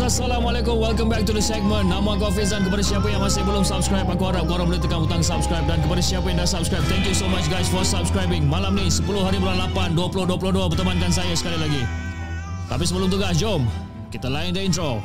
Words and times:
guys, 0.00 0.16
Assalamualaikum. 0.16 0.80
Welcome 0.80 1.12
back 1.12 1.28
to 1.28 1.32
the 1.36 1.44
segment. 1.44 1.92
Nama 1.92 2.16
aku 2.16 2.32
Hafiz 2.32 2.56
dan 2.56 2.64
kepada 2.64 2.80
siapa 2.80 3.04
yang 3.12 3.20
masih 3.20 3.44
belum 3.44 3.60
subscribe, 3.60 4.08
aku 4.08 4.32
harap 4.32 4.48
korang 4.48 4.64
boleh 4.72 4.80
tekan 4.80 5.04
butang 5.04 5.20
subscribe. 5.20 5.68
Dan 5.68 5.84
kepada 5.84 6.00
siapa 6.00 6.24
yang 6.32 6.40
dah 6.40 6.48
subscribe, 6.48 6.84
thank 6.88 7.04
you 7.04 7.12
so 7.12 7.28
much 7.28 7.44
guys 7.52 7.68
for 7.68 7.84
subscribing. 7.84 8.48
Malam 8.48 8.80
ni, 8.80 8.88
10 8.88 9.04
hari 9.20 9.36
bulan 9.36 9.60
8, 9.76 9.92
2022 9.92 10.72
bertemankan 10.72 11.12
saya 11.12 11.36
sekali 11.36 11.60
lagi. 11.60 11.84
Tapi 12.72 12.84
sebelum 12.88 13.12
tu 13.12 13.20
guys, 13.20 13.36
jom 13.36 13.68
kita 14.08 14.32
lain 14.32 14.56
the 14.56 14.64
intro. 14.64 15.04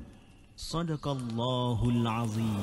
صدق 0.61 1.07
الله 1.07 1.89
العظيم. 1.89 2.61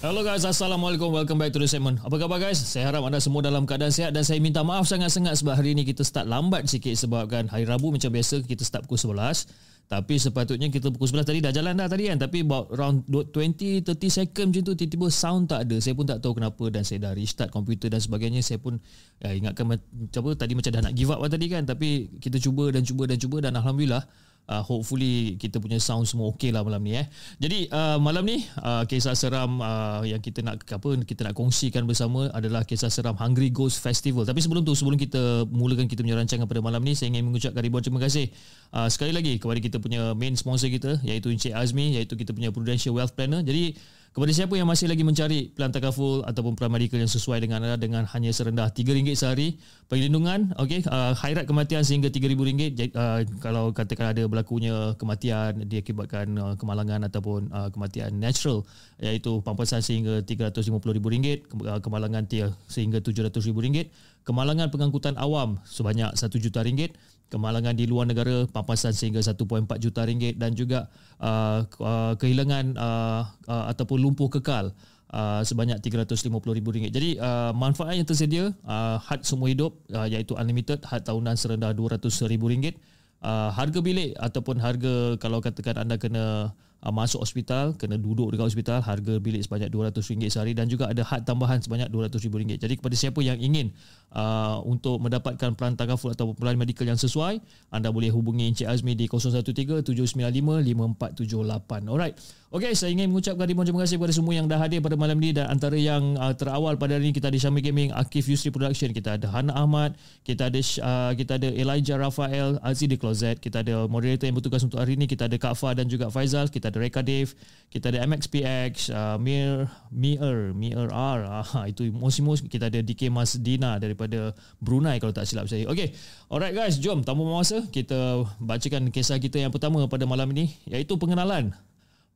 Hello 0.00 0.24
guys, 0.24 0.48
Assalamualaikum. 0.48 1.12
Welcome 1.12 1.36
back 1.36 1.52
to 1.52 1.60
the 1.60 1.68
segment. 1.68 2.00
Apa 2.00 2.16
khabar 2.16 2.40
guys? 2.40 2.56
Saya 2.56 2.88
harap 2.88 3.04
anda 3.04 3.20
semua 3.20 3.44
dalam 3.44 3.68
keadaan 3.68 3.92
sihat 3.92 4.16
dan 4.16 4.24
saya 4.24 4.40
minta 4.40 4.64
maaf 4.64 4.88
sangat-sangat 4.88 5.36
sebab 5.36 5.60
hari 5.60 5.76
ini 5.76 5.84
kita 5.84 6.00
start 6.00 6.24
lambat 6.24 6.64
sikit 6.72 6.96
sebabkan 6.96 7.52
hari 7.52 7.68
Rabu 7.68 7.92
macam 7.92 8.08
biasa 8.08 8.40
kita 8.40 8.64
start 8.64 8.88
pukul 8.88 9.12
11. 9.12 9.44
Tapi 9.92 10.16
sepatutnya 10.16 10.72
kita 10.72 10.88
pukul 10.88 11.20
11 11.20 11.28
tadi 11.28 11.44
dah 11.44 11.52
jalan 11.52 11.76
dah 11.76 11.84
tadi 11.84 12.08
kan. 12.08 12.16
Tapi 12.16 12.40
about 12.40 12.72
around 12.72 13.04
20-30 13.12 13.84
second 14.08 14.48
macam 14.48 14.62
tu 14.64 14.72
tiba-tiba 14.72 15.06
sound 15.12 15.52
tak 15.52 15.68
ada. 15.68 15.76
Saya 15.84 15.92
pun 15.92 16.08
tak 16.08 16.24
tahu 16.24 16.32
kenapa 16.40 16.64
dan 16.72 16.80
saya 16.80 17.04
dah 17.04 17.12
restart 17.12 17.52
komputer 17.52 17.92
dan 17.92 18.00
sebagainya. 18.00 18.40
Saya 18.40 18.56
pun 18.56 18.80
ya, 19.20 19.36
ingatkan 19.36 19.68
macam 19.68 20.20
apa 20.24 20.30
tadi 20.32 20.56
macam 20.56 20.80
dah 20.80 20.80
nak 20.80 20.96
give 20.96 21.12
up 21.12 21.20
lah 21.20 21.28
tadi 21.28 21.44
kan. 21.52 21.68
Tapi 21.68 22.16
kita 22.24 22.40
cuba 22.40 22.72
dan 22.72 22.88
cuba 22.88 23.04
dan 23.04 23.20
cuba 23.20 23.44
dan 23.44 23.52
Alhamdulillah 23.52 24.08
uh, 24.50 24.62
hopefully 24.66 25.38
kita 25.38 25.62
punya 25.62 25.78
sound 25.78 26.10
semua 26.10 26.34
okey 26.34 26.50
lah 26.50 26.66
malam 26.66 26.82
ni 26.82 26.98
eh. 26.98 27.06
Jadi 27.38 27.70
uh, 27.70 27.96
malam 28.02 28.26
ni 28.26 28.42
uh, 28.58 28.82
kisah 28.84 29.14
seram 29.14 29.62
uh, 29.62 30.02
yang 30.02 30.18
kita 30.18 30.42
nak 30.42 30.66
apa 30.66 30.88
kita 31.06 31.30
nak 31.30 31.34
kongsikan 31.38 31.86
bersama 31.86 32.26
adalah 32.34 32.66
kisah 32.66 32.90
seram 32.90 33.14
Hungry 33.14 33.54
Ghost 33.54 33.78
Festival. 33.78 34.26
Tapi 34.26 34.42
sebelum 34.42 34.66
tu 34.66 34.74
sebelum 34.74 34.98
kita 34.98 35.46
mulakan 35.46 35.86
kita 35.86 36.02
punya 36.02 36.18
rancangan 36.18 36.50
pada 36.50 36.58
malam 36.58 36.82
ni 36.82 36.98
saya 36.98 37.14
ingin 37.14 37.30
mengucapkan 37.30 37.62
ribuan 37.62 37.86
terima 37.86 38.02
kasih 38.02 38.26
uh, 38.74 38.90
sekali 38.90 39.14
lagi 39.14 39.38
kepada 39.38 39.62
kita 39.62 39.78
punya 39.78 40.12
main 40.18 40.34
sponsor 40.34 40.66
kita 40.66 40.98
iaitu 41.06 41.30
Encik 41.30 41.54
Azmi 41.54 41.94
iaitu 41.94 42.18
kita 42.18 42.34
punya 42.34 42.50
Prudential 42.50 42.92
Wealth 42.98 43.14
Planner. 43.14 43.46
Jadi 43.46 43.78
kepada 44.10 44.34
siapa 44.34 44.58
yang 44.58 44.66
masih 44.66 44.90
lagi 44.90 45.06
mencari 45.06 45.54
plan 45.54 45.70
takaful 45.70 46.26
ataupun 46.26 46.58
plan 46.58 46.66
medical 46.66 46.98
yang 46.98 47.06
sesuai 47.06 47.46
dengan 47.46 47.62
anda 47.62 47.78
dengan 47.78 48.02
hanya 48.10 48.34
serendah 48.34 48.66
RM3 48.74 49.14
sehari, 49.14 49.54
perlindungan, 49.86 50.50
okey, 50.58 50.82
uh, 50.90 51.14
khairat 51.14 51.46
kematian 51.46 51.86
sehingga 51.86 52.10
RM3,000 52.10 52.90
uh, 52.90 53.22
kalau 53.38 53.70
katakan 53.70 54.10
ada 54.10 54.26
berlakunya 54.26 54.98
kematian 54.98 55.62
diakibatkan 55.62 56.26
uh, 56.42 56.54
kemalangan 56.58 57.06
ataupun 57.06 57.54
uh, 57.54 57.70
kematian 57.70 58.18
natural 58.18 58.66
iaitu 58.98 59.38
pampasan 59.46 59.78
sehingga 59.78 60.26
RM350,000, 60.26 61.46
ke- 61.46 61.66
uh, 61.70 61.78
kemalangan 61.78 62.26
tiada 62.26 62.50
sehingga 62.66 62.98
RM700,000, 62.98 63.94
kemalangan 64.26 64.74
pengangkutan 64.74 65.14
awam 65.22 65.62
sebanyak 65.62 66.18
RM1 66.18 66.34
juta 66.42 66.60
ringgit, 66.66 66.98
kemalangan 67.30 67.78
di 67.78 67.86
luar 67.86 68.10
negara 68.10 68.44
pampasan 68.50 68.90
sehingga 68.90 69.22
1.4 69.22 69.38
juta 69.78 70.02
ringgit 70.02 70.36
dan 70.36 70.52
juga 70.52 70.90
uh, 71.22 71.62
uh, 71.78 72.12
kehilangan 72.18 72.74
uh, 72.74 73.22
uh, 73.46 73.64
ataupun 73.70 74.02
lumpuh 74.02 74.26
kekal 74.26 74.74
uh, 75.14 75.40
sebanyak 75.46 75.78
RM350,000. 75.78 76.90
Jadi 76.90 77.10
uh, 77.22 77.54
manfaat 77.54 77.94
yang 77.94 78.06
tersedia 78.06 78.50
uh, 78.66 78.98
had 78.98 79.22
semua 79.22 79.46
hidup 79.46 79.78
uh, 79.94 80.10
iaitu 80.10 80.34
unlimited 80.34 80.82
had 80.86 81.06
tahunan 81.06 81.38
serendah 81.38 81.70
RM200,000 81.72 82.74
uh, 83.22 83.50
harga 83.54 83.78
bilik 83.78 84.18
ataupun 84.18 84.56
harga 84.58 84.94
kalau 85.22 85.38
katakan 85.38 85.86
anda 85.86 85.96
kena 85.96 86.50
uh, 86.84 86.92
masuk 86.92 87.22
hospital 87.22 87.74
kena 87.76 87.98
duduk 88.00 88.32
dekat 88.32 88.46
hospital 88.52 88.80
harga 88.80 89.20
bilik 89.20 89.42
sebanyak 89.44 89.68
RM200 89.72 90.30
sehari 90.32 90.54
dan 90.56 90.68
juga 90.68 90.88
ada 90.88 91.04
had 91.04 91.26
tambahan 91.28 91.60
sebanyak 91.60 91.88
RM200,000. 91.92 92.56
Jadi 92.60 92.74
kepada 92.80 92.96
siapa 92.96 93.20
yang 93.20 93.38
ingin 93.40 93.72
uh, 94.12 94.60
untuk 94.64 95.00
mendapatkan 95.00 95.54
pelan 95.56 95.76
takaful 95.76 96.10
atau 96.12 96.34
pelan 96.34 96.56
medikal 96.56 96.86
yang 96.88 96.98
sesuai 96.98 97.40
anda 97.70 97.92
boleh 97.92 98.10
hubungi 98.10 98.48
Encik 98.50 98.68
Azmi 98.68 98.94
di 98.96 99.06
013-795-5478 99.06 101.88
alright 101.88 102.18
Okey, 102.50 102.74
saya 102.74 102.90
ingin 102.90 103.14
mengucapkan 103.14 103.46
ribuan 103.46 103.62
terima 103.62 103.86
kasih 103.86 103.94
kepada 103.94 104.10
semua 104.10 104.34
yang 104.34 104.50
dah 104.50 104.58
hadir 104.58 104.82
pada 104.82 104.98
malam 104.98 105.14
ini 105.22 105.38
dan 105.38 105.54
antara 105.54 105.78
yang 105.78 106.18
uh, 106.18 106.34
terawal 106.34 106.74
pada 106.74 106.98
hari 106.98 107.06
ini 107.06 107.14
kita 107.14 107.30
ada 107.30 107.38
Syamil 107.38 107.62
Gaming, 107.62 107.94
Akif 107.94 108.26
Yusri 108.26 108.50
Production, 108.50 108.90
kita 108.90 109.14
ada 109.14 109.30
Hana 109.30 109.54
Ahmad, 109.54 109.94
kita 110.26 110.50
ada 110.50 110.58
uh, 110.58 111.14
kita 111.14 111.38
ada 111.38 111.46
Elijah 111.46 111.94
Rafael, 111.94 112.58
Aziz 112.66 112.90
di 112.90 112.98
Closet, 112.98 113.38
kita 113.38 113.62
ada 113.62 113.86
moderator 113.86 114.26
yang 114.26 114.34
bertugas 114.34 114.66
untuk 114.66 114.82
hari 114.82 114.98
ini, 114.98 115.06
kita 115.06 115.30
ada 115.30 115.38
Kak 115.38 115.54
Fa 115.54 115.78
dan 115.78 115.86
juga 115.86 116.10
Faizal, 116.10 116.50
kita 116.50 116.74
ada 116.74 116.82
Reka 116.82 117.06
Dave, 117.06 117.30
kita 117.70 117.94
ada 117.94 118.02
MXPX, 118.02 118.90
uh, 118.90 119.14
Mir 119.22 119.70
Mir 119.94 120.50
Mir 120.50 120.90
R, 120.90 121.18
uh, 121.22 121.70
itu 121.70 121.86
Mosimus, 121.94 122.42
kita 122.42 122.66
ada 122.66 122.82
DK 122.82 123.14
Mas 123.14 123.38
Dina 123.38 123.78
daripada 123.78 124.34
Brunei 124.58 124.98
kalau 124.98 125.14
tak 125.14 125.30
silap 125.30 125.46
saya. 125.46 125.70
Okey. 125.70 125.94
Alright 126.26 126.58
guys, 126.58 126.82
jom 126.82 127.06
tanpa 127.06 127.22
masa 127.22 127.62
kita 127.70 128.26
bacakan 128.42 128.90
kisah 128.90 129.22
kita 129.22 129.38
yang 129.38 129.54
pertama 129.54 129.86
pada 129.86 130.02
malam 130.02 130.26
ini 130.34 130.50
iaitu 130.66 130.98
pengenalan 130.98 131.54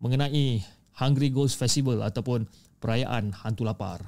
mengenai 0.05 0.61
Hungry 1.01 1.33
Ghost 1.33 1.57
Festival 1.57 2.05
ataupun 2.05 2.45
perayaan 2.77 3.33
hantu 3.33 3.65
lapar. 3.65 4.05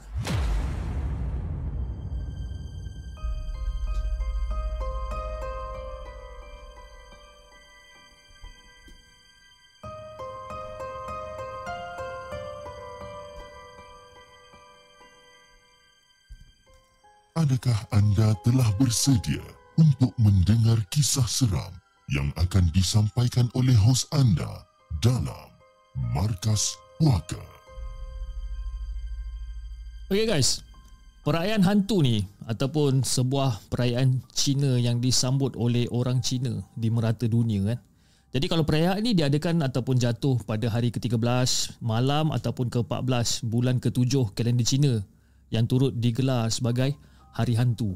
Adakah 17.37 17.79
anda 17.93 18.37
telah 18.45 18.69
bersedia 18.77 19.45
untuk 19.81 20.13
mendengar 20.21 20.77
kisah 20.93 21.29
seram 21.29 21.73
yang 22.13 22.33
akan 22.37 22.69
disampaikan 22.73 23.49
oleh 23.53 23.77
hos 23.77 24.09
anda 24.09 24.65
dalam 25.05 25.56
Markas 26.17 26.81
Puaka? 26.97 27.37
Okay 30.09 30.25
guys, 30.25 30.65
perayaan 31.29 31.61
hantu 31.61 32.01
ni 32.01 32.25
ataupun 32.49 33.05
sebuah 33.05 33.61
perayaan 33.69 34.25
Cina 34.33 34.81
yang 34.81 34.97
disambut 35.05 35.53
oleh 35.61 35.85
orang 35.93 36.25
Cina 36.25 36.65
di 36.73 36.89
merata 36.89 37.29
dunia 37.29 37.69
kan. 37.69 37.79
Jadi 38.33 38.49
kalau 38.49 38.65
perayaan 38.65 39.05
ni 39.05 39.13
diadakan 39.13 39.61
ataupun 39.61 40.01
jatuh 40.01 40.41
pada 40.49 40.73
hari 40.73 40.89
ke-13 40.89 41.21
malam 41.85 42.33
ataupun 42.33 42.73
ke-14 42.73 43.45
bulan 43.53 43.77
ke-7 43.77 44.33
kalender 44.33 44.65
Cina 44.65 45.05
yang 45.53 45.69
turut 45.69 45.93
digelar 46.01 46.49
sebagai 46.49 46.97
Hari 47.37 47.61
Hantu. 47.61 47.93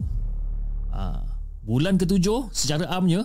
Ha, 0.92 1.24
bulan 1.64 1.96
ke-7 1.96 2.52
secara 2.52 2.84
amnya 2.92 3.24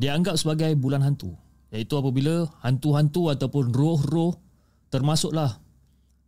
dianggap 0.00 0.40
sebagai 0.40 0.72
bulan 0.80 1.04
hantu. 1.04 1.36
Iaitu 1.72 1.96
apabila 1.96 2.46
hantu-hantu 2.60 3.32
ataupun 3.32 3.72
roh-roh 3.72 4.36
termasuklah 4.92 5.56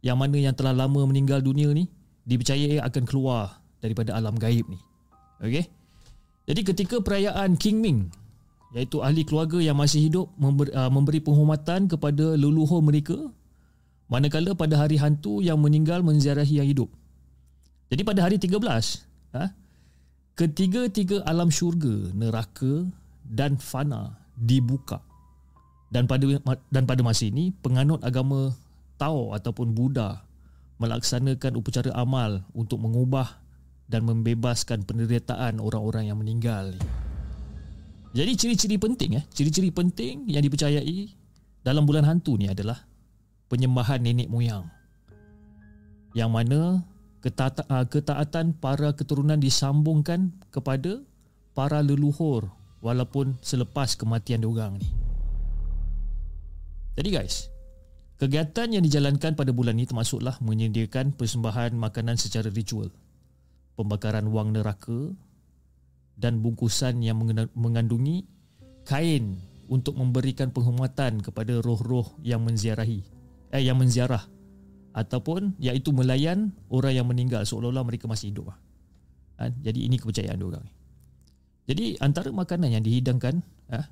yang 0.00 0.17
mana 0.17 0.41
yang 0.41 0.56
telah 0.56 0.73
lama 0.73 1.05
meninggal 1.05 1.44
dunia 1.44 1.69
ni 1.76 1.88
dipercayai 2.25 2.81
akan 2.81 3.05
keluar 3.05 3.61
daripada 3.85 4.17
alam 4.17 4.35
gaib 4.41 4.64
ni. 4.73 4.81
Okey. 5.44 5.69
Jadi 6.49 6.61
ketika 6.64 6.96
perayaan 7.05 7.61
King 7.61 7.81
Ming 7.85 8.00
iaitu 8.75 9.05
ahli 9.05 9.23
keluarga 9.23 9.61
yang 9.62 9.79
masih 9.79 10.08
hidup 10.11 10.32
memberi, 10.35 10.73
uh, 10.75 10.91
memberi 10.91 11.20
penghormatan 11.23 11.87
kepada 11.87 12.35
leluhur 12.35 12.82
mereka 12.82 13.17
manakala 14.11 14.52
pada 14.52 14.81
hari 14.81 14.99
hantu 14.99 15.40
yang 15.40 15.61
meninggal 15.62 16.02
menziarahi 16.02 16.61
yang 16.61 16.69
hidup. 16.69 16.90
Jadi 17.88 18.02
pada 18.02 18.26
hari 18.26 18.37
13, 18.40 18.58
ha, 19.37 19.55
ketiga-tiga 20.35 21.23
alam 21.25 21.49
syurga, 21.49 22.11
neraka 22.12 22.88
dan 23.23 23.56
fana 23.56 24.19
dibuka. 24.35 25.00
Dan 25.94 26.11
pada 26.11 26.26
dan 26.75 26.85
pada 26.91 27.00
masa 27.06 27.31
ini 27.31 27.55
penganut 27.62 28.02
agama 28.02 28.50
Tao 28.99 29.31
ataupun 29.31 29.70
Buddha 29.75 30.26
melaksanakan 30.83 31.54
upacara 31.54 31.95
amal 31.95 32.42
untuk 32.50 32.83
mengubah 32.83 33.38
dan 33.87 34.02
membebaskan 34.02 34.83
penderitaan 34.83 35.62
orang-orang 35.62 36.11
yang 36.11 36.19
meninggal. 36.19 36.75
Jadi 38.11 38.33
ciri-ciri 38.35 38.75
penting 38.78 39.23
eh, 39.23 39.25
ciri-ciri 39.30 39.71
penting 39.71 40.26
yang 40.26 40.42
dipercayai 40.42 41.14
dalam 41.62 41.87
bulan 41.87 42.02
hantu 42.07 42.35
ni 42.35 42.50
adalah 42.50 42.83
penyembahan 43.47 44.02
nenek 44.02 44.26
moyang. 44.26 44.66
Yang 46.14 46.30
mana 46.30 46.61
Ah, 47.73 47.88
ketaatan 47.88 48.52
para 48.61 48.92
keturunan 48.92 49.40
disambungkan 49.40 50.28
kepada 50.52 51.00
para 51.57 51.80
leluhur 51.80 52.52
walaupun 52.85 53.40
selepas 53.40 53.97
kematian 53.97 54.45
diorang 54.45 54.76
ni. 54.76 55.03
Jadi 56.95 57.09
guys, 57.11 57.51
kegiatan 58.23 58.71
yang 58.71 58.83
dijalankan 58.87 59.35
pada 59.35 59.51
bulan 59.51 59.75
ini 59.75 59.91
termasuklah 59.91 60.39
menyediakan 60.39 61.15
persembahan 61.19 61.75
makanan 61.75 62.15
secara 62.15 62.51
ritual, 62.55 62.95
pembakaran 63.75 64.31
wang 64.31 64.55
neraka 64.55 65.11
dan 66.15 66.39
bungkusan 66.39 67.03
yang 67.03 67.19
mengandungi 67.59 68.23
kain 68.87 69.43
untuk 69.67 69.99
memberikan 69.99 70.55
penghormatan 70.55 71.19
kepada 71.25 71.59
roh-roh 71.59 72.15
yang 72.23 72.45
menziarahi 72.45 73.03
eh 73.55 73.63
yang 73.63 73.79
menziarah 73.79 74.27
ataupun 74.95 75.55
iaitu 75.63 75.95
melayan 75.95 76.51
orang 76.71 76.95
yang 76.95 77.07
meninggal 77.07 77.43
seolah-olah 77.47 77.87
mereka 77.87 78.11
masih 78.11 78.35
hidup. 78.35 78.55
Ha? 79.39 79.51
Jadi 79.51 79.87
ini 79.87 79.99
kepercayaan 79.99 80.39
dia 80.39 80.47
orang. 80.47 80.67
Jadi 81.67 81.99
antara 81.99 82.31
makanan 82.31 82.75
yang 82.75 82.85
dihidangkan, 82.87 83.43
ha? 83.71 83.91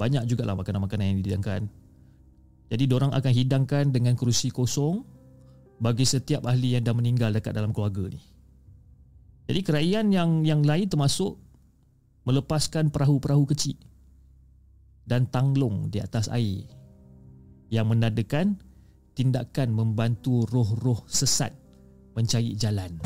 banyak 0.00 0.24
jugalah 0.28 0.56
makanan-makanan 0.56 1.12
yang 1.12 1.18
dihidangkan. 1.20 1.68
Jadi 2.72 2.88
orang 2.88 3.12
akan 3.12 3.32
hidangkan 3.36 3.92
dengan 3.92 4.16
kerusi 4.16 4.48
kosong 4.48 5.04
bagi 5.76 6.08
setiap 6.08 6.48
ahli 6.48 6.72
yang 6.72 6.88
dah 6.88 6.96
meninggal 6.96 7.28
dekat 7.28 7.52
dalam 7.52 7.68
keluarga 7.76 8.08
ni. 8.08 8.20
Jadi 9.44 9.60
kerajaan 9.60 10.08
yang 10.08 10.30
yang 10.40 10.64
lain 10.64 10.88
termasuk 10.88 11.36
melepaskan 12.24 12.88
perahu-perahu 12.88 13.44
kecil 13.52 13.76
dan 15.04 15.28
tanglong 15.28 15.92
di 15.92 16.00
atas 16.00 16.32
air 16.32 16.64
yang 17.68 17.92
menandakan 17.92 18.56
tindakan 19.12 19.76
membantu 19.76 20.48
roh-roh 20.48 21.04
sesat 21.04 21.52
mencari 22.16 22.56
jalan. 22.56 22.96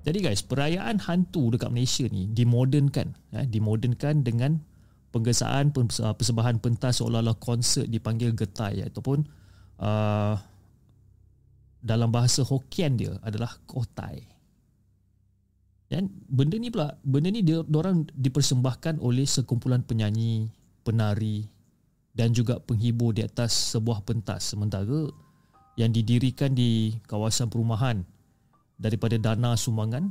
Jadi 0.00 0.18
guys, 0.26 0.42
perayaan 0.42 0.98
hantu 0.98 1.54
dekat 1.54 1.70
Malaysia 1.70 2.08
ni 2.08 2.26
dimodernkan, 2.32 3.14
ya, 3.30 3.44
dimodernkan 3.46 4.24
dengan 4.26 4.64
penggesaan 5.10 5.74
persembahan 5.74 6.62
pentas 6.62 7.02
seolah-olah 7.02 7.38
konsert 7.42 7.90
dipanggil 7.90 8.30
getai 8.34 8.86
ataupun 8.86 9.26
uh, 9.82 10.34
dalam 11.80 12.08
bahasa 12.12 12.46
Hokkien 12.46 12.94
dia 12.94 13.16
adalah 13.24 13.50
kotai. 13.66 14.22
Dan 15.90 16.06
benda 16.30 16.54
ni 16.54 16.70
pula, 16.70 16.94
benda 17.02 17.34
ni 17.34 17.42
dia 17.42 17.66
orang 17.66 18.06
dipersembahkan 18.14 19.02
oleh 19.02 19.26
sekumpulan 19.26 19.82
penyanyi, 19.82 20.46
penari, 20.86 21.50
dan 22.14 22.30
juga 22.30 22.62
penghibur 22.62 23.10
di 23.10 23.26
atas 23.26 23.74
sebuah 23.74 24.06
pentas 24.06 24.54
sementara 24.54 25.10
yang 25.74 25.90
didirikan 25.90 26.54
di 26.54 26.94
kawasan 27.10 27.50
perumahan 27.50 28.06
daripada 28.78 29.18
dana 29.18 29.58
sumbangan 29.58 30.06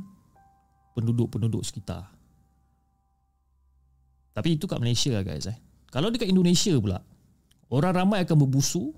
penduduk-penduduk 0.92 1.64
sekitar. 1.64 2.19
Tapi 4.30 4.56
itu 4.56 4.64
kat 4.70 4.78
Malaysia 4.78 5.10
lah 5.14 5.24
guys. 5.26 5.50
Eh. 5.50 5.58
Kalau 5.90 6.08
dekat 6.08 6.30
Indonesia 6.30 6.74
pula, 6.78 7.02
orang 7.74 7.92
ramai 7.94 8.18
akan 8.22 8.46
berbusu 8.46 8.94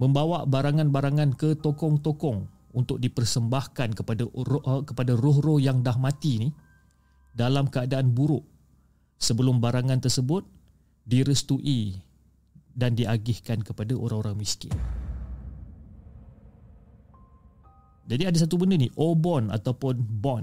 membawa 0.00 0.42
barangan-barangan 0.48 1.36
ke 1.38 1.54
tokong-tokong 1.60 2.48
untuk 2.74 3.02
dipersembahkan 3.02 3.98
kepada 3.98 4.24
uh, 4.26 4.82
kepada 4.86 5.12
roh-roh 5.18 5.58
yang 5.58 5.82
dah 5.82 5.98
mati 5.98 6.46
ni 6.46 6.48
dalam 7.34 7.70
keadaan 7.70 8.10
buruk 8.10 8.42
sebelum 9.18 9.58
barangan 9.62 10.02
tersebut 10.02 10.46
direstui 11.06 11.98
dan 12.74 12.94
diagihkan 12.94 13.62
kepada 13.62 13.94
orang-orang 13.94 14.38
miskin. 14.38 14.72
Jadi 18.10 18.26
ada 18.26 18.38
satu 18.42 18.58
benda 18.58 18.74
ni, 18.74 18.90
Obon 18.98 19.54
ataupun 19.54 20.02
Bon 20.02 20.42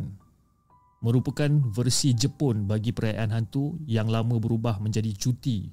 merupakan 1.02 1.50
versi 1.70 2.18
Jepun 2.18 2.66
bagi 2.66 2.90
perayaan 2.90 3.30
hantu 3.30 3.78
yang 3.86 4.10
lama 4.10 4.42
berubah 4.42 4.82
menjadi 4.82 5.14
cuti. 5.14 5.70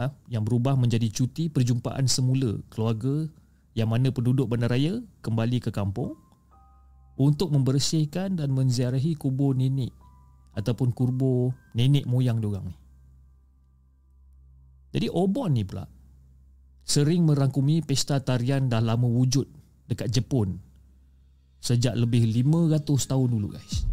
Ha? 0.00 0.08
Yang 0.32 0.42
berubah 0.48 0.74
menjadi 0.80 1.08
cuti 1.12 1.52
perjumpaan 1.52 2.08
semula 2.08 2.56
keluarga 2.72 3.28
yang 3.76 3.92
mana 3.92 4.08
penduduk 4.08 4.48
bandaraya 4.48 5.00
kembali 5.20 5.58
ke 5.60 5.70
kampung 5.72 6.16
untuk 7.20 7.52
membersihkan 7.52 8.40
dan 8.40 8.52
menziarahi 8.56 9.16
kubur 9.20 9.52
nenek 9.52 9.92
ataupun 10.56 10.92
kurbo 10.92 11.52
nenek 11.76 12.08
moyang 12.08 12.40
diorang 12.40 12.72
ni. 12.72 12.76
Jadi 14.92 15.08
Obon 15.08 15.56
ni 15.56 15.64
pula 15.64 15.88
sering 16.84 17.24
merangkumi 17.24 17.80
pesta 17.80 18.20
tarian 18.20 18.68
dah 18.68 18.84
lama 18.84 19.08
wujud 19.08 19.48
dekat 19.88 20.12
Jepun 20.12 20.60
sejak 21.62 21.94
lebih 21.96 22.28
500 22.28 22.84
tahun 22.84 23.28
dulu 23.32 23.56
guys. 23.56 23.86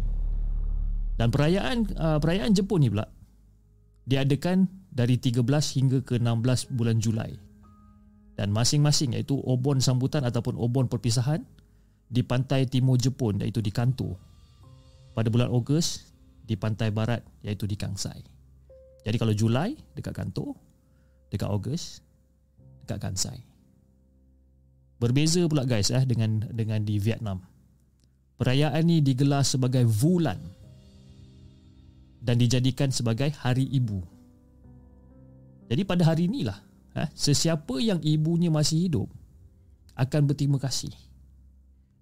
Dan 1.20 1.28
perayaan 1.28 1.84
uh, 2.00 2.16
perayaan 2.16 2.56
Jepun 2.56 2.80
ni 2.80 2.88
pula 2.88 3.04
diadakan 4.08 4.64
dari 4.88 5.20
13 5.20 5.44
hingga 5.76 6.00
ke 6.00 6.16
16 6.16 6.72
bulan 6.72 6.96
Julai. 6.96 7.36
Dan 8.40 8.48
masing-masing 8.56 9.12
iaitu 9.12 9.36
Obon 9.44 9.84
sambutan 9.84 10.24
ataupun 10.24 10.56
Obon 10.56 10.88
perpisahan 10.88 11.44
di 12.08 12.24
pantai 12.24 12.64
timur 12.64 12.96
Jepun 12.96 13.36
iaitu 13.44 13.60
di 13.60 13.68
Kanto. 13.68 14.16
Pada 15.12 15.28
bulan 15.28 15.52
Ogos 15.52 16.08
di 16.40 16.56
pantai 16.56 16.88
barat 16.88 17.20
iaitu 17.44 17.68
di 17.68 17.76
Kangsai. 17.76 18.24
Jadi 19.04 19.16
kalau 19.20 19.36
Julai 19.36 19.76
dekat 19.92 20.16
Kanto, 20.16 20.56
dekat 21.28 21.52
Ogos 21.52 22.00
dekat 22.88 22.96
Kansai. 22.96 23.44
Berbeza 24.96 25.44
pula 25.44 25.68
guys 25.68 25.92
eh 25.92 26.00
dengan 26.08 26.48
dengan 26.48 26.80
di 26.80 26.96
Vietnam. 26.96 27.44
Perayaan 28.40 28.88
ni 28.88 29.04
digelar 29.04 29.44
sebagai 29.44 29.84
Vulan 29.84 30.59
dan 32.20 32.36
dijadikan 32.36 32.92
sebagai 32.92 33.32
Hari 33.32 33.64
Ibu. 33.64 34.00
Jadi 35.70 35.82
pada 35.86 36.02
hari 36.02 36.26
inilah 36.26 36.58
eh, 36.98 37.08
sesiapa 37.14 37.78
yang 37.78 38.02
ibunya 38.02 38.50
masih 38.50 38.90
hidup 38.90 39.08
akan 39.94 40.26
berterima 40.26 40.58
kasih. 40.58 40.90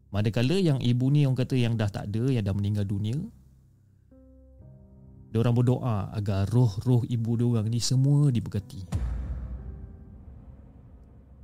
Manakala 0.08 0.56
yang 0.56 0.80
ibu 0.80 1.12
ni 1.12 1.28
orang 1.28 1.36
kata 1.36 1.52
yang 1.52 1.76
dah 1.76 1.92
tak 1.92 2.08
ada, 2.08 2.32
yang 2.32 2.40
dah 2.40 2.56
meninggal 2.56 2.88
dunia, 2.88 3.20
dia 5.28 5.38
orang 5.44 5.52
berdoa 5.52 6.08
agar 6.16 6.48
roh-roh 6.48 7.04
ibu 7.04 7.36
dia 7.36 7.44
orang 7.44 7.68
ni 7.68 7.76
semua 7.76 8.32
diberkati. 8.32 8.88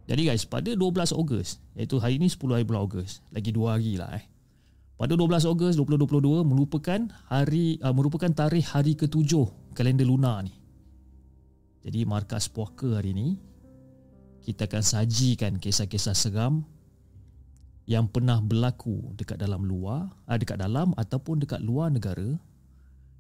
Jadi 0.05 0.21
guys, 0.25 0.45
pada 0.49 0.73
12 0.73 1.17
Ogos, 1.17 1.61
iaitu 1.77 1.97
hari 2.01 2.17
ini 2.17 2.29
10 2.29 2.41
hari 2.57 2.65
bulan 2.65 2.89
Ogos, 2.89 3.21
lagi 3.33 3.53
2 3.53 3.69
hari 3.69 4.01
lah 4.01 4.17
eh. 4.17 4.25
Pada 4.95 5.19
12 5.19 5.51
Ogos 5.51 5.75
2022 5.75 6.47
merupakan 6.47 7.01
hari 7.27 7.83
uh, 7.83 7.91
merupakan 7.91 8.31
tarikh 8.31 8.71
hari 8.71 8.95
ketujuh 8.95 9.75
kalender 9.75 10.07
lunar 10.07 10.47
ni. 10.47 10.55
Jadi 11.83 12.07
markas 12.07 12.47
puaka 12.47 13.03
hari 13.03 13.11
ini 13.11 13.29
kita 14.47 14.71
akan 14.71 14.85
sajikan 14.87 15.59
kisah-kisah 15.59 16.15
seram 16.15 16.63
yang 17.91 18.07
pernah 18.07 18.39
berlaku 18.39 19.13
dekat 19.19 19.35
dalam 19.43 19.67
luar, 19.67 20.15
uh, 20.31 20.39
dekat 20.39 20.63
dalam 20.63 20.95
ataupun 20.95 21.43
dekat 21.43 21.59
luar 21.59 21.91
negara 21.91 22.39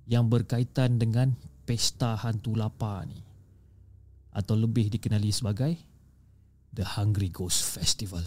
yang 0.06 0.30
berkaitan 0.30 0.94
dengan 0.94 1.34
pesta 1.66 2.14
hantu 2.14 2.54
lapar 2.54 3.02
ni. 3.10 3.18
Atau 4.30 4.54
lebih 4.54 4.94
dikenali 4.94 5.34
sebagai 5.34 5.74
The 6.70 6.86
Hungry 6.86 7.34
Ghost 7.34 7.66
Festival. 7.66 8.22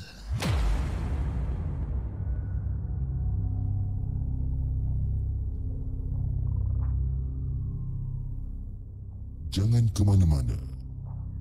jangan 9.58 9.90
ke 9.90 10.06
mana-mana. 10.06 10.54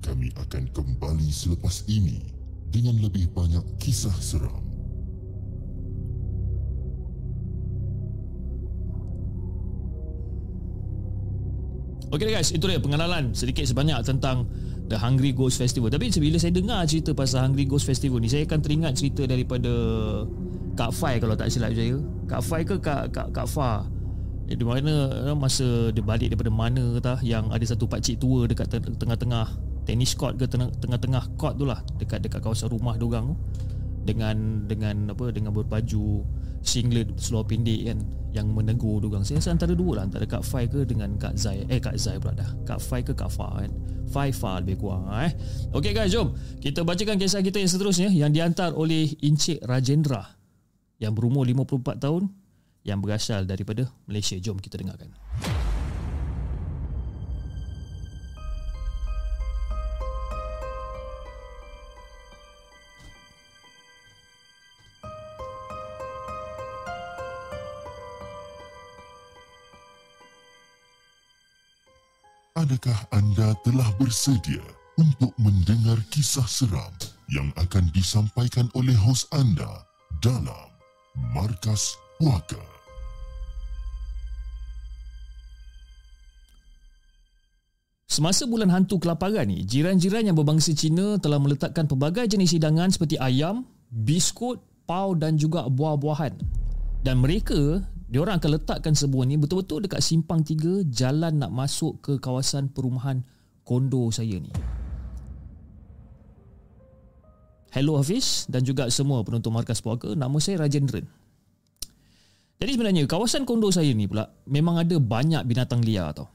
Kami 0.01 0.33
akan 0.33 0.63
kembali 0.73 1.29
selepas 1.29 1.85
ini 1.85 2.17
dengan 2.73 2.97
lebih 2.97 3.29
banyak 3.29 3.61
kisah 3.77 4.17
seram. 4.17 4.65
Okay 12.07 12.33
guys, 12.33 12.49
itu 12.55 12.65
dia 12.65 12.81
pengenalan 12.81 13.35
sedikit 13.37 13.67
sebanyak 13.67 13.99
tentang 14.01 14.49
The 14.89 14.97
Hungry 14.97 15.35
Ghost 15.35 15.61
Festival. 15.61 15.93
Tapi 15.93 16.09
bila 16.17 16.39
saya 16.41 16.55
dengar 16.55 16.87
cerita 16.89 17.13
pasal 17.13 17.51
Hungry 17.51 17.69
Ghost 17.69 17.85
Festival 17.85 18.23
ni, 18.23 18.31
saya 18.31 18.47
akan 18.49 18.59
teringat 18.63 18.97
cerita 18.97 19.29
daripada 19.29 19.69
Kak 20.73 20.89
Fai 20.95 21.21
kalau 21.21 21.37
tak 21.37 21.53
silap 21.53 21.75
saya. 21.75 22.01
Kak 22.25 22.41
Fai 22.41 22.65
ke 22.65 22.81
Kak 22.81 23.13
Kak 23.13 23.29
Kak 23.35 23.45
Fah? 23.45 23.96
Di 24.47 24.63
mana 24.63 25.11
eh, 25.27 25.35
masa 25.35 25.91
dia 25.91 25.99
balik 25.99 26.31
daripada 26.31 26.51
mana 26.51 26.95
kata 26.97 27.19
yang 27.21 27.51
ada 27.51 27.65
satu 27.67 27.83
pak 27.83 27.99
cik 27.99 28.23
tua 28.23 28.47
dekat 28.47 28.71
tengah-tengah 28.95 29.59
tenis 29.83 30.15
court 30.15 30.39
ke 30.39 30.47
tengah-tengah 30.51 31.35
court 31.35 31.59
tu 31.59 31.67
lah 31.67 31.79
dekat 31.99 32.23
dekat 32.23 32.39
kawasan 32.43 32.71
rumah 32.71 32.95
dia 32.95 33.07
orang 33.07 33.35
dengan 34.07 34.63
dengan 34.67 35.11
apa 35.11 35.35
dengan 35.35 35.51
berbaju 35.51 36.23
singlet 36.63 37.11
seluar 37.19 37.43
pendek 37.43 37.91
kan 37.91 37.99
yang 38.31 38.47
menegur 38.51 39.03
dia 39.03 39.11
orang. 39.11 39.23
Saya 39.27 39.43
rasa 39.43 39.51
antara 39.55 39.75
dua 39.75 39.99
lah 39.99 40.03
antara 40.07 40.23
Kak 40.23 40.43
Fai 40.43 40.67
ke 40.67 40.87
dengan 40.87 41.15
Kak 41.19 41.35
Zai. 41.35 41.67
Eh 41.67 41.79
Kak 41.83 41.99
Zai 41.99 42.15
pula 42.19 42.35
dah. 42.35 42.47
Kak 42.63 42.79
Fai 42.79 43.03
ke 43.03 43.11
Kak 43.11 43.31
Fa 43.31 43.59
kan. 43.59 43.71
Fai 44.07 44.31
Fa 44.31 44.63
lebih 44.63 44.79
kurang 44.79 45.11
eh. 45.11 45.35
Okey 45.75 45.91
guys, 45.91 46.15
jom 46.15 46.31
kita 46.63 46.87
bacakan 46.87 47.19
kisah 47.19 47.43
kita 47.43 47.59
yang 47.59 47.71
seterusnya 47.71 48.09
yang 48.11 48.31
dihantar 48.31 48.71
oleh 48.71 49.11
Encik 49.19 49.59
Rajendra 49.67 50.39
yang 51.03 51.11
berumur 51.11 51.43
54 51.43 51.99
tahun 51.99 52.31
yang 52.87 53.03
berasal 53.03 53.43
daripada 53.43 53.83
Malaysia. 54.07 54.39
Jom 54.39 54.55
kita 54.63 54.79
dengarkan. 54.79 55.11
Adakah 72.57 72.99
anda 73.13 73.53
telah 73.61 73.85
bersedia 74.01 74.65
untuk 74.97 75.29
mendengar 75.37 76.01
kisah 76.09 76.43
seram 76.49 76.89
yang 77.29 77.53
akan 77.53 77.85
disampaikan 77.93 78.65
oleh 78.73 78.97
hos 78.97 79.29
anda 79.29 79.85
dalam 80.25 80.67
Markas 81.37 81.93
Puaka? 82.17 82.76
Semasa 88.17 88.49
bulan 88.49 88.73
hantu 88.73 88.97
kelaparan 88.97 89.45
ni, 89.45 89.61
jiran-jiran 89.61 90.25
yang 90.25 90.33
berbangsa 90.33 90.73
Cina 90.73 91.21
telah 91.21 91.37
meletakkan 91.37 91.85
pelbagai 91.85 92.25
jenis 92.25 92.57
hidangan 92.57 92.89
seperti 92.89 93.13
ayam, 93.21 93.61
biskut, 93.93 94.57
pau 94.89 95.13
dan 95.13 95.37
juga 95.37 95.69
buah-buahan. 95.69 96.33
Dan 97.05 97.21
mereka 97.21 97.85
dia 98.09 98.17
orang 98.17 98.41
akan 98.41 98.57
letakkan 98.57 98.97
sebuah 98.97 99.21
ni 99.29 99.37
betul-betul 99.37 99.85
dekat 99.85 100.01
simpang 100.01 100.41
tiga 100.41 100.81
jalan 100.89 101.37
nak 101.37 101.53
masuk 101.53 102.01
ke 102.01 102.17
kawasan 102.17 102.73
perumahan 102.73 103.21
kondo 103.61 104.09
saya 104.09 104.41
ni. 104.41 104.49
Hello 107.69 108.01
Hafiz 108.01 108.49
dan 108.49 108.65
juga 108.65 108.89
semua 108.89 109.21
penonton 109.21 109.53
Markas 109.53 109.77
Puaka, 109.77 110.17
nama 110.17 110.41
saya 110.41 110.65
Rajendran. 110.65 111.05
Jadi 112.57 112.81
sebenarnya 112.81 113.05
kawasan 113.05 113.45
kondo 113.45 113.69
saya 113.69 113.93
ni 113.93 114.09
pula 114.09 114.25
memang 114.49 114.81
ada 114.81 114.97
banyak 114.97 115.45
binatang 115.45 115.85
liar 115.85 116.17
tau. 116.17 116.25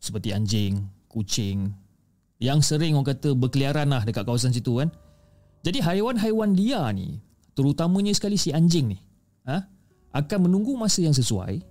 Seperti 0.00 0.34
anjing, 0.34 1.01
kucing 1.12 1.76
yang 2.42 2.58
sering 2.58 2.98
orang 2.98 3.14
kata 3.14 3.38
berkeliaran 3.38 3.86
lah 3.86 4.02
dekat 4.02 4.26
kawasan 4.26 4.50
situ 4.50 4.82
kan. 4.82 4.90
Jadi 5.62 5.78
haiwan-haiwan 5.78 6.58
liar 6.58 6.90
ni, 6.90 7.22
terutamanya 7.54 8.10
sekali 8.10 8.34
si 8.34 8.50
anjing 8.50 8.90
ni, 8.90 8.98
ha? 9.46 9.62
akan 10.10 10.50
menunggu 10.50 10.74
masa 10.74 11.06
yang 11.06 11.14
sesuai 11.14 11.62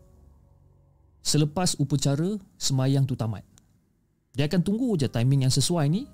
selepas 1.20 1.76
upacara 1.76 2.40
semayang 2.56 3.04
tu 3.04 3.20
tamat. 3.20 3.44
Dia 4.32 4.48
akan 4.48 4.64
tunggu 4.64 4.96
je 4.96 5.12
timing 5.12 5.44
yang 5.44 5.52
sesuai 5.52 5.92
ni 5.92 6.08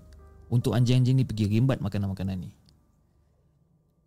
untuk 0.50 0.74
anjing-anjing 0.74 1.22
ni 1.22 1.26
pergi 1.28 1.46
rimbat 1.54 1.78
makanan-makanan 1.78 2.50
ni. 2.50 2.52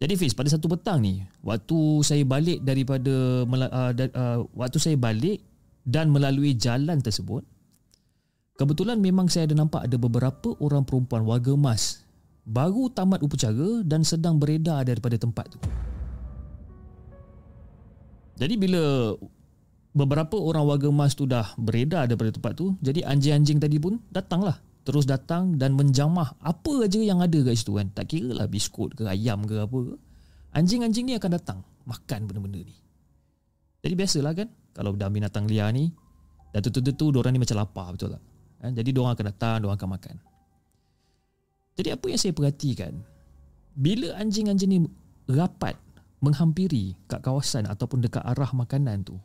Jadi 0.00 0.16
Fiz, 0.16 0.32
pada 0.32 0.48
satu 0.48 0.66
petang 0.66 0.98
ni, 1.04 1.20
waktu 1.44 1.78
saya 2.00 2.24
balik 2.24 2.64
daripada 2.64 3.44
uh, 3.44 3.92
uh, 3.92 4.38
waktu 4.56 4.78
saya 4.80 4.96
balik 4.96 5.44
dan 5.84 6.08
melalui 6.08 6.56
jalan 6.56 7.04
tersebut, 7.04 7.44
kebetulan 8.60 9.00
memang 9.00 9.32
saya 9.32 9.48
ada 9.48 9.56
nampak 9.56 9.88
ada 9.88 9.96
beberapa 9.96 10.52
orang 10.60 10.84
perempuan 10.84 11.24
warga 11.24 11.56
emas 11.56 12.04
baru 12.44 12.92
tamat 12.92 13.24
upacara 13.24 13.80
dan 13.86 14.04
sedang 14.04 14.36
beredar 14.36 14.84
daripada 14.84 15.16
tempat 15.16 15.56
tu. 15.56 15.58
Jadi 18.40 18.54
bila 18.56 19.12
beberapa 19.92 20.40
orang 20.40 20.64
warga 20.64 20.88
emas 20.88 21.12
tu 21.12 21.28
dah 21.28 21.52
beredar 21.60 22.08
daripada 22.08 22.32
tempat 22.32 22.52
tu, 22.56 22.76
jadi 22.80 23.04
anjing-anjing 23.04 23.60
tadi 23.60 23.76
pun 23.76 24.00
datanglah. 24.08 24.56
Terus 24.80 25.04
datang 25.04 25.60
dan 25.60 25.76
menjamah 25.76 26.40
apa 26.40 26.88
aja 26.88 26.96
yang 26.96 27.20
ada 27.20 27.36
kat 27.44 27.52
situ 27.52 27.76
kan. 27.76 27.92
Tak 27.92 28.16
kira 28.16 28.32
lah 28.32 28.48
biskut 28.48 28.96
ke 28.96 29.04
ayam 29.04 29.44
ke 29.44 29.60
apa 29.60 29.76
ke. 29.76 29.94
Anjing-anjing 30.56 31.04
ni 31.04 31.14
akan 31.20 31.30
datang 31.36 31.58
makan 31.84 32.24
benda-benda 32.24 32.64
ni. 32.64 32.74
Jadi 33.84 33.94
biasalah 33.94 34.32
kan 34.32 34.48
kalau 34.72 34.96
dah 34.96 35.12
binatang 35.12 35.44
liar 35.44 35.68
ni 35.76 35.92
dah 36.50 36.64
tentu-tentu 36.64 37.12
diorang 37.12 37.36
ni 37.36 37.40
macam 37.44 37.60
lapar 37.60 37.92
betul 37.92 38.16
tak? 38.16 38.29
Ha? 38.60 38.72
Jadi 38.72 38.92
diorang 38.92 39.16
akan 39.16 39.26
datang, 39.32 39.56
diorang 39.64 39.78
akan 39.80 39.90
makan. 39.96 40.16
Jadi 41.80 41.88
apa 41.96 42.04
yang 42.12 42.20
saya 42.20 42.32
perhatikan 42.36 42.92
bila 43.72 44.12
anjing-anjing 44.18 44.70
ni 44.70 44.78
rapat 45.30 45.78
menghampiri 46.20 46.92
kat 47.08 47.22
kawasan 47.24 47.64
ataupun 47.64 48.04
dekat 48.04 48.20
arah 48.26 48.52
makanan 48.52 49.06
tu 49.06 49.16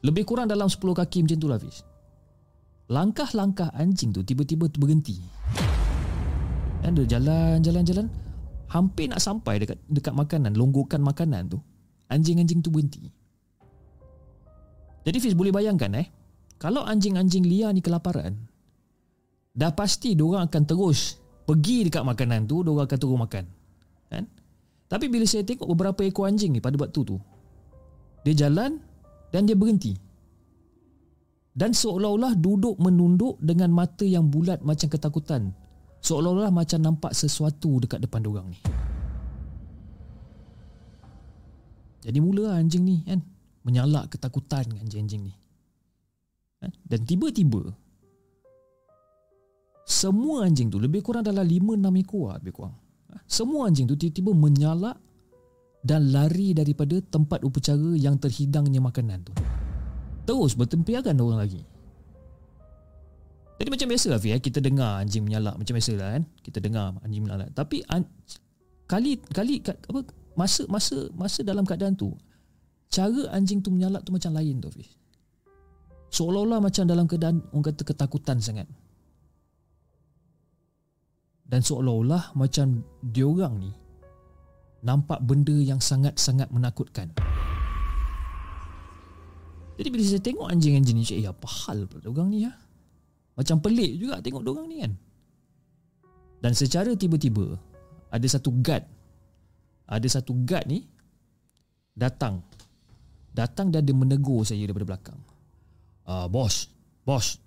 lebih 0.00 0.24
kurang 0.24 0.48
dalam 0.48 0.70
10 0.70 0.80
kaki 0.80 1.26
macam 1.26 1.36
tu 1.36 1.48
lah 1.50 1.58
Fiz 1.60 1.84
langkah-langkah 2.88 3.68
anjing 3.76 4.10
tu 4.10 4.24
tiba-tiba 4.24 4.72
berhenti 4.80 5.20
dan 6.80 6.96
dia 6.96 7.18
jalan 7.18 7.60
jalan 7.60 7.84
jalan 7.84 8.06
hampir 8.72 9.12
nak 9.12 9.20
sampai 9.20 9.60
dekat 9.60 9.76
dekat 9.92 10.16
makanan 10.16 10.56
longgokan 10.56 11.04
makanan 11.04 11.52
tu 11.52 11.60
anjing-anjing 12.08 12.64
tu 12.64 12.72
berhenti 12.72 13.12
jadi 15.04 15.18
Fiz 15.20 15.36
boleh 15.36 15.52
bayangkan 15.52 15.92
eh 16.00 16.08
kalau 16.56 16.80
anjing-anjing 16.88 17.44
liar 17.44 17.76
ni 17.76 17.84
kelaparan 17.84 18.48
dah 19.50 19.72
pasti 19.74 20.14
diorang 20.14 20.46
akan 20.46 20.62
terus 20.66 21.18
pergi 21.46 21.90
dekat 21.90 22.06
makanan 22.06 22.46
tu 22.46 22.62
diorang 22.62 22.86
akan 22.86 22.98
terus 22.98 23.18
makan 23.18 23.44
kan 24.10 24.24
tapi 24.90 25.06
bila 25.06 25.22
saya 25.22 25.46
tengok 25.46 25.70
beberapa 25.70 26.02
ekor 26.02 26.26
anjing 26.26 26.50
ni 26.50 26.58
pada 26.58 26.74
waktu 26.74 27.06
tu, 27.06 27.14
dia 28.26 28.34
jalan 28.34 28.82
dan 29.30 29.46
dia 29.46 29.54
berhenti. 29.54 29.94
Dan 31.54 31.70
seolah-olah 31.70 32.34
duduk 32.34 32.74
menunduk 32.82 33.38
dengan 33.38 33.70
mata 33.70 34.02
yang 34.02 34.26
bulat 34.26 34.58
macam 34.66 34.90
ketakutan. 34.90 35.54
Seolah-olah 36.02 36.50
macam 36.50 36.82
nampak 36.82 37.14
sesuatu 37.14 37.78
dekat 37.78 38.02
depan 38.02 38.18
diorang 38.18 38.50
ni. 38.50 38.58
Jadi 42.02 42.18
mula 42.18 42.58
anjing 42.58 42.82
ni 42.82 43.06
kan 43.06 43.22
menyalak 43.62 44.10
ketakutan 44.10 44.66
anjing-anjing 44.74 45.30
ni. 45.30 45.34
Kan? 46.58 46.74
Dan 46.82 47.06
tiba-tiba 47.06 47.70
semua 49.90 50.46
anjing 50.46 50.70
tu 50.70 50.78
lebih 50.78 51.02
kurang 51.02 51.26
dalam 51.26 51.42
5 51.42 51.74
6 51.74 51.82
ekor 51.98 52.38
lebih 52.38 52.54
kurang. 52.54 52.78
Semua 53.26 53.66
anjing 53.66 53.90
tu 53.90 53.98
tiba-tiba 53.98 54.30
menyalak 54.30 54.94
dan 55.82 56.14
lari 56.14 56.54
daripada 56.54 57.02
tempat 57.02 57.42
upacara 57.42 57.98
yang 57.98 58.14
terhidangnya 58.14 58.78
makanan 58.78 59.26
tu. 59.26 59.34
Terus 60.30 60.54
bertempiakan 60.54 61.18
orang 61.18 61.42
lagi. 61.42 61.62
Jadi 63.58 63.68
macam 63.68 63.86
biasa 63.90 64.06
lah 64.14 64.20
Fiyah, 64.22 64.40
kita 64.40 64.62
dengar 64.62 65.02
anjing 65.02 65.26
menyalak 65.26 65.58
macam 65.58 65.74
biasa 65.74 65.92
lah 65.98 66.08
kan. 66.14 66.22
Kita 66.38 66.58
dengar 66.62 66.94
anjing 67.02 67.22
menyalak. 67.26 67.50
Tapi 67.50 67.82
an- 67.90 68.08
kali 68.86 69.18
kali 69.34 69.58
apa 69.66 70.06
masa 70.38 70.70
masa 70.70 71.10
masa 71.18 71.42
dalam 71.42 71.66
keadaan 71.66 71.98
tu 71.98 72.14
cara 72.86 73.26
anjing 73.34 73.58
tu 73.58 73.74
menyalak 73.74 74.06
tu 74.06 74.14
macam 74.14 74.38
lain 74.38 74.62
tu 74.62 74.70
Fiyah. 74.70 74.94
Seolah-olah 76.14 76.62
macam 76.62 76.86
dalam 76.86 77.10
keadaan 77.10 77.42
orang 77.50 77.74
kata 77.74 77.82
ketakutan 77.82 78.38
sangat 78.38 78.70
dan 81.50 81.60
seolah-olah 81.66 82.38
macam 82.38 82.86
diorang 83.02 83.58
ni 83.58 83.70
nampak 84.86 85.18
benda 85.26 85.52
yang 85.52 85.82
sangat-sangat 85.82 86.48
menakutkan. 86.54 87.10
Jadi 89.76 89.88
bila 89.90 90.02
saya 90.06 90.22
tengok 90.22 90.46
anjing-anjing 90.48 90.96
ni, 90.96 91.04
cik, 91.04 91.18
eh 91.20 91.28
apa 91.28 91.48
hal 91.48 91.88
pula 91.90 92.00
diorang 92.06 92.28
ni 92.30 92.46
ya? 92.46 92.52
Macam 93.34 93.58
pelik 93.58 93.98
juga 93.98 94.22
tengok 94.22 94.42
diorang 94.46 94.66
ni 94.70 94.76
kan. 94.80 94.92
Dan 96.40 96.52
secara 96.56 96.94
tiba-tiba 96.96 97.58
ada 98.08 98.26
satu 98.30 98.54
guard 98.64 98.84
ada 99.90 100.06
satu 100.06 100.32
guard 100.46 100.70
ni 100.70 100.86
datang 101.98 102.40
datang 103.34 103.74
dan 103.74 103.82
dia 103.82 103.94
menegur 103.94 104.46
saya 104.46 104.62
daripada 104.64 104.86
belakang. 104.86 105.20
Ah, 106.06 106.26
bos, 106.26 106.70
bos. 107.02 107.38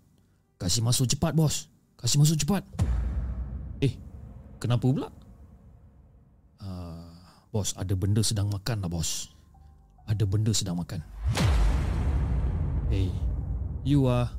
Kasih 0.59 0.83
masuk 0.83 1.07
cepat, 1.11 1.35
bos. 1.35 1.67
Kasih 1.99 2.19
masuk 2.19 2.39
cepat. 2.39 2.63
Kenapa 4.63 4.87
pula? 4.87 5.11
Uh, 6.63 7.11
bos, 7.51 7.75
ada 7.75 7.91
benda 7.99 8.23
sedang 8.23 8.47
makan 8.47 8.79
lah 8.79 8.87
bos. 8.87 9.35
Ada 10.07 10.23
benda 10.23 10.55
sedang 10.55 10.79
makan. 10.79 11.03
Hey, 12.87 13.11
you 13.83 14.07
are 14.07 14.31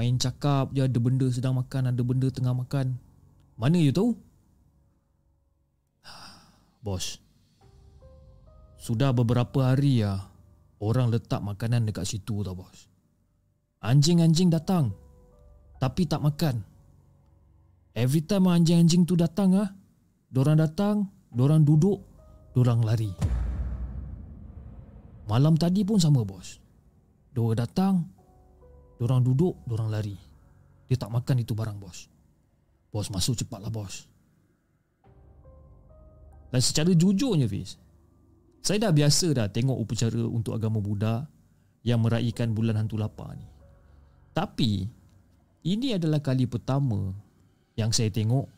Main 0.00 0.16
cakap 0.16 0.70
je 0.70 0.86
ada 0.86 0.98
benda 1.02 1.26
sedang 1.28 1.58
makan, 1.58 1.90
ada 1.90 2.02
benda 2.06 2.30
tengah 2.30 2.54
makan. 2.54 2.96
Mana 3.58 3.76
you 3.76 3.90
tahu? 3.90 4.14
Bos. 6.80 7.20
Sudah 8.80 9.12
beberapa 9.12 9.68
hari 9.68 10.00
ya 10.00 10.24
orang 10.80 11.12
letak 11.12 11.44
makanan 11.44 11.84
dekat 11.84 12.08
situ 12.08 12.40
tau 12.40 12.56
bos. 12.56 12.88
Anjing-anjing 13.84 14.48
datang 14.48 14.96
tapi 15.76 16.08
tak 16.08 16.24
makan. 16.24 16.64
Every 18.00 18.24
time 18.24 18.48
anjing-anjing 18.48 19.04
tu 19.04 19.12
datang 19.12 19.60
ah, 19.60 19.68
dorang 20.32 20.56
datang, 20.56 21.04
dorang 21.28 21.60
duduk, 21.68 22.00
dorang 22.56 22.80
lari. 22.80 23.12
Malam 25.28 25.52
tadi 25.60 25.84
pun 25.84 26.00
sama 26.00 26.24
bos. 26.24 26.56
Dua 27.28 27.52
datang, 27.52 28.08
dorang 28.96 29.20
duduk, 29.20 29.52
dorang 29.68 29.92
lari. 29.92 30.16
Dia 30.88 30.96
tak 30.96 31.12
makan 31.12 31.44
itu 31.44 31.52
barang 31.52 31.76
bos. 31.76 32.08
Bos 32.88 33.12
masuk 33.12 33.36
cepatlah 33.36 33.68
bos. 33.68 34.08
Dan 36.48 36.60
secara 36.64 36.96
jujurnya 36.96 37.46
Fiz, 37.52 37.76
saya 38.64 38.88
dah 38.88 38.96
biasa 38.96 39.36
dah 39.36 39.46
tengok 39.52 39.76
upacara 39.76 40.24
untuk 40.24 40.56
agama 40.56 40.80
Buddha 40.80 41.28
yang 41.84 42.00
meraihkan 42.00 42.56
bulan 42.56 42.80
hantu 42.80 42.96
lapar 42.96 43.36
ni. 43.36 43.44
Tapi 44.32 44.88
ini 45.68 45.94
adalah 45.94 46.24
kali 46.24 46.48
pertama 46.48 47.12
yang 47.78 47.94
saya 47.94 48.10
tengok 48.10 48.48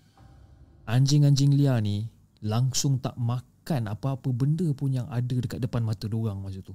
anjing-anjing 0.89 1.53
liar 1.55 1.81
ni 1.81 2.09
langsung 2.43 2.99
tak 2.99 3.15
makan 3.17 3.87
apa-apa 3.87 4.29
benda 4.35 4.67
pun 4.75 4.91
yang 4.91 5.07
ada 5.09 5.35
dekat 5.35 5.63
depan 5.63 5.85
mata 5.87 6.11
diorang 6.11 6.43
masa 6.43 6.59
tu. 6.65 6.75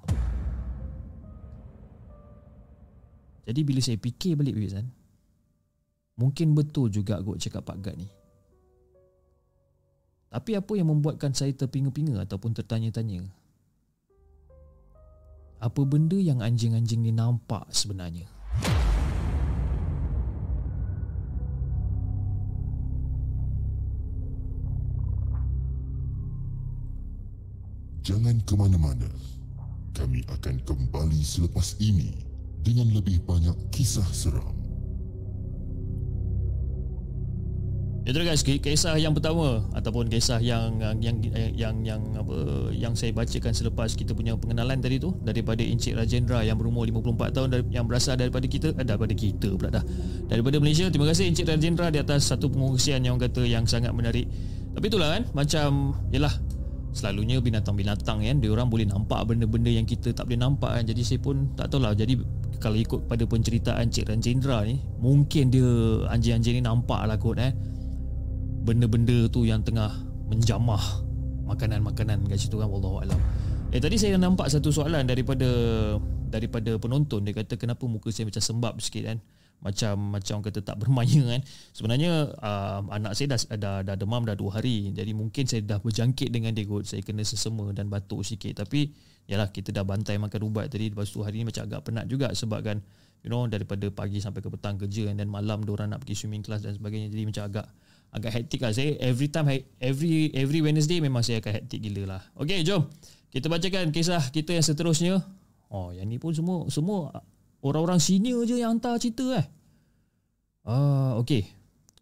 Jadi 3.47 3.61
bila 3.63 3.79
saya 3.79 3.95
fikir 3.95 4.35
balik 4.35 4.59
kan, 4.75 4.87
mungkin 6.19 6.51
betul 6.51 6.91
juga 6.91 7.23
kot 7.23 7.39
cakap 7.39 7.63
Pak 7.63 7.77
Gad 7.79 7.95
ni. 7.95 8.07
Tapi 10.27 10.59
apa 10.59 10.71
yang 10.75 10.91
membuatkan 10.91 11.31
saya 11.31 11.55
terpinga-pinga 11.55 12.27
ataupun 12.27 12.51
tertanya-tanya? 12.51 13.23
Apa 15.63 15.81
benda 15.87 16.19
yang 16.19 16.43
anjing-anjing 16.43 17.01
ni 17.01 17.15
nampak 17.15 17.65
sebenarnya? 17.71 18.27
Jangan 28.07 28.39
ke 28.47 28.55
mana-mana. 28.55 29.11
Kami 29.91 30.23
akan 30.31 30.63
kembali 30.63 31.19
selepas 31.27 31.75
ini 31.83 32.15
dengan 32.63 32.87
lebih 32.95 33.19
banyak 33.27 33.51
kisah 33.67 34.07
seram. 34.15 34.55
Itu 38.07 38.15
guys, 38.23 38.39
kisah 38.47 38.95
yang 38.95 39.11
pertama 39.11 39.59
ataupun 39.75 40.07
kisah 40.07 40.39
yang 40.39 40.79
yang 40.79 41.19
yang 41.19 41.19
yang, 41.51 41.75
yang 41.83 42.01
apa 42.15 42.71
yang 42.71 42.95
saya 42.95 43.11
bacakan 43.11 43.51
selepas 43.51 43.91
kita 43.99 44.15
punya 44.15 44.39
pengenalan 44.39 44.79
tadi 44.79 45.03
tu 45.03 45.11
daripada 45.27 45.59
Encik 45.59 45.99
Rajendra 45.99 46.47
yang 46.47 46.55
berumur 46.55 46.87
54 46.87 47.35
tahun 47.35 47.47
yang 47.67 47.91
berasal 47.91 48.15
daripada 48.15 48.47
kita 48.47 48.71
eh, 48.71 48.87
daripada 48.87 49.11
kita 49.11 49.51
pula 49.59 49.83
dah. 49.83 49.83
Daripada 50.31 50.63
Malaysia. 50.63 50.87
Terima 50.87 51.11
kasih 51.11 51.27
Encik 51.27 51.51
Rajendra 51.51 51.91
di 51.91 51.99
atas 51.99 52.31
satu 52.31 52.47
pengungsian 52.47 53.03
yang 53.03 53.19
kata 53.19 53.43
yang 53.43 53.67
sangat 53.67 53.91
menarik. 53.91 54.31
Tapi 54.71 54.85
itulah 54.87 55.19
kan 55.19 55.27
macam 55.35 55.91
yalah 56.15 56.31
selalunya 56.97 57.37
binatang-binatang 57.37 58.25
kan 58.25 58.35
dia 58.41 58.49
orang 58.49 58.73
boleh 58.73 58.89
nampak 58.89 59.21
benda-benda 59.29 59.69
yang 59.69 59.85
kita 59.85 60.09
tak 60.17 60.25
boleh 60.25 60.41
nampak 60.41 60.73
kan. 60.73 60.83
Jadi 60.89 61.01
saya 61.05 61.19
pun 61.21 61.53
tak 61.53 61.69
tahulah. 61.69 61.93
Jadi 61.93 62.17
kalau 62.57 62.73
ikut 62.81 63.05
pada 63.05 63.21
penceritaan 63.29 63.85
Encik 63.85 64.09
Rajendra 64.09 64.65
ni 64.65 64.81
mungkin 64.97 65.53
dia 65.53 65.69
anjing-anjing 66.09 66.57
ni 66.57 66.63
nampak 66.65 67.05
lah 67.05 67.13
kot 67.21 67.37
eh 67.37 67.53
benda-benda 68.65 69.29
tu 69.29 69.45
yang 69.45 69.61
tengah 69.61 69.93
menjamah 70.27 70.81
makanan-makanan 71.45 72.25
kat 72.25 72.41
situ 72.41 72.57
kan 72.57 72.67
wallahu. 72.67 72.99
Eh 73.69 73.77
tadi 73.77 74.01
saya 74.01 74.17
nampak 74.17 74.49
satu 74.49 74.73
soalan 74.73 75.05
daripada 75.05 75.47
daripada 76.27 76.75
penonton 76.81 77.23
dia 77.23 77.31
kata 77.37 77.55
kenapa 77.55 77.85
muka 77.87 78.11
saya 78.11 78.27
macam 78.27 78.43
sembab 78.43 78.73
sikit 78.83 79.03
kan 79.07 79.17
macam 79.57 80.13
macam 80.13 80.45
kata 80.45 80.61
tak 80.61 80.77
bermaya 80.77 81.21
kan. 81.25 81.41
Sebenarnya 81.73 82.29
uh, 82.37 82.85
anak 82.93 83.17
saya 83.17 83.33
dah, 83.33 83.39
dah 83.57 83.75
dah 83.81 83.95
demam 83.97 84.21
dah 84.21 84.37
dua 84.37 84.61
hari. 84.61 84.93
Jadi 84.93 85.11
mungkin 85.17 85.49
saya 85.49 85.65
dah 85.65 85.81
berjangkit 85.81 86.29
dengan 86.29 86.53
dia 86.53 86.63
kot. 86.69 86.85
Saya 86.85 87.01
kena 87.01 87.25
sesama 87.25 87.73
dan 87.73 87.89
batuk 87.89 88.21
sikit. 88.21 88.61
Tapi 88.61 88.93
yalah 89.25 89.49
kita 89.49 89.73
dah 89.73 89.81
bantai 89.81 90.21
makan 90.21 90.41
ubat 90.45 90.69
tadi. 90.69 90.93
Lepas 90.93 91.09
tu 91.09 91.25
hari 91.25 91.41
ni 91.41 91.49
macam 91.49 91.65
agak 91.65 91.81
penat 91.89 92.05
juga 92.05 92.29
sebab 92.31 92.59
kan 92.61 92.77
you 93.25 93.33
know 93.33 93.49
daripada 93.49 93.89
pagi 93.89 94.21
sampai 94.21 94.45
ke 94.45 94.49
petang 94.53 94.77
kerja 94.77 95.09
dan 95.09 95.25
malam 95.25 95.65
dia 95.65 95.73
orang 95.73 95.89
nak 95.89 96.05
pergi 96.05 96.25
swimming 96.25 96.45
class 96.45 96.61
dan 96.61 96.77
sebagainya. 96.77 97.09
Jadi 97.09 97.23
macam 97.25 97.43
agak 97.49 97.65
agak 98.13 98.31
hektik 98.37 98.61
lah. 98.61 98.71
Saya 98.71 98.93
every 99.01 99.27
time 99.33 99.49
every 99.81 100.31
every 100.37 100.61
Wednesday 100.61 101.01
memang 101.01 101.25
saya 101.25 101.41
akan 101.41 101.65
hektik 101.65 101.81
gila 101.81 102.17
lah. 102.17 102.21
Okey 102.37 102.61
jom. 102.61 102.85
Kita 103.33 103.49
bacakan 103.49 103.89
kisah 103.89 104.21
kita 104.29 104.53
yang 104.53 104.63
seterusnya. 104.63 105.19
Oh 105.73 105.91
yang 105.91 106.07
ni 106.07 106.21
pun 106.21 106.31
semua 106.31 106.69
semua 106.71 107.11
orang-orang 107.63 108.01
senior 108.01 108.45
je 108.45 108.61
yang 108.61 108.77
hantar 108.77 108.97
cerita 109.01 109.25
eh. 109.37 109.45
Ah 110.67 111.15
okey. 111.23 111.47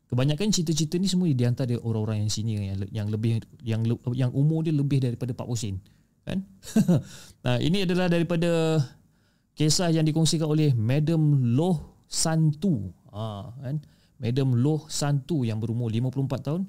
Kebanyakan 0.06 0.54
cerita-cerita 0.54 1.02
ni 1.02 1.10
semua 1.10 1.30
dihantar 1.30 1.66
dari 1.66 1.82
orang-orang 1.82 2.26
yang 2.26 2.32
senior 2.32 2.62
yang 2.62 2.78
yang 2.94 3.08
lebih 3.10 3.42
yang 3.66 3.82
yang 4.14 4.32
umur 4.34 4.66
dia 4.66 4.74
lebih 4.74 5.02
daripada 5.02 5.34
Pak 5.34 5.48
Husin 5.50 5.82
kan? 6.26 6.42
Nah 7.46 7.62
ini 7.62 7.86
adalah 7.86 8.10
daripada 8.10 8.82
kisah 9.54 9.94
yang 9.94 10.06
dikongsikan 10.06 10.50
oleh 10.50 10.74
Madam 10.74 11.54
Loh 11.54 12.06
Santu. 12.10 12.90
Ah 13.10 13.54
kan? 13.62 13.82
Madam 14.18 14.58
Loh 14.58 14.86
Santu 14.90 15.46
yang 15.46 15.62
berumur 15.62 15.94
54 15.94 16.48
tahun 16.48 16.62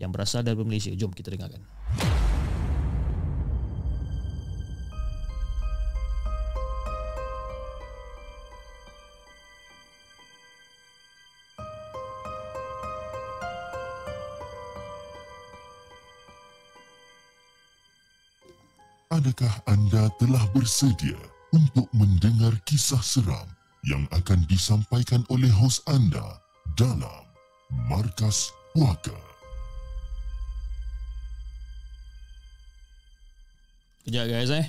yang 0.00 0.10
berasal 0.10 0.40
dari 0.40 0.56
Malaysia. 0.64 0.92
Jom 0.96 1.12
kita 1.12 1.32
dengarkan. 1.32 1.60
Adakah 19.12 19.68
anda 19.68 20.08
telah 20.16 20.40
bersedia 20.56 21.20
untuk 21.52 21.84
mendengar 21.92 22.56
kisah 22.64 23.04
seram 23.04 23.44
yang 23.84 24.08
akan 24.08 24.40
disampaikan 24.48 25.20
oleh 25.28 25.52
hos 25.52 25.84
anda 25.84 26.40
dalam 26.80 27.28
Markas 27.92 28.48
Puaka. 28.72 29.12
Sekejap 34.00 34.32
guys 34.32 34.48
eh. 34.48 34.66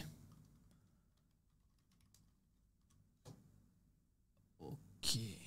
Okey. 4.60 5.40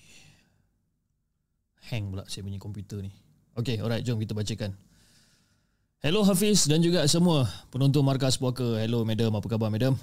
Hang 1.93 2.17
pula 2.17 2.25
saya 2.33 2.49
punya 2.49 2.57
komputer 2.57 3.05
ni. 3.05 3.13
Okey, 3.61 3.77
alright, 3.85 4.01
jom 4.01 4.17
kita 4.17 4.33
bacakan. 4.33 4.73
Hello 6.07 6.23
Hafiz 6.23 6.71
dan 6.71 6.79
juga 6.87 7.03
semua 7.11 7.51
penonton 7.75 8.07
Markas 8.07 8.39
Puaka. 8.39 8.79
Hello 8.79 9.03
madam, 9.03 9.35
apa 9.35 9.51
khabar 9.51 9.75
madam? 9.75 9.99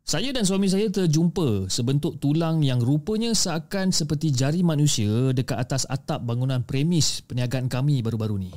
Saya 0.00 0.32
dan 0.32 0.48
suami 0.48 0.72
saya 0.72 0.88
terjumpa 0.88 1.68
sebentuk 1.68 2.16
tulang 2.16 2.64
yang 2.64 2.80
rupanya 2.80 3.36
seakan 3.36 3.92
seperti 3.92 4.32
jari 4.32 4.64
manusia 4.64 5.36
dekat 5.36 5.60
atas 5.60 5.84
atap 5.84 6.24
bangunan 6.24 6.64
premis 6.64 7.20
perniagaan 7.28 7.68
kami 7.68 8.00
baru-baru 8.00 8.48
ni. 8.48 8.50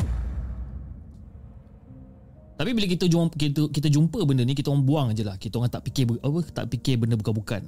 Tapi 2.56 2.72
bila 2.72 2.88
kita 2.88 3.04
jumpa, 3.04 3.36
kita, 3.36 3.68
kita 3.68 3.92
jumpa 3.92 4.24
benda 4.24 4.48
ni, 4.48 4.56
kita 4.56 4.72
orang 4.72 4.88
buang 4.88 5.08
je 5.12 5.28
lah. 5.28 5.36
Kita 5.36 5.60
orang 5.60 5.76
tak 5.76 5.84
fikir, 5.92 6.08
apa, 6.24 6.40
tak 6.56 6.72
fikir 6.72 7.04
benda 7.04 7.20
bukan-bukan. 7.20 7.68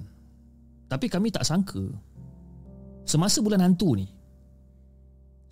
Tapi 0.87 1.11
kami 1.11 1.27
tak 1.27 1.43
sangka, 1.43 1.83
semasa 3.03 3.43
bulan 3.43 3.67
hantu 3.67 3.99
ni, 3.99 4.07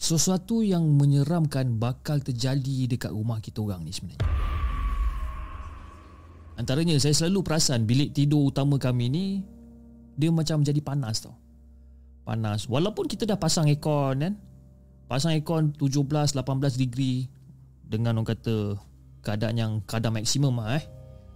sesuatu 0.02 0.66
yang 0.66 0.82
menyeramkan 0.98 1.78
bakal 1.78 2.18
terjadi 2.26 2.90
dekat 2.90 3.14
rumah 3.14 3.38
kita 3.38 3.62
orang 3.62 3.86
ni 3.86 3.94
sebenarnya. 3.94 4.26
Antaranya 6.58 6.98
saya 6.98 7.14
selalu 7.14 7.46
perasan 7.46 7.86
bilik 7.86 8.10
tidur 8.10 8.50
utama 8.50 8.82
kami 8.82 9.14
ni 9.14 9.26
dia 10.18 10.34
macam 10.34 10.66
jadi 10.66 10.82
panas 10.82 11.22
tau. 11.22 11.38
Panas. 12.26 12.66
Walaupun 12.66 13.06
kita 13.06 13.30
dah 13.30 13.38
pasang 13.38 13.70
aircon 13.70 14.26
kan. 14.26 14.34
Pasang 15.06 15.38
aircon 15.38 15.78
17 15.78 16.34
18 16.34 16.82
degree 16.82 17.30
dengan 17.86 18.18
orang 18.18 18.34
kata 18.34 18.82
keadaan 19.22 19.56
yang 19.58 19.72
kadar 19.86 20.10
maksimum 20.10 20.66
lah 20.66 20.82
eh. 20.82 20.86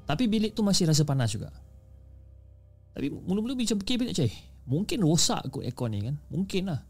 Tapi 0.10 0.26
bilik 0.26 0.58
tu 0.58 0.66
masih 0.66 0.90
rasa 0.90 1.06
panas 1.06 1.30
juga. 1.30 1.54
Tapi 2.98 3.14
mula-mula 3.14 3.54
macam 3.54 3.78
fikir 3.78 4.02
bilik 4.02 4.14
cik. 4.18 4.34
Mungkin 4.66 5.06
rosak 5.06 5.54
kot 5.54 5.62
aircon 5.62 5.94
ni 5.94 6.02
kan. 6.02 6.18
Mungkin 6.34 6.66
lah. 6.66 6.82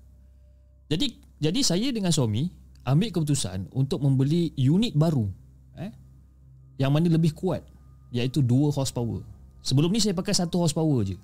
Jadi 0.88 1.25
jadi 1.40 1.60
saya 1.62 1.88
dengan 1.92 2.16
suami 2.16 2.48
ambil 2.86 3.10
keputusan 3.12 3.74
untuk 3.74 4.00
membeli 4.00 4.54
unit 4.56 4.94
baru. 4.96 5.28
Eh? 5.76 5.92
Yang 6.80 6.92
mana 6.92 7.08
lebih 7.12 7.34
kuat 7.36 7.66
iaitu 8.14 8.40
2 8.40 8.72
horsepower. 8.72 9.26
Sebelum 9.66 9.90
ni 9.90 10.00
saya 10.00 10.14
pakai 10.16 10.32
1 10.32 10.48
horsepower 10.54 11.02
je. 11.04 11.18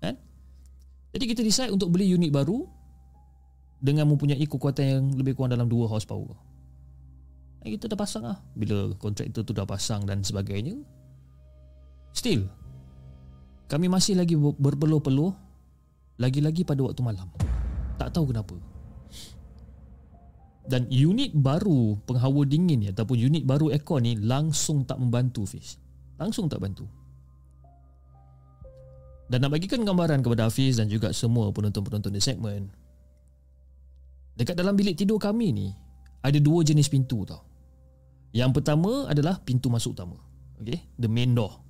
Kan? 0.00 0.16
Jadi 1.10 1.24
kita 1.26 1.40
decide 1.42 1.74
untuk 1.74 1.90
beli 1.90 2.08
unit 2.08 2.30
baru 2.30 2.64
dengan 3.82 4.08
mempunyai 4.08 4.44
kekuatan 4.46 4.84
yang 4.86 5.04
lebih 5.18 5.34
kurang 5.34 5.52
dalam 5.52 5.66
2 5.66 5.90
horsepower. 5.90 6.32
Dan 7.60 7.76
kita 7.76 7.92
dah 7.92 7.98
pasang 7.98 8.24
lah. 8.24 8.38
Bila 8.56 8.96
kontraktor 8.96 9.44
tu 9.44 9.52
dah 9.52 9.68
pasang 9.68 10.08
dan 10.08 10.24
sebagainya. 10.24 10.80
Still, 12.16 12.48
kami 13.68 13.86
masih 13.92 14.16
lagi 14.16 14.34
berpeluh-peluh 14.38 15.36
lagi-lagi 16.16 16.64
pada 16.64 16.80
waktu 16.84 17.00
malam. 17.04 17.28
Tak 18.00 18.16
tahu 18.16 18.32
kenapa. 18.32 18.69
Dan 20.70 20.86
unit 20.86 21.34
baru 21.34 21.98
penghawa 22.06 22.46
dingin 22.46 22.78
ni 22.78 22.86
ataupun 22.94 23.18
unit 23.18 23.42
baru 23.42 23.74
aircon 23.74 24.06
ni 24.06 24.14
langsung 24.14 24.86
tak 24.86 25.02
membantu 25.02 25.42
Fiz. 25.42 25.74
Langsung 26.14 26.46
tak 26.46 26.62
bantu. 26.62 26.86
Dan 29.30 29.46
nak 29.46 29.54
bagikan 29.54 29.86
gambaran 29.86 30.26
kepada 30.26 30.50
Hafiz 30.50 30.82
dan 30.82 30.90
juga 30.90 31.14
semua 31.14 31.54
penonton-penonton 31.54 32.10
di 32.10 32.18
segmen. 32.18 32.66
Dekat 34.34 34.58
dalam 34.58 34.74
bilik 34.74 34.98
tidur 34.98 35.22
kami 35.22 35.54
ni 35.54 35.68
ada 36.18 36.34
dua 36.42 36.66
jenis 36.66 36.90
pintu 36.90 37.22
tau. 37.22 37.46
Yang 38.34 38.58
pertama 38.58 39.06
adalah 39.06 39.38
pintu 39.38 39.70
masuk 39.70 39.94
utama. 39.94 40.18
Okay, 40.58 40.82
the 40.98 41.06
main 41.06 41.30
door. 41.30 41.62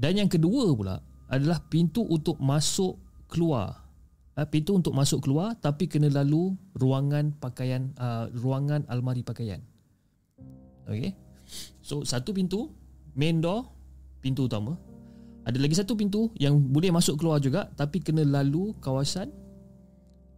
Dan 0.00 0.16
yang 0.16 0.32
kedua 0.32 0.72
pula 0.72 0.96
adalah 1.28 1.60
pintu 1.68 2.08
untuk 2.08 2.40
masuk 2.40 2.96
keluar 3.28 3.84
uh, 4.38 4.46
pintu 4.46 4.76
untuk 4.76 4.94
masuk 4.94 5.24
keluar 5.26 5.56
tapi 5.58 5.90
kena 5.90 6.12
lalu 6.12 6.54
ruangan 6.76 7.34
pakaian 7.40 7.90
uh, 7.98 8.30
ruangan 8.36 8.86
almari 8.86 9.24
pakaian. 9.24 9.58
Okey. 10.86 11.14
So 11.82 12.06
satu 12.06 12.30
pintu 12.30 12.70
main 13.16 13.42
door 13.42 13.66
pintu 14.22 14.46
utama. 14.46 14.76
Ada 15.40 15.56
lagi 15.56 15.74
satu 15.74 15.96
pintu 15.96 16.28
yang 16.36 16.60
boleh 16.60 16.92
masuk 16.92 17.16
keluar 17.16 17.40
juga 17.40 17.66
tapi 17.74 18.04
kena 18.04 18.22
lalu 18.22 18.76
kawasan 18.78 19.32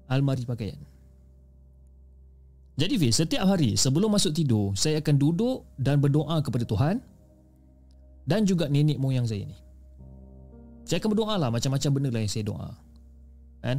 almari 0.06 0.46
pakaian. 0.46 0.78
Jadi 2.72 2.96
Fiz, 2.96 3.20
setiap 3.20 3.44
hari 3.44 3.76
sebelum 3.76 4.16
masuk 4.16 4.32
tidur, 4.32 4.72
saya 4.72 5.04
akan 5.04 5.20
duduk 5.20 5.68
dan 5.76 6.00
berdoa 6.00 6.40
kepada 6.40 6.64
Tuhan 6.64 7.04
dan 8.24 8.48
juga 8.48 8.64
nenek 8.72 8.96
moyang 8.96 9.28
saya 9.28 9.44
ni. 9.44 9.58
Saya 10.88 10.96
akan 10.98 11.12
berdoa 11.12 11.36
lah 11.36 11.52
macam-macam 11.52 11.90
benda 11.92 12.08
lah 12.08 12.20
yang 12.24 12.32
saya 12.32 12.44
doa 12.48 12.72
kan? 13.62 13.78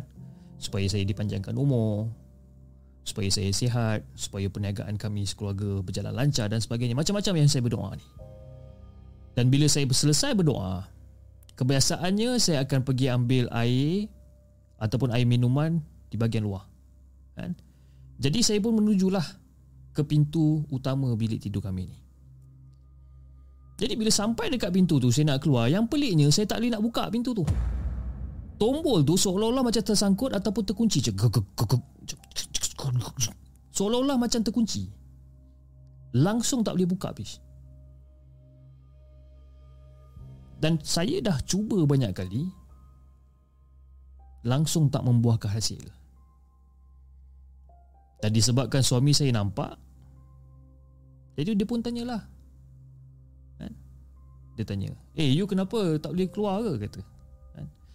Supaya 0.58 0.88
saya 0.88 1.04
dipanjangkan 1.04 1.54
umur 1.60 2.10
supaya 3.04 3.28
saya 3.28 3.52
sihat 3.52 4.00
supaya 4.16 4.48
perniagaan 4.48 4.96
kami 4.96 5.28
sekeluarga 5.28 5.84
berjalan 5.84 6.16
lancar 6.16 6.48
dan 6.48 6.64
sebagainya. 6.64 6.96
Macam-macam 6.96 7.34
yang 7.36 7.52
saya 7.52 7.62
berdoa 7.62 7.92
ni. 8.00 8.08
Dan 9.36 9.52
bila 9.52 9.68
saya 9.68 9.84
selesai 9.84 10.40
berdoa 10.40 10.88
kebiasaannya 11.54 12.40
saya 12.42 12.66
akan 12.66 12.82
pergi 12.82 13.12
ambil 13.12 13.46
air 13.54 14.10
ataupun 14.80 15.14
air 15.14 15.28
minuman 15.28 15.84
di 16.10 16.16
bahagian 16.16 16.48
luar 16.48 16.66
kan? 17.36 17.54
Jadi 18.22 18.40
saya 18.46 18.62
pun 18.64 18.78
menujulah 18.78 19.26
ke 19.94 20.02
pintu 20.06 20.64
utama 20.72 21.12
bilik 21.14 21.44
tidur 21.44 21.62
kami 21.62 21.90
ni. 21.90 21.98
Jadi 23.74 23.98
bila 23.98 24.14
sampai 24.14 24.54
dekat 24.54 24.70
pintu 24.70 25.02
tu 25.02 25.10
saya 25.10 25.36
nak 25.36 25.44
keluar 25.44 25.68
yang 25.68 25.90
peliknya 25.90 26.30
saya 26.30 26.48
tak 26.48 26.62
boleh 26.62 26.72
nak 26.78 26.84
buka 26.86 27.10
pintu 27.10 27.36
tu 27.36 27.44
tombol 28.58 29.04
tu 29.04 29.18
seolah-olah 29.18 29.64
macam 29.66 29.84
tersangkut 29.84 30.32
ataupun 30.34 30.64
terkunci. 30.64 31.00
Seolah-olah 33.74 34.18
macam 34.18 34.40
terkunci. 34.42 34.90
Langsung 36.14 36.62
tak 36.62 36.78
boleh 36.78 36.90
buka 36.90 37.10
habis. 37.10 37.42
Dan 40.62 40.80
saya 40.80 41.20
dah 41.20 41.38
cuba 41.44 41.84
banyak 41.84 42.16
kali 42.16 42.48
langsung 44.48 44.88
tak 44.88 45.04
membuahkan 45.04 45.52
hasil. 45.52 45.84
Dan 48.24 48.32
disebabkan 48.32 48.80
suami 48.80 49.12
saya 49.12 49.36
nampak 49.36 49.76
jadi 51.34 51.58
dia 51.58 51.66
pun 51.66 51.82
tanyalah. 51.82 52.22
Kan? 53.58 53.74
Dia 54.54 54.64
tanya, 54.66 54.94
"Eh, 55.18 55.34
you 55.34 55.50
kenapa 55.50 55.98
tak 55.98 56.14
boleh 56.14 56.30
keluar 56.30 56.62
ke?" 56.62 56.74
kata 56.88 57.13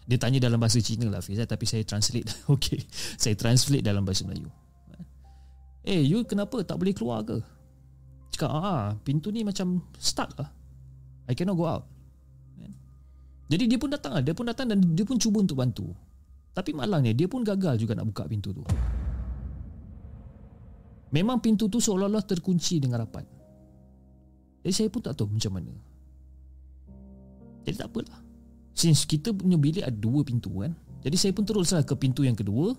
dia 0.08 0.16
tanya 0.16 0.40
dalam 0.40 0.56
bahasa 0.56 0.80
Cina 0.80 1.12
lah 1.12 1.20
Fiz, 1.20 1.36
eh, 1.36 1.44
tapi 1.44 1.68
saya 1.68 1.84
translate. 1.84 2.24
Okey 2.56 2.80
saya 3.20 3.36
translate 3.36 3.84
dalam 3.84 4.08
bahasa 4.08 4.24
Melayu. 4.24 4.48
Eh 5.84 6.00
you 6.00 6.24
kenapa 6.24 6.64
tak 6.64 6.80
boleh 6.80 6.96
keluar 6.96 7.20
ke? 7.28 7.36
Cakap 8.32 8.48
ah 8.48 8.96
pintu 9.04 9.28
ni 9.28 9.44
macam 9.44 9.84
stuck 10.00 10.32
lah. 10.40 10.48
I 11.28 11.36
cannot 11.36 11.60
go 11.60 11.68
out. 11.68 11.84
Jadi 13.48 13.64
dia 13.64 13.80
pun 13.80 13.88
datang 13.88 14.12
lah. 14.16 14.24
dia 14.24 14.36
pun 14.36 14.44
datang 14.48 14.68
dan 14.68 14.80
dia 14.96 15.04
pun 15.04 15.20
cuba 15.20 15.44
untuk 15.44 15.56
bantu. 15.60 15.92
Tapi 16.56 16.72
malangnya 16.72 17.12
dia 17.12 17.28
pun 17.28 17.44
gagal 17.44 17.80
juga 17.80 17.96
nak 17.96 18.08
buka 18.08 18.28
pintu 18.28 18.52
tu. 18.52 18.64
Memang 21.12 21.40
pintu 21.40 21.68
tu 21.72 21.80
seolah-olah 21.80 22.24
terkunci 22.24 22.76
dengan 22.80 23.08
rapat. 23.08 23.24
Jadi 24.64 24.72
saya 24.72 24.88
pun 24.92 25.00
tak 25.00 25.16
tahu 25.16 25.32
macam 25.32 25.52
mana. 25.56 25.72
Jadi 27.64 27.76
tak 27.76 27.88
apalah 27.88 28.27
Since 28.78 29.10
kita 29.10 29.34
punya 29.34 29.58
bilik 29.58 29.82
ada 29.82 29.98
dua 29.98 30.22
pintu 30.22 30.62
kan? 30.62 30.70
Jadi 31.02 31.18
saya 31.18 31.32
pun 31.34 31.42
teruslah 31.42 31.82
ke 31.82 31.98
pintu 31.98 32.22
yang 32.22 32.38
kedua 32.38 32.78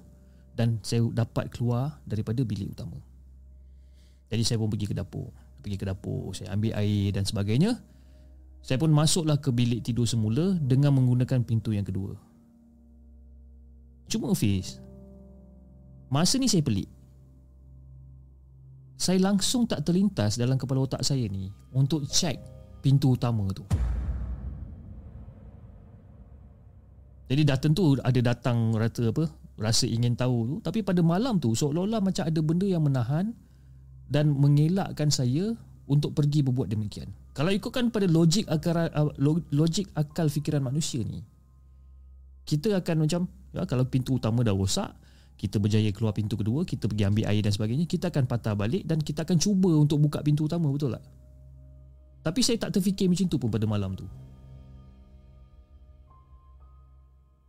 Dan 0.55 0.79
saya 0.79 1.03
dapat 1.11 1.51
keluar 1.51 1.99
daripada 2.07 2.39
bilik 2.47 2.71
utama. 2.71 2.95
Jadi 4.31 4.43
saya 4.47 4.57
pun 4.63 4.71
pergi 4.71 4.87
ke 4.87 4.95
dapur. 4.95 5.27
Pergi 5.59 5.75
ke 5.75 5.83
dapur, 5.83 6.31
saya 6.31 6.55
ambil 6.55 6.71
air 6.79 7.11
dan 7.11 7.27
sebagainya. 7.27 7.75
Saya 8.63 8.79
pun 8.79 8.95
masuklah 8.95 9.35
ke 9.43 9.51
bilik 9.51 9.83
tidur 9.83 10.07
semula 10.07 10.55
Dengan 10.55 10.95
menggunakan 10.95 11.43
pintu 11.43 11.75
yang 11.75 11.83
kedua. 11.83 12.15
Cuma 14.07 14.31
Fiz 14.39 14.79
Masa 16.07 16.39
ni 16.39 16.47
saya 16.47 16.63
pelik. 16.63 16.87
Saya 18.95 19.19
langsung 19.19 19.67
tak 19.67 19.83
terlintas 19.83 20.39
dalam 20.39 20.55
kepala 20.55 20.83
otak 20.87 21.03
saya 21.03 21.27
ni 21.27 21.51
Untuk 21.75 22.07
cek 22.07 22.39
pintu 22.83 23.15
utama 23.19 23.47
tu 23.51 23.67
Jadi 27.29 27.41
dah 27.45 27.57
tentu 27.61 27.93
ada 28.01 28.19
datang 28.19 28.73
rasa 28.73 29.13
apa 29.13 29.29
rasa 29.59 29.85
ingin 29.85 30.17
tahu 30.17 30.37
tu 30.49 30.55
tapi 30.65 30.81
pada 30.81 31.05
malam 31.05 31.37
tu 31.37 31.53
seolah-olah 31.53 32.01
macam 32.01 32.25
ada 32.25 32.39
benda 32.41 32.65
yang 32.65 32.81
menahan 32.81 33.37
dan 34.09 34.33
mengelakkan 34.33 35.13
saya 35.13 35.53
untuk 35.85 36.17
pergi 36.17 36.41
berbuat 36.41 36.73
demikian. 36.73 37.13
Kalau 37.37 37.53
ikutkan 37.53 37.93
pada 37.93 38.09
logik 38.09 38.49
akal 38.49 38.89
uh, 38.89 39.13
logik 39.53 39.85
akal 39.93 40.25
fikiran 40.25 40.65
manusia 40.65 41.05
ni 41.05 41.21
kita 42.49 42.73
akan 42.81 43.05
macam 43.05 43.21
ya 43.53 43.61
kalau 43.69 43.85
pintu 43.85 44.17
utama 44.17 44.41
dah 44.41 44.57
rosak 44.57 44.89
kita 45.37 45.61
berjaya 45.61 45.93
keluar 45.93 46.17
pintu 46.17 46.33
kedua 46.33 46.65
kita 46.65 46.89
pergi 46.89 47.05
ambil 47.05 47.29
air 47.29 47.45
dan 47.45 47.53
sebagainya 47.53 47.85
kita 47.85 48.09
akan 48.09 48.25
patah 48.25 48.57
balik 48.57 48.89
dan 48.89 48.97
kita 48.97 49.21
akan 49.21 49.37
cuba 49.37 49.69
untuk 49.77 50.01
buka 50.01 50.25
pintu 50.25 50.49
utama 50.49 50.65
betul 50.73 50.97
tak? 50.97 51.05
Tapi 52.25 52.41
saya 52.41 52.57
tak 52.57 52.75
terfikir 52.75 53.07
macam 53.07 53.25
tu 53.29 53.37
pun 53.39 53.47
pada 53.47 53.63
malam 53.69 53.95
tu. 53.95 54.03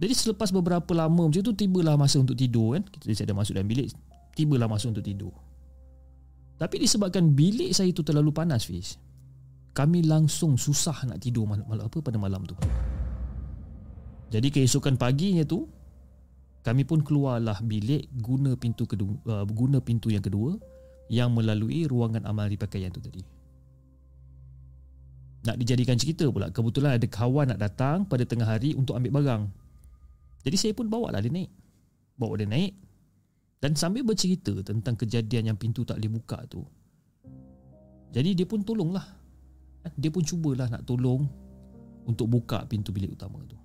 Jadi 0.01 0.13
selepas 0.17 0.49
beberapa 0.49 0.97
lama 0.97 1.29
macam 1.29 1.45
tu 1.45 1.53
tibalah 1.53 2.01
masa 2.01 2.17
untuk 2.17 2.33
tidur 2.33 2.81
kan. 2.81 2.83
Kita 2.89 3.29
dah 3.29 3.37
masuk 3.37 3.53
dalam 3.53 3.69
bilik, 3.69 3.93
tibalah 4.33 4.65
masa 4.65 4.89
untuk 4.89 5.05
tidur. 5.05 5.31
Tapi 6.57 6.81
disebabkan 6.81 7.37
bilik 7.37 7.73
saya 7.77 7.93
tu 7.93 8.01
terlalu 8.01 8.33
panas 8.33 8.65
Fiz. 8.65 8.97
Kami 9.77 10.05
langsung 10.09 10.57
susah 10.57 11.05
nak 11.05 11.21
tidur 11.21 11.45
malam, 11.45 11.69
malam 11.69 11.85
apa 11.85 12.01
pada 12.01 12.17
malam 12.17 12.49
tu. 12.49 12.57
Jadi 14.33 14.49
keesokan 14.49 14.97
paginya 14.97 15.45
tu 15.45 15.69
kami 16.61 16.85
pun 16.85 17.01
keluarlah 17.01 17.57
bilik 17.65 18.09
guna 18.21 18.53
pintu 18.57 18.85
kedua 18.85 19.17
uh, 19.25 19.45
guna 19.49 19.81
pintu 19.81 20.13
yang 20.13 20.21
kedua 20.21 20.61
yang 21.11 21.33
melalui 21.33 21.89
ruangan 21.89 22.29
amal 22.29 22.47
di 22.47 22.61
pakaian 22.61 22.93
tu 22.93 23.01
tadi. 23.01 23.25
Nak 25.49 25.57
dijadikan 25.57 25.97
cerita 25.97 26.29
pula 26.29 26.53
kebetulan 26.53 27.01
ada 27.01 27.07
kawan 27.09 27.57
nak 27.57 27.61
datang 27.61 28.05
pada 28.05 28.29
tengah 28.29 28.47
hari 28.47 28.77
untuk 28.77 28.97
ambil 28.97 29.21
barang. 29.21 29.43
Jadi 30.41 30.57
saya 30.57 30.73
pun 30.73 30.89
bawa 30.89 31.13
lah 31.13 31.21
dia 31.21 31.33
naik. 31.33 31.51
Bawa 32.17 32.41
dia 32.41 32.49
naik. 32.49 32.73
Dan 33.61 33.77
sambil 33.77 34.03
bercerita 34.03 34.57
tentang 34.65 34.97
kejadian 34.97 35.53
yang 35.53 35.59
pintu 35.61 35.85
tak 35.85 36.01
boleh 36.01 36.17
buka 36.17 36.41
tu 36.49 36.65
Jadi 38.09 38.33
dia 38.33 38.49
pun 38.49 38.65
tolong 38.65 38.97
lah 38.97 39.05
Dia 40.01 40.09
pun 40.09 40.25
cubalah 40.25 40.73
nak 40.73 40.89
tolong 40.89 41.29
Untuk 42.09 42.27
buka 42.27 42.65
pintu 42.65 42.91
bilik 42.91 43.13
utama 43.13 43.45
tu. 43.45 43.61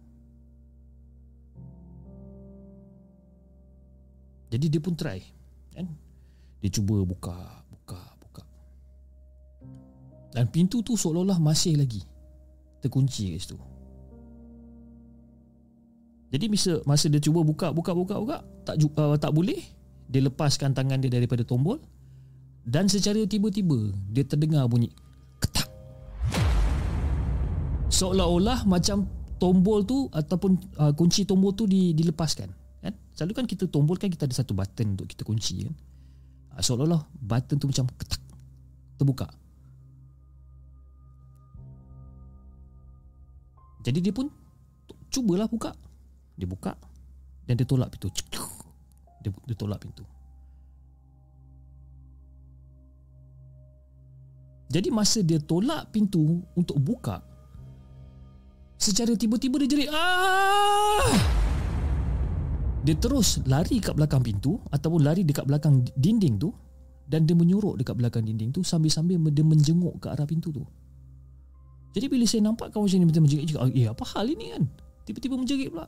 Jadi 4.51 4.65
dia 4.67 4.81
pun 4.83 4.93
try 4.99 5.23
kan? 5.71 5.87
Dia 6.59 6.69
cuba 6.75 6.99
buka 7.07 7.63
Buka 7.71 7.99
Buka. 8.19 8.43
Dan 10.35 10.51
pintu 10.51 10.83
tu 10.83 10.99
seolah-olah 10.99 11.39
masih 11.39 11.79
lagi 11.79 12.03
Terkunci 12.83 13.31
kat 13.31 13.39
situ 13.39 13.55
jadi 16.35 16.51
masa 16.51 16.83
masa 16.83 17.07
dia 17.07 17.23
cuba 17.23 17.47
buka 17.47 17.71
buka 17.71 17.95
buka 17.95 18.15
buka 18.19 18.37
tak 18.67 18.75
uh, 18.99 19.15
tak 19.15 19.31
boleh 19.31 19.63
dia 20.11 20.19
lepaskan 20.19 20.75
tangan 20.75 20.99
dia 20.99 21.07
daripada 21.07 21.47
tombol 21.47 21.79
dan 22.67 22.91
secara 22.91 23.23
tiba-tiba 23.23 23.95
dia 24.11 24.27
terdengar 24.27 24.67
bunyi 24.67 24.91
ketak. 25.39 25.71
Seolah-olah 27.87 28.67
macam 28.67 29.07
tombol 29.39 29.87
tu 29.87 30.11
ataupun 30.11 30.59
uh, 30.75 30.91
kunci 30.91 31.23
tombol 31.23 31.55
tu 31.55 31.69
di, 31.69 31.95
dilepaskan 31.95 32.51
kan? 32.83 32.93
Selalu 33.15 33.31
kan 33.31 33.45
kita 33.47 33.71
tombol 33.71 33.95
kan 33.95 34.11
kita 34.11 34.27
ada 34.27 34.35
satu 34.35 34.51
button 34.51 34.99
untuk 34.99 35.07
kita 35.07 35.23
kunci 35.23 35.63
kan? 35.63 35.73
Uh, 36.57 36.61
seolah-olah 36.61 37.07
button 37.15 37.55
tu 37.55 37.71
macam 37.71 37.87
ketak 37.95 38.19
terbuka. 38.99 39.31
Jadi 43.87 44.03
dia 44.03 44.11
pun 44.11 44.27
cubalah 45.13 45.47
buka 45.47 45.71
dia 46.35 46.47
buka 46.47 46.75
dan 47.47 47.55
dia 47.55 47.67
tolak 47.67 47.91
pintu. 47.95 48.11
Dia, 49.23 49.31
dia 49.31 49.55
tolak 49.57 49.81
pintu. 49.81 50.05
Jadi 54.69 54.89
masa 54.89 55.21
dia 55.21 55.37
tolak 55.37 55.93
pintu 55.93 56.41
untuk 56.57 56.81
buka 56.81 57.21
Secara 58.75 59.13
tiba-tiba 59.13 59.61
dia 59.63 59.69
jerit 59.69 59.89
ah! 59.93 61.05
Dia 62.83 62.97
terus 62.97 63.39
lari 63.45 63.77
kat 63.77 63.93
belakang 63.93 64.25
pintu 64.25 64.57
Ataupun 64.73 65.05
lari 65.05 65.21
dekat 65.21 65.45
belakang 65.45 65.85
dinding 65.95 66.41
tu 66.41 66.49
Dan 67.05 67.29
dia 67.29 67.37
menyuruk 67.37 67.77
dekat 67.77 67.95
belakang 67.95 68.25
dinding 68.25 68.51
tu 68.51 68.65
Sambil-sambil 68.65 69.21
dia 69.29 69.45
menjenguk 69.45 70.01
ke 70.01 70.09
arah 70.09 70.25
pintu 70.25 70.49
tu. 70.49 70.65
Jadi 71.95 72.11
bila 72.11 72.27
saya 72.27 72.43
nampak 72.43 72.75
kawan 72.75 72.91
saya 72.91 73.05
ni 73.05 73.07
menjerit 73.07 73.47
juga 73.47 73.71
Eh 73.71 73.87
apa 73.87 74.03
hal 74.17 74.27
ini 74.27 74.51
kan? 74.51 74.63
Tiba-tiba 75.07 75.39
menjerit 75.39 75.71
pula 75.71 75.87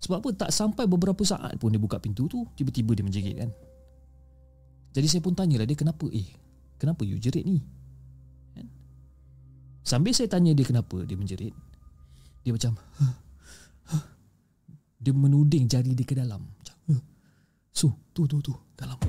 Sebab 0.00 0.16
apa? 0.24 0.28
Tak 0.32 0.50
sampai 0.50 0.88
beberapa 0.88 1.20
saat 1.28 1.60
pun 1.60 1.68
dia 1.68 1.80
buka 1.80 2.00
pintu 2.00 2.24
tu 2.24 2.48
Tiba-tiba 2.56 2.96
dia 2.96 3.04
menjerit 3.04 3.36
kan. 3.36 3.50
Jadi 4.96 5.06
saya 5.06 5.22
pun 5.22 5.36
tanyalah 5.36 5.68
dia 5.68 5.76
kenapa? 5.76 6.08
Eh 6.10 6.26
kenapa 6.80 7.04
you 7.04 7.20
jerit 7.20 7.44
ni? 7.44 7.60
Sambil 9.80 10.12
saya 10.12 10.28
tanya 10.28 10.52
dia 10.52 10.64
kenapa 10.64 11.02
dia 11.04 11.16
menjerit 11.16 11.52
Dia 12.44 12.52
macam 12.52 12.76
Dia 15.00 15.12
menuding 15.16 15.64
jari 15.64 15.96
dia 15.96 16.04
ke 16.04 16.12
dalam. 16.12 16.44
Macam, 16.44 16.76
Su, 17.72 17.88
tu, 18.12 18.28
tu, 18.28 18.44
tu, 18.44 18.52
dalam. 18.76 19.00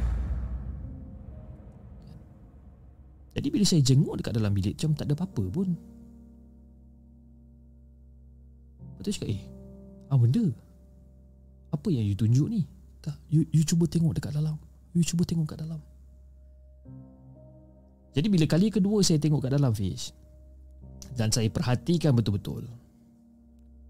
Jadi 3.36 3.48
bila 3.52 3.64
saya 3.68 3.84
jenguk 3.84 4.16
dekat 4.20 4.32
dalam 4.40 4.56
bilik 4.56 4.80
Macam 4.80 4.92
tak 4.96 5.06
ada 5.12 5.14
apa-apa 5.20 5.44
pun. 5.52 5.68
Lepas 8.96 9.04
tu 9.04 9.12
cakap 9.12 9.30
eh 9.36 9.42
Apa 10.08 10.20
benda 10.24 10.71
Apa 11.72 11.88
yang 11.92 12.04
you 12.04 12.16
tunjuk 12.16 12.48
ni? 12.52 12.68
Tak, 13.02 13.18
you, 13.32 13.48
you 13.50 13.66
cuba 13.66 13.90
tengok 13.90 14.14
dekat 14.14 14.36
dalam. 14.36 14.60
You 14.92 15.02
cuba 15.02 15.24
tengok 15.24 15.56
kat 15.56 15.64
dalam. 15.64 15.80
Jadi 18.12 18.28
bila 18.28 18.44
kali 18.44 18.68
kedua 18.68 19.00
saya 19.02 19.24
tengok 19.24 19.48
kat 19.48 19.56
dalam 19.56 19.72
Fish 19.72 20.12
dan 21.16 21.32
saya 21.32 21.48
perhatikan 21.48 22.12
betul-betul 22.12 22.68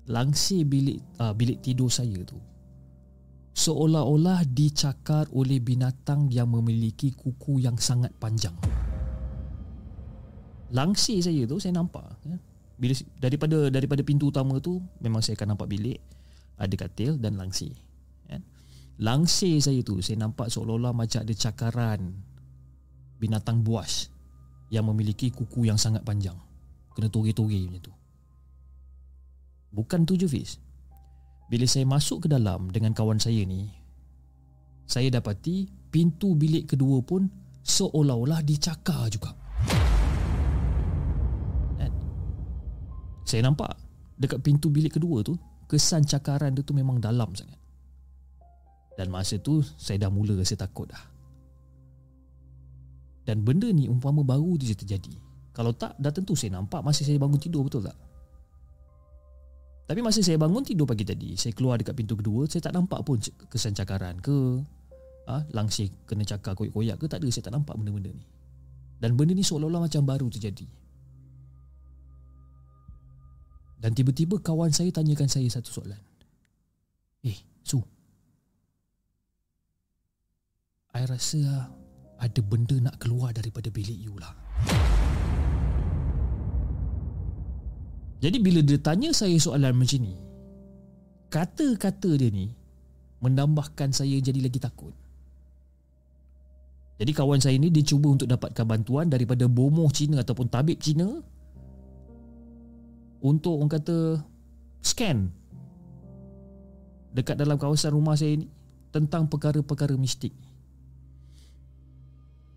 langsir 0.10 0.65
bilik 0.65 1.02
uh, 1.22 1.34
bilik 1.34 1.62
tidur 1.62 1.89
saya 1.89 2.22
tu 2.26 2.38
seolah-olah 3.58 4.46
dicakar 4.48 5.28
oleh 5.34 5.58
binatang 5.58 6.32
yang 6.32 6.48
memiliki 6.48 7.12
kuku 7.12 7.60
yang 7.60 7.76
sangat 7.76 8.10
panjang. 8.15 8.56
Langsir 10.72 11.20
saya 11.20 11.44
tu 11.44 11.60
saya 11.60 11.76
nampak 11.76 12.15
ya. 12.24 12.39
bila 12.80 12.96
daripada 13.20 13.67
daripada 13.67 14.02
pintu 14.08 14.32
utama 14.32 14.56
tu 14.63 14.80
memang 15.04 15.20
saya 15.20 15.36
akan 15.36 15.58
nampak 15.58 15.67
bilik 15.67 16.00
ada 16.62 16.76
katil 16.78 17.17
dan 17.17 17.41
langsir 17.41 17.74
ya. 18.30 18.38
langsir 19.02 19.58
saya 19.58 19.82
tu 19.82 19.97
saya 20.06 20.21
nampak 20.21 20.54
seolah-olah 20.54 20.93
macam 20.93 21.26
ada 21.26 21.34
cakaran 21.34 22.13
binatang 23.17 23.65
buas 23.65 24.10
yang 24.71 24.88
memiliki 24.88 25.30
kuku 25.30 25.67
yang 25.67 25.76
sangat 25.76 26.02
panjang. 26.02 26.34
Kena 26.95 27.12
toge-toge 27.12 27.67
macam 27.67 27.84
tu. 27.84 27.93
Bukan 29.71 30.04
tu 30.04 30.19
je 30.19 30.28
Fiz 30.28 30.60
Bila 31.47 31.63
saya 31.63 31.88
masuk 31.88 32.28
ke 32.28 32.28
dalam 32.28 32.67
dengan 32.76 32.91
kawan 32.91 33.24
saya 33.24 33.39
ni 33.47 33.71
Saya 34.84 35.08
dapati 35.08 35.71
pintu 35.88 36.36
bilik 36.36 36.76
kedua 36.76 37.00
pun 37.00 37.32
Seolah-olah 37.63 38.43
dicakar 38.43 39.08
juga. 39.08 39.32
Kan? 41.80 41.93
Saya 43.24 43.47
nampak 43.47 43.80
dekat 44.19 44.43
pintu 44.43 44.67
bilik 44.74 44.97
kedua 44.97 45.24
tu 45.24 45.38
Kesan 45.71 46.03
cakaran 46.03 46.51
dia 46.51 46.67
tu 46.67 46.75
memang 46.75 46.99
dalam 46.99 47.31
sangat 47.31 47.55
Dan 48.99 49.07
masa 49.07 49.39
tu 49.39 49.63
saya 49.63 49.95
dah 50.03 50.12
mula 50.12 50.36
rasa 50.36 50.60
takut 50.60 50.91
dah 50.91 50.99
Dan 53.23 53.47
benda 53.47 53.71
ni 53.71 53.88
umpama 53.88 54.19
baru 54.27 54.60
je 54.60 54.75
terjadi 54.75 55.31
kalau 55.51 55.75
tak, 55.75 55.99
dah 55.99 56.12
tentu 56.15 56.31
saya 56.31 56.55
nampak 56.55 56.79
masa 56.79 57.03
saya 57.03 57.19
bangun 57.19 57.36
tidur 57.36 57.67
betul 57.67 57.84
tak? 57.84 57.95
Tapi 59.91 59.99
masa 59.99 60.23
saya 60.23 60.39
bangun 60.39 60.63
tidur 60.63 60.88
pagi 60.88 61.03
tadi, 61.03 61.36
saya 61.36 61.51
keluar 61.51 61.75
dekat 61.75 61.91
pintu 61.91 62.15
kedua, 62.15 62.47
saya 62.47 62.63
tak 62.63 62.79
nampak 62.79 63.03
pun 63.03 63.19
kesan 63.51 63.75
cakaran 63.75 64.15
ke, 64.23 64.63
ha, 65.27 65.43
langsir 65.51 65.91
kena 66.07 66.23
cakar 66.23 66.55
koyak-koyak 66.55 66.95
ke, 66.95 67.05
tak 67.12 67.19
ada, 67.19 67.27
saya 67.27 67.51
tak 67.51 67.60
nampak 67.60 67.75
benda-benda 67.75 68.15
ni. 68.15 68.23
Dan 69.03 69.19
benda 69.19 69.36
ni 69.36 69.43
seolah-olah 69.43 69.84
macam 69.84 70.07
baru 70.07 70.31
terjadi. 70.31 70.63
Dan 73.82 73.98
tiba-tiba 73.98 74.38
kawan 74.38 74.70
saya 74.70 74.94
tanyakan 74.94 75.26
saya 75.26 75.50
satu 75.50 75.82
soalan. 75.82 75.98
Eh, 77.26 77.38
Su. 77.65 77.82
I 80.94 81.02
rasa 81.10 81.41
ada 82.22 82.41
benda 82.46 82.78
nak 82.78 83.02
keluar 83.02 83.34
daripada 83.34 83.74
bilik 83.74 83.98
you 83.98 84.13
lah. 84.22 84.38
Jadi 88.22 88.38
bila 88.38 88.62
dia 88.62 88.78
tanya 88.78 89.10
saya 89.17 89.34
soalan 89.41 89.74
macam 89.74 90.06
ni 90.06 90.13
Kata-kata 91.34 92.22
dia 92.22 92.30
ni 92.30 92.54
Menambahkan 93.17 93.89
saya 93.89 94.13
jadi 94.22 94.46
lagi 94.46 94.62
takut 94.62 94.94
Jadi 97.02 97.12
kawan 97.17 97.41
saya 97.41 97.58
ni 97.58 97.74
Dia 97.74 97.82
cuba 97.82 98.13
untuk 98.13 98.30
dapatkan 98.30 98.62
bantuan 98.62 99.10
Daripada 99.10 99.50
bomoh 99.50 99.89
Cina 99.89 100.22
Ataupun 100.22 100.54
tabib 100.54 100.78
Cina 100.78 101.10
Untuk 103.21 103.62
orang 103.62 103.71
kata 103.71 103.97
Scan 104.81 105.29
Dekat 107.13 107.38
dalam 107.38 107.62
kawasan 107.62 107.93
rumah 107.93 108.17
saya 108.17 108.36
ni 108.38 108.49
Tentang 108.89 109.29
perkara-perkara 109.29 109.93
mistik 109.95 110.34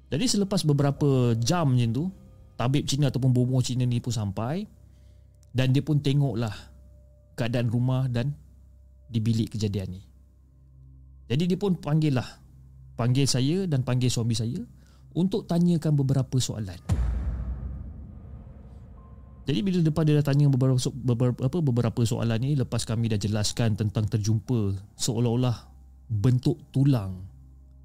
Jadi 0.08 0.24
selepas 0.24 0.64
beberapa 0.64 1.36
jam 1.36 1.76
macam 1.76 1.90
tu 1.92 2.04
Tabib 2.54 2.86
Cina 2.86 3.10
ataupun 3.10 3.34
bomoh 3.34 3.58
Cina 3.60 3.82
ni 3.82 3.98
pun 3.98 4.14
sampai 4.14 4.62
dan 5.54 5.70
dia 5.70 5.82
pun 5.86 6.02
tengoklah 6.02 6.54
keadaan 7.38 7.70
rumah 7.70 8.10
dan 8.10 8.34
di 9.06 9.22
bilik 9.22 9.54
kejadian 9.54 9.94
ni. 9.94 10.02
Jadi 11.30 11.54
dia 11.54 11.58
pun 11.58 11.78
panggil 11.78 12.18
lah 12.18 12.26
panggil 12.98 13.26
saya 13.26 13.66
dan 13.70 13.86
panggil 13.86 14.10
suami 14.10 14.34
saya 14.34 14.58
untuk 15.14 15.46
tanyakan 15.46 15.94
beberapa 15.94 16.36
soalan. 16.42 16.78
Jadi 19.44 19.58
bila 19.60 19.78
depan 19.84 20.08
dia 20.08 20.16
dah 20.16 20.26
tanya 20.32 20.48
beberapa, 20.48 20.80
beberapa 20.96 21.40
apa 21.44 21.58
beberapa 21.60 22.00
soalan 22.00 22.40
ni 22.40 22.56
lepas 22.56 22.88
kami 22.88 23.12
dah 23.12 23.20
jelaskan 23.20 23.76
tentang 23.76 24.08
terjumpa 24.08 24.72
seolah-olah 24.96 25.68
bentuk 26.08 26.56
tulang 26.72 27.20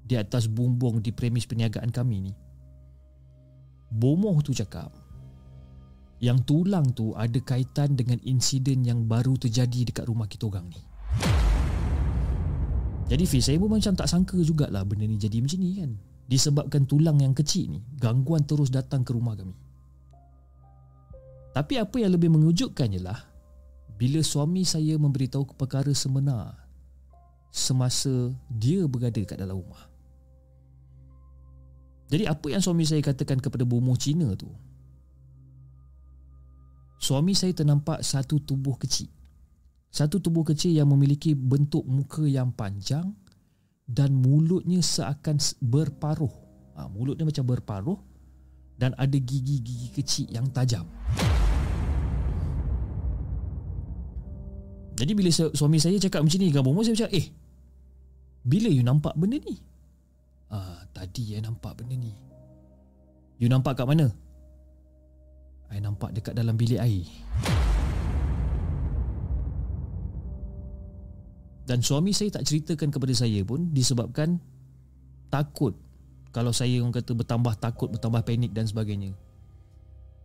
di 0.00 0.16
atas 0.16 0.48
bumbung 0.48 1.04
di 1.04 1.12
premis 1.12 1.44
perniagaan 1.44 1.92
kami 1.92 2.16
ni. 2.28 2.32
Bomoh 3.92 4.40
tu 4.40 4.56
cakap, 4.56 4.88
yang 6.20 6.40
tulang 6.44 6.96
tu 6.96 7.12
ada 7.12 7.36
kaitan 7.44 7.92
dengan 7.92 8.16
insiden 8.24 8.84
yang 8.84 9.04
baru 9.04 9.36
terjadi 9.36 9.88
dekat 9.88 10.04
rumah 10.08 10.28
kita 10.28 10.48
orang 10.48 10.68
ni. 10.68 10.80
Jadi 13.10 13.24
Fiz, 13.26 13.50
saya 13.50 13.58
pun 13.58 13.74
macam 13.74 13.92
tak 13.98 14.06
sangka 14.06 14.38
jugalah 14.38 14.86
benda 14.86 15.02
ni 15.02 15.18
jadi 15.18 15.42
macam 15.42 15.58
ni 15.58 15.82
kan. 15.82 15.90
Disebabkan 16.30 16.86
tulang 16.86 17.18
yang 17.18 17.34
kecil 17.34 17.74
ni, 17.74 17.82
gangguan 17.98 18.46
terus 18.46 18.70
datang 18.70 19.02
ke 19.02 19.10
rumah 19.10 19.34
kami. 19.34 19.50
Tapi 21.50 21.82
apa 21.82 21.96
yang 21.98 22.14
lebih 22.14 22.30
mengejutkan 22.30 22.94
ialah 22.94 23.26
bila 23.98 24.22
suami 24.22 24.62
saya 24.62 24.96
memberitahu 24.96 25.58
perkara 25.58 25.90
sebenar 25.90 26.54
semasa 27.50 28.30
dia 28.46 28.86
berada 28.86 29.18
kat 29.26 29.36
dalam 29.36 29.58
rumah. 29.58 29.90
Jadi 32.10 32.26
apa 32.26 32.46
yang 32.50 32.62
suami 32.62 32.86
saya 32.86 33.02
katakan 33.02 33.38
kepada 33.38 33.62
bomoh 33.66 33.94
Cina 33.98 34.34
tu 34.34 34.50
suami 37.00 37.34
saya 37.34 37.50
ternampak 37.54 38.02
satu 38.06 38.38
tubuh 38.42 38.78
kecil. 38.78 39.10
Satu 39.90 40.22
tubuh 40.22 40.46
kecil 40.46 40.70
yang 40.70 40.86
memiliki 40.86 41.34
bentuk 41.34 41.82
muka 41.82 42.22
yang 42.22 42.54
panjang 42.54 43.10
dan 43.90 44.14
mulutnya 44.14 44.78
seakan 44.78 45.42
berparuh. 45.58 46.30
Ha, 46.78 46.86
mulutnya 46.86 47.26
macam 47.26 47.42
berparuh 47.42 47.98
dan 48.80 48.96
ada 48.96 49.12
gigi-gigi 49.20 49.92
kecil 49.92 50.26
yang 50.32 50.48
tajam. 50.48 50.88
Jadi 54.96 55.12
bila 55.12 55.28
suami 55.32 55.76
saya 55.76 56.00
cakap 56.00 56.24
macam 56.24 56.40
ni 56.40 56.48
dengan 56.48 56.64
bomoh 56.64 56.80
saya 56.80 56.96
macam 56.96 57.12
eh 57.12 57.28
bila 58.40 58.72
you 58.72 58.80
nampak 58.80 59.12
benda 59.20 59.36
ni? 59.36 59.60
Ah, 60.48 60.80
tadi 60.96 61.36
ya 61.36 61.44
nampak 61.44 61.76
benda 61.76 61.92
ni. 61.92 62.12
You 63.36 63.52
nampak 63.52 63.76
kat 63.76 63.84
mana? 63.84 64.08
I 65.70 65.78
nampak 65.78 66.16
dekat 66.16 66.34
dalam 66.34 66.56
bilik 66.56 66.80
air. 66.80 67.04
Dan 71.68 71.84
suami 71.84 72.10
saya 72.10 72.34
tak 72.34 72.48
ceritakan 72.50 72.90
kepada 72.90 73.14
saya 73.14 73.46
pun 73.46 73.70
disebabkan 73.70 74.42
takut 75.30 75.78
kalau 76.30 76.54
saya 76.54 76.78
orang 76.78 76.94
kata 76.94 77.10
bertambah 77.14 77.54
takut, 77.58 77.90
bertambah 77.90 78.22
panik 78.22 78.54
dan 78.54 78.66
sebagainya. 78.66 79.14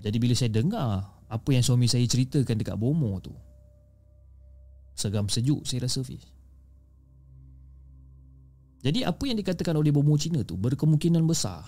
Jadi 0.05 0.17
bila 0.21 0.33
saya 0.37 0.53
dengar 0.53 1.09
apa 1.25 1.49
yang 1.49 1.65
suami 1.65 1.89
saya 1.89 2.05
ceritakan 2.05 2.61
dekat 2.61 2.77
bomo 2.77 3.17
tu, 3.17 3.33
seram 4.93 5.25
sejuk 5.25 5.65
saya 5.65 5.89
rasa 5.89 6.05
Fiz. 6.05 6.21
Jadi 8.85 9.01
apa 9.01 9.23
yang 9.25 9.41
dikatakan 9.41 9.73
oleh 9.81 9.89
bomo 9.89 10.13
Cina 10.13 10.45
tu 10.45 10.53
berkemungkinan 10.61 11.25
besar 11.25 11.65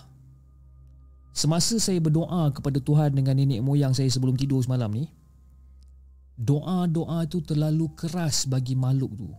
Semasa 1.34 1.82
saya 1.82 1.98
berdoa 1.98 2.54
kepada 2.54 2.78
Tuhan 2.78 3.18
dengan 3.18 3.34
nenek 3.34 3.58
moyang 3.66 3.90
saya 3.98 4.06
sebelum 4.06 4.38
tidur 4.38 4.62
semalam 4.62 4.94
ni 4.94 5.10
Doa-doa 6.38 7.26
tu 7.26 7.42
terlalu 7.42 7.90
keras 7.98 8.46
bagi 8.46 8.78
makhluk 8.78 9.18
tu 9.18 9.30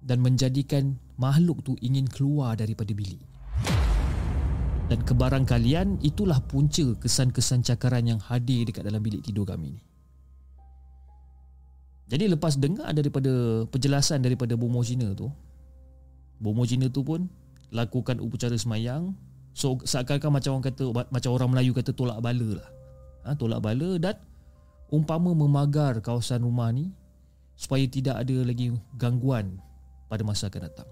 Dan 0.00 0.24
menjadikan 0.24 0.96
makhluk 1.22 1.62
tu 1.62 1.78
ingin 1.78 2.02
keluar 2.10 2.58
daripada 2.58 2.90
bilik 2.90 3.22
Dan 4.90 5.06
kebarang 5.06 5.46
kalian 5.46 6.02
itulah 6.02 6.42
punca 6.42 6.82
kesan-kesan 6.98 7.62
cakaran 7.62 8.02
yang 8.02 8.18
hadir 8.18 8.66
dekat 8.66 8.82
dalam 8.82 8.98
bilik 8.98 9.22
tidur 9.22 9.46
kami 9.46 9.78
ni 9.78 9.82
Jadi 12.10 12.26
lepas 12.26 12.58
dengar 12.58 12.90
daripada 12.90 13.30
penjelasan 13.70 14.18
daripada 14.18 14.58
Bomo 14.58 14.82
Cina 14.82 15.14
tu 15.14 15.30
Bomo 16.42 16.66
Cina 16.66 16.90
tu 16.90 17.06
pun 17.06 17.30
lakukan 17.70 18.18
upacara 18.18 18.58
semayang 18.58 19.14
So 19.52 19.76
seakan-akan 19.84 20.32
macam 20.32 20.50
orang 20.56 20.66
kata 20.72 20.84
macam 21.12 21.30
orang 21.36 21.50
Melayu 21.52 21.72
kata 21.76 21.92
tolak 21.92 22.18
bala 22.24 22.48
lah. 22.56 22.68
Ha, 23.22 23.36
tolak 23.36 23.60
bala 23.60 24.00
dan 24.00 24.16
umpama 24.88 25.36
memagar 25.36 26.00
kawasan 26.00 26.42
rumah 26.42 26.72
ni 26.72 26.90
supaya 27.54 27.84
tidak 27.84 28.16
ada 28.16 28.36
lagi 28.42 28.72
gangguan 28.96 29.60
pada 30.08 30.24
masa 30.24 30.48
akan 30.48 30.62
datang. 30.72 30.88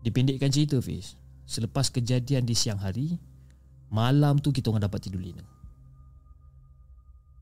Dipendekkan 0.00 0.48
cerita 0.52 0.80
Fiz 0.80 1.16
Selepas 1.44 1.90
kejadian 1.90 2.46
di 2.46 2.54
siang 2.54 2.80
hari 2.80 3.18
Malam 3.90 4.38
tu 4.38 4.54
kita 4.54 4.70
orang 4.70 4.86
dapat 4.86 5.06
tidur 5.06 5.20
lina 5.20 5.42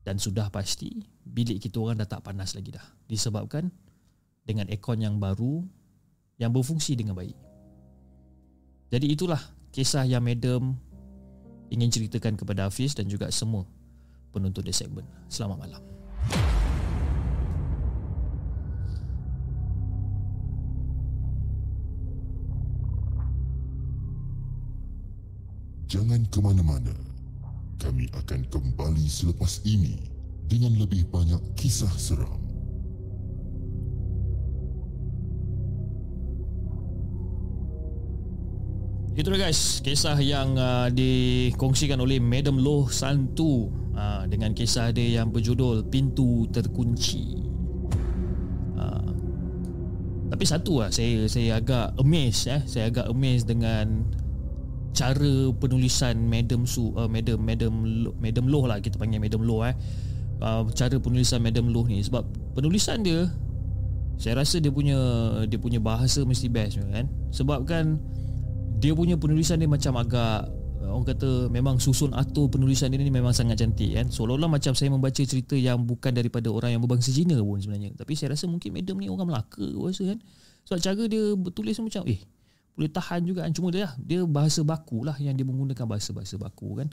Dan 0.03 0.17
sudah 0.17 0.49
pasti 0.49 1.05
Bilik 1.23 1.61
kita 1.61 1.77
orang 1.79 2.01
dah 2.01 2.09
tak 2.09 2.25
panas 2.25 2.57
lagi 2.57 2.73
dah 2.73 2.83
Disebabkan 3.05 3.69
Dengan 4.43 4.67
aircon 4.67 4.99
yang 4.99 5.21
baru 5.21 5.61
Yang 6.41 6.51
berfungsi 6.57 6.97
dengan 6.97 7.15
baik 7.15 7.49
jadi 8.89 9.05
itulah 9.05 9.37
kisah 9.69 10.01
yang 10.09 10.25
madam 10.25 10.73
ingin 11.69 11.93
ceritakan 11.93 12.33
kepada 12.33 12.65
Hafiz 12.65 12.97
dan 12.97 13.05
juga 13.05 13.29
semua 13.29 13.69
penonton 14.33 14.65
di 14.65 14.73
segmen. 14.73 15.05
Selamat 15.29 15.61
malam. 15.61 15.81
Jangan 25.89 26.21
ke 26.29 26.37
mana-mana. 26.37 26.93
Kami 27.81 28.05
akan 28.13 28.45
kembali 28.53 29.09
selepas 29.09 29.65
ini 29.65 29.97
dengan 30.45 30.77
lebih 30.77 31.09
banyak 31.09 31.41
kisah 31.57 31.89
seram. 31.97 32.37
Itu 39.17 39.33
guys, 39.33 39.81
kisah 39.81 40.15
yang 40.21 40.53
uh, 40.61 40.93
dikongsikan 40.93 41.97
oleh 41.97 42.21
Madam 42.21 42.61
Loh 42.61 42.85
Santu 42.93 43.73
uh, 43.97 44.29
dengan 44.29 44.53
kisah 44.53 44.93
dia 44.93 45.19
yang 45.19 45.33
berjudul 45.33 45.89
Pintu 45.89 46.45
Terkunci. 46.53 47.49
Uh, 48.77 49.11
tapi 50.29 50.45
satu 50.45 50.85
lah, 50.85 50.93
saya 50.93 51.25
saya 51.25 51.57
agak 51.57 51.97
amazed 51.97 52.45
eh, 52.45 52.61
saya 52.69 52.93
agak 52.93 53.09
amazed 53.09 53.49
dengan 53.49 54.05
cara 54.91 55.53
penulisan 55.55 56.15
Madam 56.27 56.65
Su, 56.65 56.91
uh, 56.93 57.07
Madam 57.07 57.39
Madam 57.41 57.73
Madam 58.17 58.45
Loh 58.49 58.65
lah 58.65 58.81
kita 58.83 58.97
panggil 58.97 59.21
Madam 59.21 59.45
Loh 59.45 59.63
eh. 59.65 59.75
Uh, 60.39 60.67
cara 60.71 60.95
penulisan 60.97 61.43
Madam 61.43 61.67
Loh 61.67 61.83
ni 61.87 61.99
sebab 61.99 62.23
penulisan 62.55 63.03
dia 63.03 63.27
saya 64.19 64.35
rasa 64.43 64.59
dia 64.59 64.71
punya 64.71 64.99
dia 65.47 65.55
punya 65.55 65.79
bahasa 65.79 66.27
mesti 66.27 66.51
best 66.51 66.83
kan. 66.91 67.07
Sebab 67.31 67.63
kan 67.63 67.99
dia 68.79 68.91
punya 68.91 69.15
penulisan 69.15 69.59
dia 69.59 69.67
macam 69.71 69.95
agak 69.95 70.51
orang 70.89 71.05
kata 71.05 71.51
memang 71.53 71.75
susun 71.77 72.11
atur 72.15 72.49
penulisan 72.49 72.89
dia 72.89 72.97
ni 72.99 73.13
memang 73.13 73.35
sangat 73.35 73.61
cantik 73.61 73.93
kan 73.93 74.09
seolah-olah 74.09 74.49
macam 74.49 74.73
saya 74.73 74.89
membaca 74.89 75.21
cerita 75.21 75.53
yang 75.53 75.85
bukan 75.85 76.15
daripada 76.15 76.49
orang 76.49 76.75
yang 76.75 76.81
berbangsa 76.81 77.13
Cina 77.13 77.37
pun 77.37 77.61
sebenarnya 77.61 77.93
tapi 77.93 78.17
saya 78.17 78.33
rasa 78.33 78.49
mungkin 78.49 78.73
madam 78.73 78.97
ni 78.97 79.11
orang 79.11 79.29
Melaka 79.29 79.61
rasa 79.61 80.15
kan 80.15 80.17
sebab 80.65 80.79
cara 80.81 81.03
dia 81.05 81.23
bertulis 81.37 81.77
macam 81.77 82.03
eh 82.09 82.19
boleh 82.75 82.91
tahan 82.91 83.25
juga. 83.25 83.45
Kan 83.45 83.53
cuma 83.55 83.73
dia 83.73 83.89
dia 84.01 84.25
bahasa 84.25 84.61
baku 84.61 85.07
lah 85.07 85.15
yang 85.17 85.33
dia 85.33 85.45
menggunakan 85.47 85.85
bahasa-bahasa 85.85 86.37
baku 86.37 86.83
kan. 86.83 86.87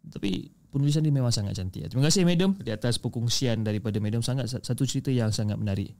Tapi 0.00 0.48
penulisan 0.72 1.04
dia 1.04 1.12
memang 1.12 1.30
sangat 1.34 1.58
cantik. 1.58 1.90
Terima 1.90 2.08
kasih 2.08 2.24
madam. 2.24 2.56
Di 2.58 2.72
atas 2.72 2.96
perkongsian 2.96 3.62
daripada 3.62 4.00
madam 4.00 4.24
sangat 4.24 4.50
satu 4.50 4.82
cerita 4.88 5.12
yang 5.12 5.30
sangat 5.30 5.60
menarik 5.60 5.92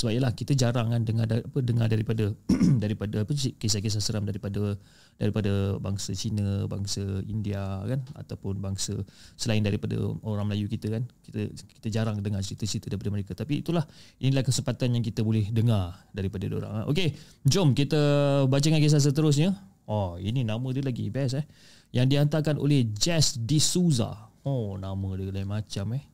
sebab 0.00 0.16
ialah 0.16 0.32
kita 0.32 0.56
jarang 0.56 0.96
kan 0.96 1.04
dengar 1.04 1.28
apa 1.28 1.58
dengar 1.60 1.92
daripada 1.92 2.32
daripada 2.84 3.20
apa 3.20 3.32
kisah-kisah 3.36 4.00
seram 4.00 4.24
daripada 4.24 4.80
daripada 5.20 5.76
bangsa 5.76 6.16
Cina, 6.16 6.64
bangsa 6.64 7.04
India 7.28 7.84
kan 7.84 8.00
ataupun 8.16 8.64
bangsa 8.64 8.96
selain 9.36 9.60
daripada 9.60 10.00
orang 10.24 10.48
Melayu 10.48 10.72
kita 10.72 10.88
kan. 10.88 11.04
Kita 11.20 11.52
kita 11.52 11.88
jarang 11.92 12.24
dengar 12.24 12.40
cerita-cerita 12.40 12.88
daripada 12.88 13.12
mereka. 13.12 13.36
Tapi 13.36 13.60
itulah 13.60 13.84
inilah 14.24 14.40
kesempatan 14.40 14.96
yang 14.96 15.04
kita 15.04 15.20
boleh 15.20 15.52
dengar 15.52 16.08
daripada 16.16 16.48
orang. 16.48 16.72
Ha. 16.72 16.80
Okey, 16.88 17.12
jom 17.44 17.76
kita 17.76 18.00
bacakan 18.48 18.80
kisah 18.80 19.04
seterusnya. 19.04 19.52
Oh, 19.84 20.16
ini 20.16 20.40
nama 20.40 20.64
dia 20.72 20.80
lagi 20.80 21.12
best 21.12 21.36
eh. 21.36 21.44
Yang 21.92 22.16
dihantarkan 22.16 22.56
oleh 22.56 22.88
Jess 22.96 23.36
D'Souza. 23.36 24.32
Oh, 24.48 24.80
nama 24.80 25.20
dia 25.20 25.28
lain 25.28 25.44
macam 25.44 26.00
eh. 26.00 26.04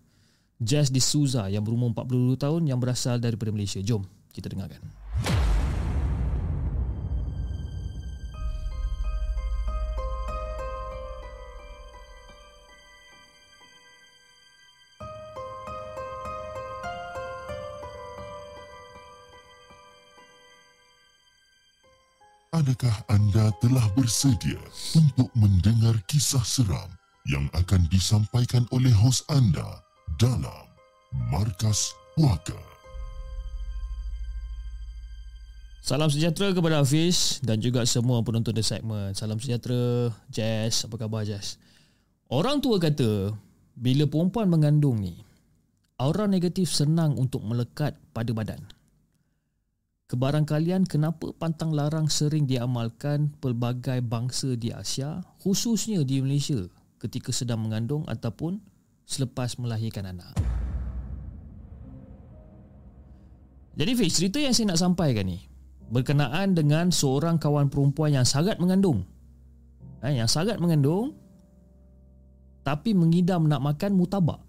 Jazz 0.57 0.89
di 0.89 1.05
Souza 1.05 1.53
yang 1.53 1.61
berumur 1.61 1.93
42 1.93 2.41
tahun 2.41 2.63
yang 2.65 2.81
berasal 2.81 3.21
daripada 3.21 3.53
Malaysia. 3.53 3.85
Jom 3.85 4.09
kita 4.33 4.49
dengarkan. 4.49 4.81
Adakah 22.57 22.97
anda 23.13 23.53
telah 23.61 23.85
bersedia 23.93 24.57
untuk 24.97 25.29
mendengar 25.37 25.93
kisah 26.09 26.41
seram 26.41 26.89
yang 27.29 27.45
akan 27.53 27.85
disampaikan 27.93 28.65
oleh 28.73 28.97
hos 28.97 29.21
anda 29.29 29.86
dalam 30.17 30.65
Markas 31.29 31.93
Puaka. 32.17 32.57
Salam 35.85 36.09
sejahtera 36.09 36.57
kepada 36.57 36.81
Hafiz 36.81 37.39
dan 37.45 37.61
juga 37.61 37.85
semua 37.85 38.25
penonton 38.25 38.57
The 38.57 38.65
Segment. 38.65 39.13
Salam 39.13 39.37
sejahtera, 39.37 40.09
Jazz. 40.33 40.89
Apa 40.89 41.05
khabar, 41.05 41.29
Jazz? 41.29 41.61
Orang 42.33 42.65
tua 42.65 42.81
kata, 42.81 43.37
bila 43.77 44.09
perempuan 44.09 44.49
mengandung 44.49 45.05
ni, 45.05 45.21
aura 46.01 46.25
negatif 46.25 46.73
senang 46.73 47.15
untuk 47.21 47.45
melekat 47.45 47.95
pada 48.17 48.33
badan. 48.33 48.65
Kebarang 50.09 50.49
kalian 50.49 50.89
kenapa 50.89 51.37
pantang 51.37 51.77
larang 51.77 52.09
sering 52.09 52.49
diamalkan 52.49 53.37
pelbagai 53.39 54.01
bangsa 54.01 54.57
di 54.57 54.73
Asia, 54.73 55.21
khususnya 55.45 56.03
di 56.09 56.25
Malaysia 56.25 56.65
ketika 57.05 57.37
sedang 57.37 57.69
mengandung 57.69 58.09
ataupun 58.09 58.65
selepas 59.07 59.55
melahirkan 59.57 60.11
anak. 60.11 60.35
Jadi 63.77 63.93
Fiz, 63.95 64.19
cerita 64.19 64.43
yang 64.43 64.53
saya 64.53 64.75
nak 64.75 64.81
sampaikan 64.83 65.25
ni 65.31 65.47
berkenaan 65.87 66.59
dengan 66.59 66.91
seorang 66.91 67.39
kawan 67.39 67.71
perempuan 67.71 68.11
yang 68.11 68.27
sangat 68.27 68.59
mengandung. 68.59 69.07
Ha, 70.03 70.11
yang 70.11 70.27
sangat 70.27 70.59
mengandung 70.59 71.15
tapi 72.67 72.99
mengidam 72.99 73.47
nak 73.47 73.63
makan 73.63 73.95
mutabak. 73.95 74.43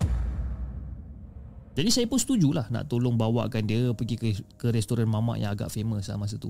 Jadi 1.78 1.94
saya 1.94 2.06
pun 2.10 2.18
setujulah 2.18 2.74
nak 2.74 2.90
tolong 2.90 3.14
bawakan 3.14 3.70
dia 3.70 3.94
pergi 3.94 4.18
ke, 4.18 4.28
ke 4.58 4.74
restoran 4.74 5.06
mamak 5.06 5.38
yang 5.38 5.54
agak 5.54 5.70
famous 5.70 6.10
lah 6.10 6.18
masa 6.18 6.42
tu. 6.42 6.50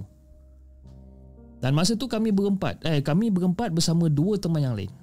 Dan 1.60 1.76
masa 1.76 2.00
tu 2.00 2.08
kami 2.08 2.32
berempat, 2.32 2.80
eh 2.88 3.04
kami 3.04 3.28
berempat 3.28 3.76
bersama 3.76 4.08
dua 4.08 4.40
teman 4.40 4.64
yang 4.64 4.78
lain. 4.78 4.94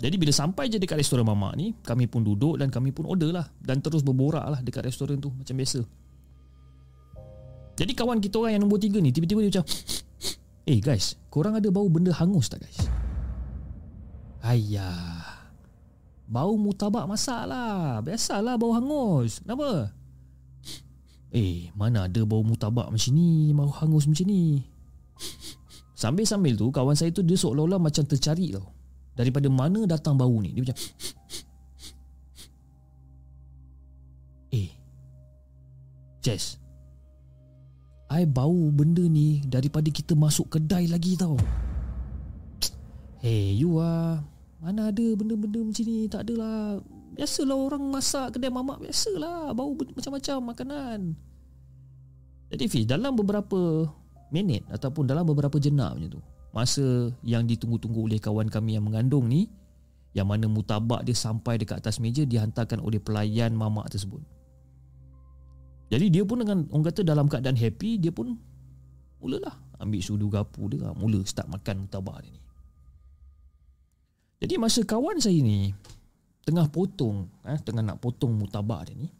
Jadi 0.00 0.16
bila 0.16 0.32
sampai 0.32 0.72
je 0.72 0.80
dekat 0.80 0.96
restoran 0.96 1.28
mamak 1.28 1.52
ni 1.60 1.76
Kami 1.84 2.08
pun 2.08 2.24
duduk 2.24 2.56
dan 2.56 2.72
kami 2.72 2.88
pun 2.88 3.04
order 3.04 3.36
lah. 3.36 3.46
Dan 3.60 3.84
terus 3.84 4.00
berborak 4.00 4.48
lah 4.48 4.60
dekat 4.64 4.88
restoran 4.88 5.20
tu 5.20 5.28
Macam 5.28 5.52
biasa. 5.52 5.84
Jadi 7.76 7.92
kawan 7.92 8.18
kita 8.24 8.40
orang 8.40 8.56
yang 8.56 8.62
nombor 8.64 8.80
tiga 8.80 8.96
ni 8.96 9.12
Tiba-tiba 9.12 9.44
dia 9.44 9.60
macam 9.60 9.64
Eh 10.64 10.80
guys 10.80 11.20
Korang 11.28 11.60
ada 11.60 11.68
bau 11.68 11.88
benda 11.92 12.16
hangus 12.16 12.48
tak 12.48 12.64
guys? 12.64 12.88
Ayah 14.40 15.20
Bau 16.30 16.56
mutabak 16.56 17.04
masak 17.04 17.42
lah. 17.50 17.98
Biasalah 18.06 18.54
bau 18.54 18.70
hangus. 18.70 19.42
Kenapa? 19.42 19.90
Eh 21.34 21.68
mana 21.76 22.08
ada 22.08 22.22
bau 22.24 22.40
mutabak 22.40 22.88
macam 22.88 23.12
ni 23.12 23.52
Bau 23.52 23.68
hangus 23.68 24.08
macam 24.08 24.24
ni? 24.24 24.64
Sambil-sambil 25.92 26.56
tu 26.56 26.72
Kawan 26.72 26.96
saya 26.96 27.12
tu 27.12 27.20
dia 27.20 27.36
seolah-olah 27.36 27.76
macam 27.76 28.04
tercari 28.08 28.56
tau 28.56 28.79
Daripada 29.20 29.52
mana 29.52 29.84
datang 29.84 30.16
bau 30.16 30.32
ni? 30.40 30.56
Dia 30.56 30.64
macam 30.64 30.80
Eh 34.48 34.72
Jess 36.24 36.56
I 38.08 38.24
bau 38.24 38.72
benda 38.72 39.04
ni 39.04 39.44
Daripada 39.44 39.92
kita 39.92 40.16
masuk 40.16 40.56
kedai 40.56 40.88
lagi 40.88 41.20
tau. 41.20 41.36
Hey 43.20 43.60
you 43.60 43.76
ah 43.76 44.24
Mana 44.64 44.88
ada 44.88 45.04
benda-benda 45.12 45.68
macam 45.68 45.84
ni? 45.84 46.08
Tak 46.08 46.24
adalah 46.24 46.80
Biasalah 47.12 47.58
orang 47.60 47.84
masak 47.92 48.40
kedai 48.40 48.48
mamak 48.48 48.80
Biasalah 48.80 49.52
Bau 49.52 49.76
macam-macam 49.76 50.56
makanan. 50.56 51.12
Jadi 52.48 52.64
Fiz 52.72 52.88
Dalam 52.88 53.12
beberapa 53.12 53.84
minit 54.32 54.64
Ataupun 54.72 55.04
dalam 55.04 55.28
beberapa 55.28 55.60
jenak 55.60 56.00
macam 56.00 56.08
tu 56.08 56.22
Masa 56.50 57.14
yang 57.22 57.46
ditunggu-tunggu 57.46 58.10
oleh 58.10 58.18
kawan 58.18 58.50
kami 58.50 58.74
yang 58.74 58.82
mengandung 58.82 59.30
ni 59.30 59.46
Yang 60.10 60.26
mana 60.26 60.46
mutabak 60.50 61.06
dia 61.06 61.14
sampai 61.14 61.62
dekat 61.62 61.78
atas 61.78 62.02
meja 62.02 62.26
Dihantarkan 62.26 62.82
oleh 62.82 62.98
pelayan 62.98 63.54
mamak 63.54 63.86
tersebut 63.94 64.18
jadi 65.90 66.06
dia 66.06 66.22
pun 66.22 66.38
dengan 66.38 66.70
orang 66.70 66.86
kata 66.86 67.02
dalam 67.02 67.26
keadaan 67.26 67.58
happy 67.58 67.98
dia 67.98 68.14
pun 68.14 68.38
mulalah 69.18 69.58
ambil 69.82 69.98
sudu 69.98 70.30
gapu 70.30 70.70
dia 70.70 70.86
mula 70.94 71.18
start 71.26 71.50
makan 71.50 71.84
mutabak 71.84 72.22
dia 72.22 72.30
ni. 72.30 72.40
Jadi 74.40 74.54
masa 74.56 74.80
kawan 74.86 75.18
saya 75.18 75.36
ni 75.36 75.74
tengah 76.46 76.70
potong 76.70 77.26
eh, 77.42 77.58
tengah 77.60 77.82
nak 77.82 77.98
potong 77.98 78.38
mutabak 78.38 78.86
dia 78.86 78.94
ni 78.96 79.10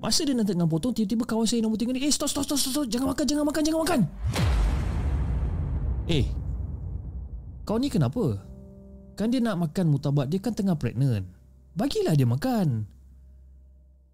masa 0.00 0.24
dia 0.24 0.32
nak 0.32 0.48
tengah 0.48 0.64
potong 0.64 0.96
tiba-tiba 0.96 1.28
kawan 1.28 1.44
saya 1.44 1.60
nombor 1.60 1.76
tiga 1.76 1.92
ni 1.92 2.00
eh 2.00 2.10
stop 2.10 2.32
stop 2.32 2.48
stop 2.48 2.56
stop, 2.56 2.72
stop. 2.72 2.84
jangan 2.88 3.12
makan 3.12 3.24
jangan 3.28 3.44
makan 3.44 3.62
jangan 3.62 3.80
makan. 3.84 4.00
Eh 6.08 6.24
kau 7.70 7.78
ni 7.78 7.86
kenapa? 7.86 8.34
Kan 9.14 9.30
dia 9.30 9.38
nak 9.38 9.62
makan 9.62 9.94
mutabak 9.94 10.26
dia 10.26 10.42
kan 10.42 10.50
tengah 10.50 10.74
pregnant. 10.74 11.22
Bagilah 11.78 12.18
dia 12.18 12.26
makan. 12.26 12.82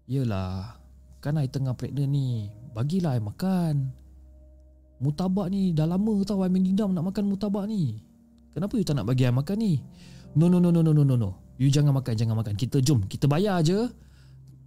Yelah 0.05 0.77
Kan 1.17 1.41
I 1.41 1.49
tengah 1.49 1.73
pregnant 1.73 2.13
ni 2.13 2.53
Bagilah 2.77 3.17
I 3.17 3.21
makan. 3.25 3.89
Mutabak 5.01 5.49
ni 5.49 5.73
dah 5.73 5.89
lama 5.89 6.21
tau 6.21 6.45
I 6.45 6.53
mengidam 6.53 6.93
nak 6.93 7.09
makan 7.09 7.33
mutabak 7.33 7.65
ni. 7.65 7.97
Kenapa 8.53 8.77
you 8.77 8.85
tak 8.85 9.01
nak 9.01 9.09
bagi 9.09 9.25
I 9.25 9.33
makan 9.33 9.57
ni? 9.57 9.81
No 10.37 10.53
no 10.53 10.61
no 10.61 10.69
no 10.69 10.85
no 10.85 10.93
no 10.93 11.01
no 11.01 11.17
no. 11.17 11.29
You 11.57 11.73
jangan 11.73 11.97
makan 11.97 12.13
jangan 12.13 12.37
makan. 12.37 12.53
Kita 12.53 12.77
jom 12.77 13.09
kita 13.09 13.25
bayar 13.25 13.65
je 13.65 13.89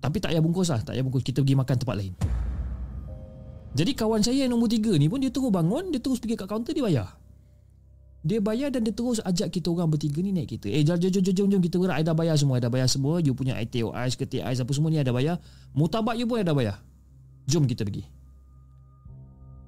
Tapi 0.03 0.19
tak 0.19 0.35
payah 0.35 0.43
bungkus 0.43 0.75
lah 0.75 0.83
Tak 0.83 0.99
payah 0.99 1.07
bungkus. 1.07 1.23
Kita 1.23 1.47
pergi 1.47 1.55
makan 1.55 1.77
tempat 1.79 1.95
lain. 1.95 2.15
Jadi 3.71 3.95
kawan 3.95 4.19
saya 4.19 4.51
yang 4.51 4.59
nombor 4.59 4.67
tiga 4.67 4.91
ni 4.99 5.07
pun 5.07 5.23
Dia 5.23 5.31
terus 5.31 5.47
bangun 5.47 5.95
Dia 5.95 6.03
terus 6.03 6.19
pergi 6.19 6.35
kat 6.35 6.51
kaunter 6.51 6.75
Dia 6.75 6.83
bayar 6.83 7.20
dia 8.21 8.37
bayar 8.37 8.69
dan 8.69 8.85
dia 8.85 8.93
terus 8.93 9.17
ajak 9.25 9.49
kita 9.49 9.73
orang 9.73 9.89
bertiga 9.89 10.21
ni 10.21 10.29
naik 10.29 10.61
kita. 10.61 10.69
Eh 10.69 10.85
jom 10.85 11.01
jom 11.01 11.09
jom 11.09 11.25
jom, 11.25 11.47
jom 11.57 11.63
kita 11.65 11.81
berak. 11.81 11.97
I 11.97 12.05
dah 12.05 12.13
bayar 12.13 12.37
semua. 12.37 12.61
I 12.61 12.63
dah 12.63 12.69
bayar 12.69 12.85
semua. 12.85 13.17
You 13.25 13.33
punya 13.33 13.57
ITO 13.57 13.97
Ais, 13.97 14.13
ketik 14.13 14.45
Ais 14.45 14.61
apa 14.61 14.69
semua 14.77 14.93
ni 14.93 15.01
ada 15.01 15.09
bayar. 15.09 15.41
Mutabak 15.73 16.21
you 16.21 16.29
pun 16.29 16.45
ada 16.45 16.53
bayar. 16.53 16.85
Jom 17.49 17.65
kita 17.65 17.81
pergi. 17.81 18.05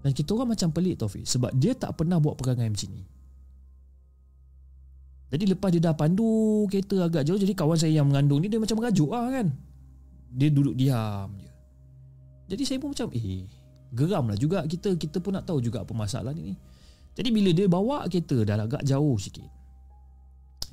Dan 0.04 0.12
kita 0.12 0.36
orang 0.36 0.52
macam 0.52 0.68
pelik 0.68 1.00
Taufik. 1.00 1.24
Sebab 1.24 1.54
dia 1.56 1.72
tak 1.72 1.96
pernah 1.96 2.20
buat 2.20 2.36
perangai 2.36 2.68
macam 2.68 2.92
ni. 2.92 3.08
Jadi 5.32 5.44
lepas 5.48 5.72
dia 5.72 5.80
dah 5.80 5.96
pandu 5.96 6.68
kereta 6.68 7.08
agak 7.08 7.24
jauh. 7.24 7.40
Jadi 7.40 7.56
kawan 7.56 7.80
saya 7.80 8.04
yang 8.04 8.12
mengandung 8.12 8.44
ni 8.44 8.52
dia 8.52 8.60
macam 8.60 8.76
merajuk 8.76 9.16
lah 9.16 9.32
kan. 9.32 9.48
Dia 10.28 10.52
duduk 10.52 10.76
diam 10.76 11.32
je. 11.40 11.48
Jadi 12.52 12.62
saya 12.68 12.76
pun 12.84 12.92
macam 12.92 13.08
eh 13.16 13.48
geram 13.96 14.28
lah 14.28 14.36
juga 14.36 14.60
kita. 14.68 14.92
Kita 15.00 15.24
pun 15.24 15.32
nak 15.40 15.48
tahu 15.48 15.64
juga 15.64 15.88
apa 15.88 15.92
masalah 15.96 16.36
ni. 16.36 16.52
Jadi 17.12 17.28
bila 17.28 17.50
dia 17.52 17.68
bawa 17.68 18.08
kereta 18.08 18.40
dah 18.40 18.56
agak 18.64 18.82
jauh 18.88 19.16
sikit 19.20 19.44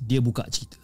Dia 0.00 0.24
buka 0.24 0.48
cerita. 0.48 0.80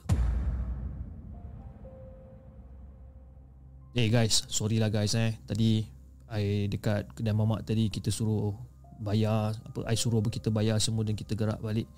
Eh 3.96 4.04
hey 4.04 4.09
guys, 4.12 4.44
sorry 4.52 4.76
lah 4.76 4.92
guys 4.92 5.16
eh. 5.16 5.40
Tadi 5.48 5.80
I 6.28 6.68
dekat 6.68 7.16
kedai 7.16 7.32
mamak 7.32 7.64
tadi 7.64 7.88
kita 7.88 8.12
suruh 8.12 8.52
bayar 9.00 9.57
apa 9.57 9.88
I 9.88 9.96
suruh 9.96 10.20
kita 10.20 10.52
bayar 10.52 10.76
semua 10.76 11.00
dan 11.09 11.16
kita 11.16 11.32
gerak 11.32 11.57
balik. 11.64 11.88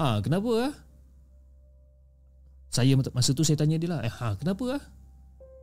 Ha, 0.00 0.24
kenapa 0.24 0.72
ah? 0.72 0.72
Saya 2.72 2.96
masa 2.96 3.36
tu 3.36 3.44
saya 3.44 3.60
tanya 3.60 3.76
dia 3.76 3.92
lah 3.92 4.00
eh, 4.00 4.08
ha, 4.08 4.32
Kenapa 4.40 4.80
ah? 4.80 4.82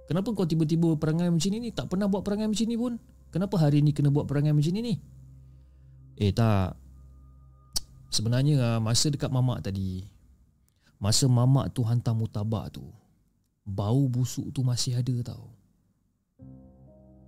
Kenapa 0.06 0.30
kau 0.38 0.46
tiba-tiba 0.46 0.94
perangai 0.94 1.26
macam 1.26 1.50
ni 1.50 1.58
ni? 1.58 1.70
Tak 1.74 1.90
pernah 1.90 2.06
buat 2.06 2.22
perangai 2.22 2.46
macam 2.46 2.66
ni 2.70 2.78
pun. 2.78 2.94
Kenapa 3.34 3.58
hari 3.58 3.82
ni 3.82 3.90
kena 3.90 4.14
buat 4.14 4.30
perangai 4.30 4.54
macam 4.54 4.74
ni 4.78 4.82
ni? 4.82 4.94
Eh 6.22 6.30
tak 6.34 6.78
Sebenarnya 8.10 8.58
ah, 8.58 8.80
masa 8.82 9.14
dekat 9.14 9.30
mamak 9.30 9.62
tadi 9.62 10.02
Masa 10.98 11.30
mamak 11.30 11.70
tu 11.72 11.86
hantar 11.86 12.18
mutabak 12.18 12.74
tu 12.74 12.84
Bau 13.64 14.10
busuk 14.10 14.50
tu 14.50 14.66
masih 14.66 14.98
ada 14.98 15.34
tau 15.34 15.54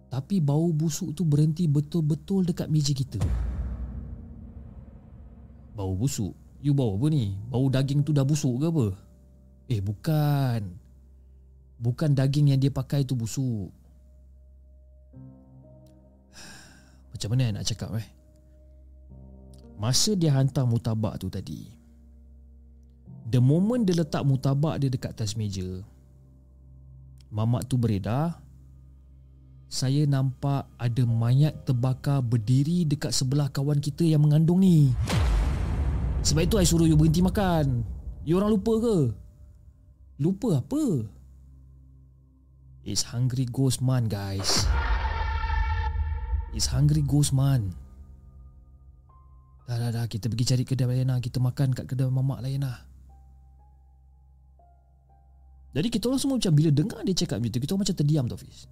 Tapi 0.10 0.42
bau 0.42 0.74
busuk 0.74 1.14
tu 1.14 1.22
berhenti 1.22 1.70
betul-betul 1.70 2.50
dekat 2.50 2.68
meja 2.68 2.98
kita 2.98 3.22
Bau 5.78 5.94
busuk? 5.94 6.34
You 6.62 6.74
bau 6.74 6.98
apa 6.98 7.08
ni? 7.14 7.38
Bau 7.50 7.70
daging 7.70 8.02
tu 8.02 8.12
dah 8.12 8.26
busuk 8.26 8.58
ke 8.62 8.66
apa? 8.68 8.88
Eh 9.70 9.80
bukan 9.80 10.62
Bukan 11.82 12.12
daging 12.14 12.54
yang 12.54 12.62
dia 12.62 12.74
pakai 12.74 13.06
tu 13.06 13.14
busuk 13.14 13.70
Macam 17.14 17.30
mana 17.38 17.62
nak 17.62 17.70
cakap 17.70 17.94
eh? 18.02 18.21
Masa 19.82 20.14
dia 20.14 20.30
hantar 20.30 20.70
mutabak 20.70 21.18
tu 21.18 21.26
tadi 21.26 21.66
The 23.34 23.42
moment 23.42 23.82
dia 23.82 23.98
letak 23.98 24.22
mutabak 24.22 24.78
dia 24.78 24.94
dekat 24.94 25.18
atas 25.18 25.34
meja 25.34 25.82
Mamak 27.34 27.66
tu 27.66 27.82
beredar 27.82 28.38
Saya 29.66 30.06
nampak 30.06 30.70
ada 30.78 31.02
mayat 31.02 31.66
terbakar 31.66 32.22
berdiri 32.22 32.86
dekat 32.86 33.10
sebelah 33.10 33.50
kawan 33.50 33.82
kita 33.82 34.06
yang 34.06 34.22
mengandung 34.22 34.62
ni 34.62 34.94
Sebab 36.22 36.46
itu 36.46 36.62
saya 36.62 36.70
suruh 36.70 36.86
you 36.86 36.94
berhenti 36.94 37.26
makan 37.26 37.82
You 38.22 38.38
orang 38.38 38.54
lupa 38.54 38.78
ke? 38.78 38.98
Lupa 40.22 40.62
apa? 40.62 41.10
It's 42.86 43.10
hungry 43.10 43.50
ghost 43.50 43.82
man 43.82 44.06
guys 44.06 44.70
It's 46.54 46.70
hungry 46.70 47.02
ghost 47.02 47.34
man 47.34 47.81
Dah 49.72 49.80
dah 49.80 49.92
dah 49.96 50.04
kita 50.04 50.28
pergi 50.28 50.52
cari 50.52 50.64
kedai 50.68 50.84
lain 50.84 51.08
lah. 51.08 51.24
Kita 51.24 51.40
makan 51.40 51.72
kat 51.72 51.88
kedai 51.88 52.12
mamak 52.12 52.44
lain 52.44 52.68
lah. 52.68 52.92
Jadi 55.72 55.88
kita 55.88 56.12
orang 56.12 56.20
semua 56.20 56.36
macam 56.36 56.52
bila 56.52 56.70
dengar 56.72 57.00
dia 57.08 57.16
cakap 57.16 57.40
macam 57.40 57.52
tu 57.56 57.60
Kita 57.64 57.72
orang 57.72 57.84
macam 57.88 57.96
terdiam 57.96 58.26
tau 58.28 58.40
Fiz 58.40 58.68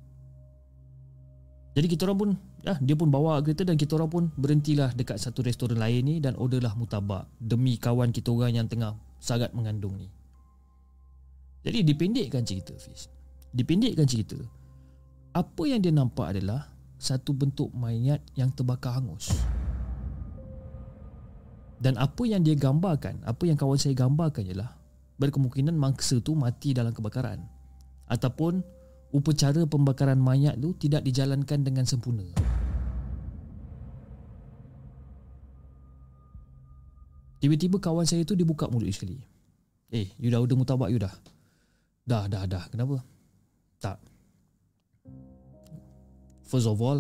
Jadi 1.72 1.88
kita 1.88 2.02
orang 2.12 2.18
pun 2.20 2.30
ya, 2.68 2.76
Dia 2.84 2.96
pun 3.00 3.08
bawa 3.08 3.40
kereta 3.40 3.64
dan 3.64 3.80
kita 3.80 3.96
orang 3.96 4.12
pun 4.12 4.24
Berhentilah 4.36 4.92
dekat 4.92 5.16
satu 5.16 5.40
restoran 5.40 5.80
lain 5.80 6.04
ni 6.04 6.16
Dan 6.20 6.36
orderlah 6.36 6.76
mutabak 6.76 7.32
Demi 7.40 7.80
kawan 7.80 8.12
kita 8.12 8.36
orang 8.36 8.52
yang 8.52 8.68
tengah 8.68 9.00
Sangat 9.24 9.56
mengandung 9.56 9.96
ni. 9.96 10.12
Jadi 11.64 11.88
dipendekkan 11.88 12.44
cerita 12.44 12.76
Fiz 12.76 13.08
Dipendekkan 13.56 14.04
cerita. 14.04 14.36
Apa 15.32 15.72
yang 15.72 15.80
dia 15.80 15.96
nampak 15.96 16.36
adalah 16.36 16.68
Satu 17.00 17.32
bentuk 17.32 17.72
mayat 17.72 18.20
yang 18.36 18.52
terbakar 18.52 19.00
hangus 19.00 19.32
dan 21.80 21.96
apa 21.96 22.24
yang 22.28 22.44
dia 22.44 22.60
gambarkan, 22.60 23.24
apa 23.24 23.44
yang 23.48 23.56
kawan 23.56 23.80
saya 23.80 23.96
gambarkan 23.96 24.44
ialah 24.52 24.76
berkemungkinan 25.20 25.76
mangsa 25.76 26.20
tu 26.20 26.36
mati 26.36 26.76
dalam 26.76 26.92
kebakaran 26.92 27.40
ataupun 28.12 28.60
upacara 29.16 29.64
pembakaran 29.64 30.20
mayat 30.20 30.60
tu 30.60 30.76
tidak 30.76 31.08
dijalankan 31.08 31.64
dengan 31.64 31.88
sempurna. 31.88 32.28
Tiba-tiba 37.40 37.80
kawan 37.80 38.04
saya 38.04 38.28
tu 38.28 38.36
dibuka 38.36 38.68
mulut 38.68 38.92
sekali. 38.92 39.16
Eh, 39.96 40.12
you 40.20 40.28
dah 40.28 40.44
udah 40.44 40.56
mutabak 40.60 40.92
you 40.92 41.00
dah? 41.00 41.16
Dah, 42.04 42.28
dah, 42.28 42.44
dah. 42.44 42.68
Kenapa? 42.68 43.00
Tak. 43.80 43.98
First 46.44 46.68
of 46.68 46.84
all, 46.84 47.00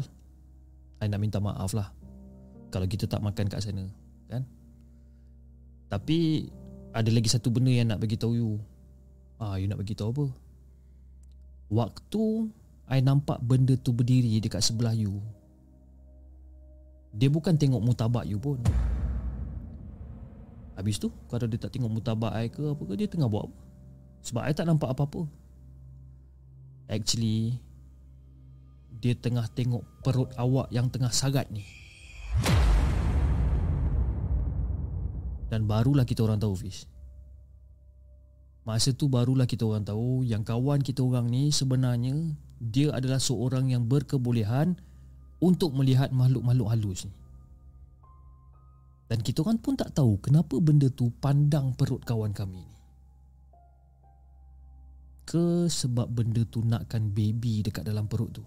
I 1.03 1.11
nak 1.11 1.19
minta 1.19 1.43
maaf 1.43 1.75
lah 1.75 1.91
kalau 2.71 2.87
kita 2.87 3.09
tak 3.09 3.19
makan 3.19 3.51
kat 3.51 3.59
sana. 3.59 3.98
Tapi 5.89 6.47
ada 6.93 7.09
lagi 7.09 7.29
satu 7.29 7.49
benda 7.49 7.73
yang 7.73 7.89
nak 7.89 7.99
bagi 7.99 8.15
tahu 8.15 8.33
you. 8.37 8.51
Ah, 9.41 9.57
you 9.57 9.65
nak 9.65 9.81
bagi 9.81 9.97
tahu 9.97 10.09
apa? 10.13 10.25
Waktu 11.69 12.23
I 12.89 13.01
nampak 13.01 13.41
benda 13.41 13.77
tu 13.77 13.93
berdiri 13.93 14.37
dekat 14.41 14.61
sebelah 14.61 14.93
you. 14.93 15.21
Dia 17.13 17.29
bukan 17.29 17.57
tengok 17.57 17.81
mutabak 17.81 18.25
you 18.29 18.37
pun. 18.37 18.61
Habis 20.77 21.01
tu, 21.01 21.11
kalau 21.27 21.49
dia 21.49 21.59
tak 21.59 21.75
tengok 21.75 21.91
mutabak 21.91 22.31
I 22.37 22.47
ke 22.47 22.63
apa 22.63 22.81
ke, 22.85 22.93
dia 22.95 23.09
tengah 23.09 23.27
buat 23.27 23.49
apa? 23.49 23.59
Sebab 24.23 24.41
I 24.47 24.53
tak 24.55 24.67
nampak 24.67 24.91
apa-apa 24.91 25.27
Actually 26.91 27.55
Dia 28.99 29.15
tengah 29.15 29.47
tengok 29.55 29.83
perut 30.03 30.27
awak 30.35 30.67
yang 30.75 30.91
tengah 30.91 31.11
sagat 31.11 31.47
ni 31.51 31.63
Dan 35.49 35.65
barulah 35.65 36.05
kita 36.05 36.23
orang 36.25 36.37
tahu 36.37 36.53
Fish 36.55 36.85
Masa 38.63 38.93
tu 38.93 39.09
barulah 39.09 39.49
kita 39.49 39.65
orang 39.65 39.81
tahu 39.81 40.21
Yang 40.21 40.45
kawan 40.45 40.79
kita 40.85 41.01
orang 41.01 41.25
ni 41.25 41.49
sebenarnya 41.49 42.37
Dia 42.61 42.93
adalah 42.93 43.17
seorang 43.17 43.73
yang 43.73 43.89
berkebolehan 43.89 44.77
Untuk 45.41 45.73
melihat 45.73 46.13
makhluk-makhluk 46.13 46.69
halus 46.69 47.09
ni 47.09 47.13
dan 49.09 49.25
kita 49.25 49.41
orang 49.41 49.57
pun 49.57 49.73
tak 49.73 49.89
tahu 49.97 50.21
kenapa 50.21 50.61
benda 50.61 50.85
tu 50.93 51.09
pandang 51.17 51.73
perut 51.73 51.97
kawan 52.05 52.29
kami 52.29 52.61
ni. 52.61 52.77
Ke 55.25 55.65
sebab 55.65 56.05
benda 56.13 56.45
tu 56.45 56.61
nakkan 56.61 57.09
baby 57.09 57.65
dekat 57.65 57.89
dalam 57.89 58.05
perut 58.05 58.29
tu. 58.29 58.45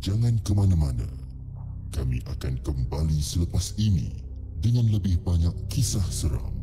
Jangan 0.00 0.40
ke 0.40 0.56
mana-mana. 0.56 1.04
Kami 1.92 2.24
akan 2.24 2.56
kembali 2.64 3.20
selepas 3.20 3.76
ini 3.76 4.08
dengan 4.64 4.88
lebih 4.88 5.20
banyak 5.20 5.52
kisah 5.68 6.04
seram. 6.08 6.56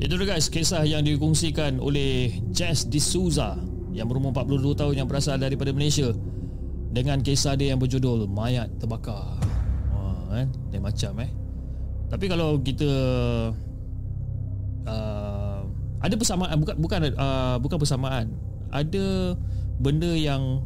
Itu 0.00 0.16
dia 0.16 0.32
guys 0.32 0.48
kisah 0.48 0.88
yang 0.88 1.04
dikongsikan 1.04 1.76
oleh 1.76 2.40
Jess 2.56 2.88
D'Souza 2.88 3.60
yang 3.92 4.08
berumur 4.08 4.32
42 4.32 4.80
tahun 4.80 4.94
yang 5.04 5.08
berasal 5.12 5.36
daripada 5.36 5.76
Malaysia 5.76 6.08
dengan 6.88 7.20
kisah 7.20 7.52
dia 7.52 7.76
yang 7.76 7.80
berjudul 7.84 8.24
Mayat 8.32 8.80
Terbakar. 8.80 9.36
Wah, 9.92 10.24
kan? 10.32 10.48
Dia 10.72 10.80
macam 10.80 11.20
eh. 11.20 11.39
Tapi 12.10 12.26
kalau 12.26 12.58
kita 12.58 12.90
uh, 14.84 15.62
ada 16.02 16.14
persamaan 16.18 16.58
bukan 16.58 16.76
bukan 16.82 17.00
uh, 17.14 17.56
bukan 17.62 17.78
persamaan. 17.78 18.26
Ada 18.70 19.34
benda 19.78 20.10
yang 20.14 20.62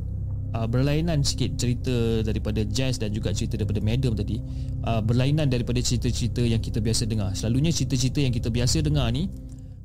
uh, 0.57 0.64
berlainan 0.64 1.20
sikit 1.20 1.57
cerita 1.61 2.24
daripada 2.24 2.64
Jazz 2.64 2.97
dan 2.97 3.12
juga 3.12 3.36
cerita 3.36 3.61
daripada 3.61 3.84
Madam 3.84 4.16
tadi. 4.16 4.40
Uh, 4.84 5.05
berlainan 5.05 5.53
daripada 5.53 5.80
cerita-cerita 5.84 6.40
yang 6.40 6.64
kita 6.64 6.80
biasa 6.80 7.05
dengar. 7.05 7.36
Selalunya 7.36 7.72
cerita-cerita 7.72 8.24
yang 8.24 8.32
kita 8.32 8.49
biasa 8.49 8.80
dengar 8.80 9.12
ni 9.12 9.28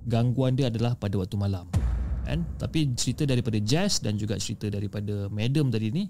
gangguan 0.07 0.55
dia 0.55 0.71
adalah 0.71 0.95
pada 0.95 1.19
waktu 1.19 1.35
malam. 1.35 1.67
Kan 2.23 2.47
tapi 2.55 2.93
cerita 2.95 3.27
daripada 3.27 3.59
Jazz 3.59 3.99
dan 3.99 4.15
juga 4.15 4.39
cerita 4.39 4.71
daripada 4.71 5.27
Madam 5.27 5.73
tadi 5.73 5.91
ni 5.91 6.07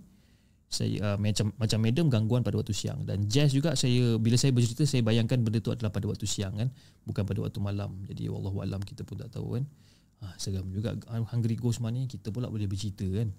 saya 0.70 0.95
uh, 1.01 1.17
macam 1.17 1.49
macam 1.57 1.80
Madam 1.82 2.05
gangguan 2.13 2.41
pada 2.45 2.61
waktu 2.61 2.78
siang 2.78 3.01
dan 3.01 3.26
Jazz 3.26 3.57
juga 3.57 3.74
saya 3.74 4.22
bila 4.22 4.38
saya 4.38 4.53
bercerita 4.53 4.86
saya 4.86 5.01
bayangkan 5.01 5.41
benda 5.41 5.57
tu 5.57 5.74
adalah 5.74 5.89
pada 5.89 6.05
waktu 6.05 6.30
siang 6.30 6.53
kan 6.53 6.70
bukan 7.09 7.26
pada 7.26 7.41
waktu 7.41 7.57
malam 7.57 8.05
jadi 8.05 8.30
wallahu 8.30 8.61
alam 8.61 8.78
kita 8.86 9.01
pun 9.01 9.17
tak 9.17 9.34
tahu 9.34 9.57
kan 9.57 9.65
Ah, 10.20 10.36
seram 10.36 10.67
juga 10.67 10.99
Hungry 11.32 11.55
Ghost 11.55 11.80
ni 11.80 12.03
kita 12.03 12.28
pula 12.28 12.51
boleh 12.51 12.67
bercerita 12.67 13.07
kan. 13.07 13.32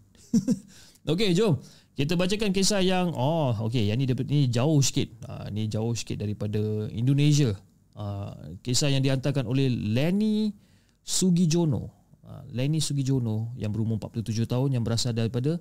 okey, 1.12 1.36
jom. 1.36 1.60
Kita 1.92 2.16
bacakan 2.16 2.56
kisah 2.56 2.80
yang 2.80 3.12
oh, 3.12 3.52
okey, 3.68 3.92
yang 3.92 4.00
ni 4.00 4.08
ni 4.08 4.48
jauh 4.48 4.80
sikit. 4.80 5.12
Ah, 5.28 5.52
ni 5.52 5.68
jauh 5.68 5.92
sikit 5.92 6.16
daripada 6.24 6.88
Indonesia. 6.88 7.52
Ah, 7.92 8.32
kisah 8.64 8.88
yang 8.88 9.04
dihantarkan 9.04 9.44
oleh 9.44 9.68
Lenny 9.68 10.56
Sugijono. 11.04 11.92
Ah, 12.24 12.48
Lenny 12.48 12.80
Sugijono 12.80 13.52
yang 13.60 13.76
berumur 13.76 14.00
47 14.00 14.48
tahun 14.48 14.80
yang 14.80 14.84
berasal 14.84 15.12
daripada 15.12 15.60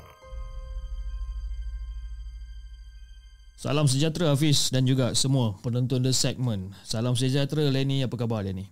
Salam 3.61 3.85
sejahtera 3.85 4.33
Hafiz 4.33 4.73
dan 4.73 4.89
juga 4.89 5.13
semua 5.13 5.53
penonton 5.61 6.01
The 6.01 6.09
Segment. 6.09 6.73
Salam 6.81 7.13
sejahtera 7.13 7.69
Lenny, 7.69 8.01
apa 8.01 8.17
khabar 8.17 8.41
Lenny? 8.41 8.65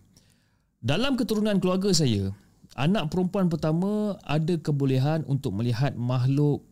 Dalam 0.81 1.13
keturunan 1.13 1.61
keluarga 1.61 1.93
saya, 1.93 2.33
anak 2.73 3.13
perempuan 3.13 3.53
pertama 3.53 4.17
ada 4.25 4.57
kebolehan 4.57 5.21
untuk 5.29 5.53
melihat 5.53 5.93
makhluk 5.93 6.65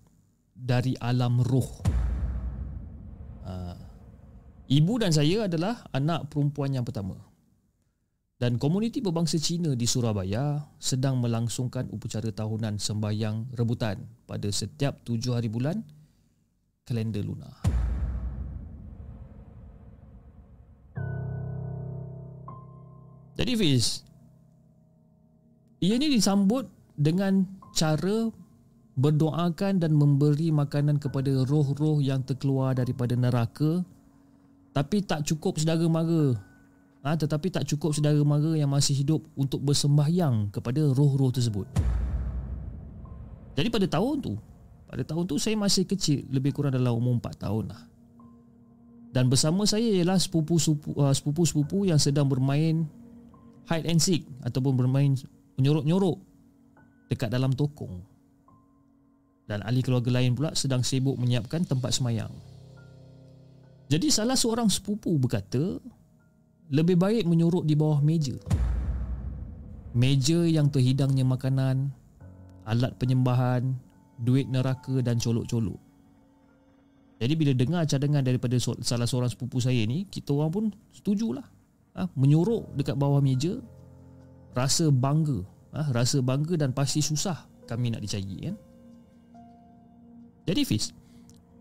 dari 0.58 0.98
alam 0.98 1.46
roh. 1.46 1.70
Ibu 4.66 4.94
dan 4.98 5.14
saya 5.14 5.46
adalah 5.46 5.86
anak 5.94 6.34
perempuan 6.34 6.74
yang 6.74 6.90
pertama. 6.90 7.22
Dan 8.42 8.58
komuniti 8.58 8.98
berbangsa 8.98 9.38
Cina 9.38 9.78
di 9.78 9.86
Surabaya 9.86 10.66
sedang 10.82 11.22
melangsungkan 11.22 11.86
upacara 11.94 12.34
tahunan 12.34 12.82
sembahyang 12.82 13.54
rebutan 13.54 14.10
pada 14.26 14.50
setiap 14.50 15.06
tujuh 15.06 15.38
hari 15.38 15.54
bulan 15.54 15.86
kalender 16.82 17.22
lunar. 17.22 17.77
Jadi 23.38 23.54
Fiz, 23.54 24.02
ia 25.78 25.94
ini 25.94 26.10
disambut 26.10 26.66
dengan 26.98 27.46
cara 27.78 28.34
berdoakan 28.98 29.78
dan 29.78 29.94
memberi 29.94 30.50
makanan 30.50 30.98
kepada 30.98 31.46
roh-roh 31.46 32.02
yang 32.02 32.26
terkeluar 32.26 32.74
daripada 32.74 33.14
neraka 33.14 33.86
tapi 34.78 35.02
tak 35.02 35.26
cukup 35.26 35.58
saudara 35.58 35.82
mara. 35.90 36.38
Ha, 37.02 37.18
Tetapi 37.18 37.50
tak 37.50 37.66
cukup 37.66 37.98
saudara 37.98 38.22
mara 38.22 38.54
yang 38.54 38.70
masih 38.70 38.94
hidup 38.94 39.26
Untuk 39.34 39.64
bersembahyang 39.66 40.54
kepada 40.54 40.86
roh-roh 40.94 41.34
tersebut. 41.34 41.66
Jadi 43.58 43.74
pada 43.74 43.88
tahun 43.90 44.22
tu 44.22 44.34
Pada 44.86 45.02
tahun 45.02 45.24
tu 45.26 45.42
saya 45.42 45.58
masih 45.58 45.90
kecil 45.90 46.30
Lebih 46.30 46.54
kurang 46.54 46.78
dalam 46.78 46.94
umur 46.94 47.18
4 47.18 47.42
tahun 47.48 47.74
lah. 47.74 47.82
Dan 49.10 49.34
bersama 49.34 49.66
saya 49.66 49.88
ialah 49.88 50.22
uh, 50.22 51.14
sepupu-sepupu 51.16 51.90
yang 51.90 51.98
sedang 51.98 52.30
bermain 52.30 52.86
Hide 53.68 53.88
and 53.88 54.00
seek 54.00 54.24
Ataupun 54.44 54.74
bermain 54.80 55.14
menyorok-nyorok 55.60 56.18
Dekat 57.12 57.30
dalam 57.32 57.52
tokong 57.52 58.04
Dan 59.48 59.64
ahli 59.64 59.84
keluarga 59.84 60.12
lain 60.12 60.36
pula 60.36 60.56
sedang 60.56 60.84
sibuk 60.84 61.16
menyiapkan 61.16 61.64
tempat 61.64 61.96
semayang 61.96 62.32
jadi 63.88 64.12
salah 64.12 64.36
seorang 64.36 64.68
sepupu 64.68 65.16
berkata 65.16 65.80
lebih 66.68 67.00
baik 67.00 67.24
menyorok 67.24 67.64
di 67.64 67.72
bawah 67.72 68.04
meja. 68.04 68.36
Meja 69.96 70.44
yang 70.44 70.68
terhidangnya 70.68 71.24
makanan, 71.24 71.88
alat 72.68 72.92
penyembahan, 73.00 73.72
duit 74.20 74.52
neraka 74.52 75.00
dan 75.00 75.16
colok-colok. 75.24 75.80
Jadi 77.18 77.34
bila 77.34 77.52
dengar 77.56 77.88
cadangan 77.88 78.22
daripada 78.22 78.60
salah 78.60 79.08
seorang 79.08 79.32
sepupu 79.32 79.58
saya 79.64 79.88
ni, 79.88 80.06
kita 80.06 80.36
orang 80.36 80.52
pun 80.52 80.66
setujulah. 80.92 81.48
Ha, 81.98 82.06
menyorok 82.14 82.78
dekat 82.78 82.94
bawah 82.94 83.18
meja, 83.18 83.58
rasa 84.54 84.94
bangga. 84.94 85.42
Ha, 85.74 85.90
rasa 85.92 86.22
bangga 86.22 86.54
dan 86.56 86.72
pasti 86.72 87.02
susah 87.02 87.50
kami 87.66 87.92
nak 87.92 88.06
dicari 88.06 88.48
kan. 88.48 88.56
Jadi 90.48 90.62
Fiz, 90.64 90.96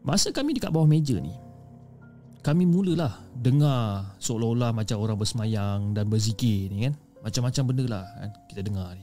masa 0.06 0.30
kami 0.30 0.54
dekat 0.54 0.70
bawah 0.70 0.86
meja 0.86 1.18
ni, 1.18 1.34
kami 2.46 2.62
mulalah 2.62 3.18
dengar 3.34 4.14
seolah-olah 4.22 4.70
macam 4.70 5.02
orang 5.02 5.18
bersemayang 5.18 5.90
dan 5.90 6.06
berzikir 6.06 6.70
ni 6.70 6.86
kan. 6.86 6.94
Macam-macam 7.26 7.62
benda 7.66 7.84
lah 7.90 8.04
kan 8.06 8.30
kita 8.46 8.62
dengar 8.62 8.94
ni. 8.94 9.02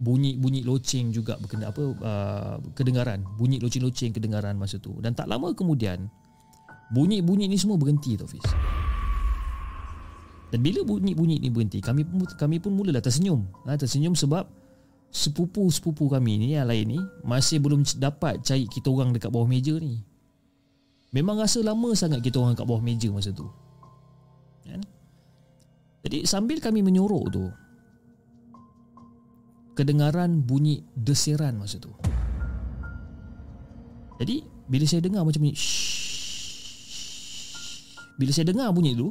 Bunyi-bunyi 0.00 0.64
loceng 0.64 1.12
juga 1.12 1.36
berkena 1.36 1.68
apa 1.68 1.82
uh, 1.84 2.56
kedengaran. 2.72 3.20
Bunyi 3.36 3.60
loceng-loceng 3.60 4.16
kedengaran 4.16 4.56
masa 4.56 4.80
tu. 4.80 4.96
Dan 5.04 5.12
tak 5.12 5.28
lama 5.28 5.52
kemudian 5.52 6.08
bunyi-bunyi 6.96 7.44
ni 7.44 7.60
semua 7.60 7.76
berhenti 7.76 8.16
tau 8.16 8.24
Fiz. 8.24 8.44
Dan 10.54 10.62
bila 10.62 10.86
bunyi-bunyi 10.86 11.42
ni 11.42 11.50
berhenti, 11.50 11.82
kami 11.82 12.06
kami 12.38 12.62
pun 12.62 12.70
mulalah 12.78 13.02
tersenyum. 13.02 13.42
Ha, 13.66 13.74
tersenyum 13.74 14.14
sebab 14.14 14.46
sepupu-sepupu 15.10 16.06
kami 16.06 16.38
ni 16.38 16.54
yang 16.54 16.70
lain 16.70 16.98
ni 16.98 17.00
masih 17.26 17.58
belum 17.58 17.82
dapat 17.98 18.42
cari 18.46 18.70
kita 18.70 18.90
orang 18.90 19.10
dekat 19.10 19.30
bawah 19.34 19.48
meja 19.50 19.74
ni. 19.78 20.02
Memang 21.10 21.42
rasa 21.42 21.64
lama 21.66 21.94
sangat 21.98 22.22
kita 22.22 22.38
orang 22.38 22.54
kat 22.54 22.66
bawah 22.66 22.82
meja 22.82 23.10
masa 23.10 23.34
tu. 23.34 23.46
Kan? 24.66 24.82
Jadi 26.06 26.22
sambil 26.22 26.62
kami 26.62 26.86
menyorok 26.86 27.24
tu 27.34 27.44
Kedengaran 29.74 30.38
bunyi 30.46 30.86
desiran 30.94 31.58
masa 31.58 31.82
tu 31.82 31.90
Jadi 34.22 34.46
bila 34.70 34.86
saya 34.86 35.02
dengar 35.02 35.26
macam 35.26 35.42
ni 35.42 35.50
Bila 38.14 38.30
saya 38.30 38.46
dengar 38.54 38.70
bunyi 38.70 38.94
tu 38.94 39.10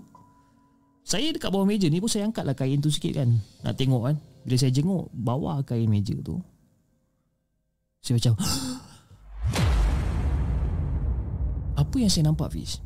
Saya 1.05 1.29
dekat 1.29 1.53
bawah 1.53 1.69
meja 1.69 1.85
ni 1.85 2.01
pun 2.01 2.09
saya 2.09 2.25
angkatlah 2.25 2.57
kain 2.57 2.81
tu 2.81 2.89
sikit 2.89 3.21
kan. 3.21 3.29
Nak 3.61 3.77
tengok 3.77 4.09
kan. 4.09 4.17
Bila 4.41 4.57
saya 4.57 4.73
jenguk 4.73 5.13
bawah 5.13 5.61
kain 5.61 5.85
meja 5.85 6.17
tu. 6.25 6.41
Saya 8.01 8.17
macam 8.17 8.33
Apa 11.85 11.95
yang 12.01 12.09
saya 12.09 12.25
nampak 12.25 12.49
Fiz? 12.49 12.81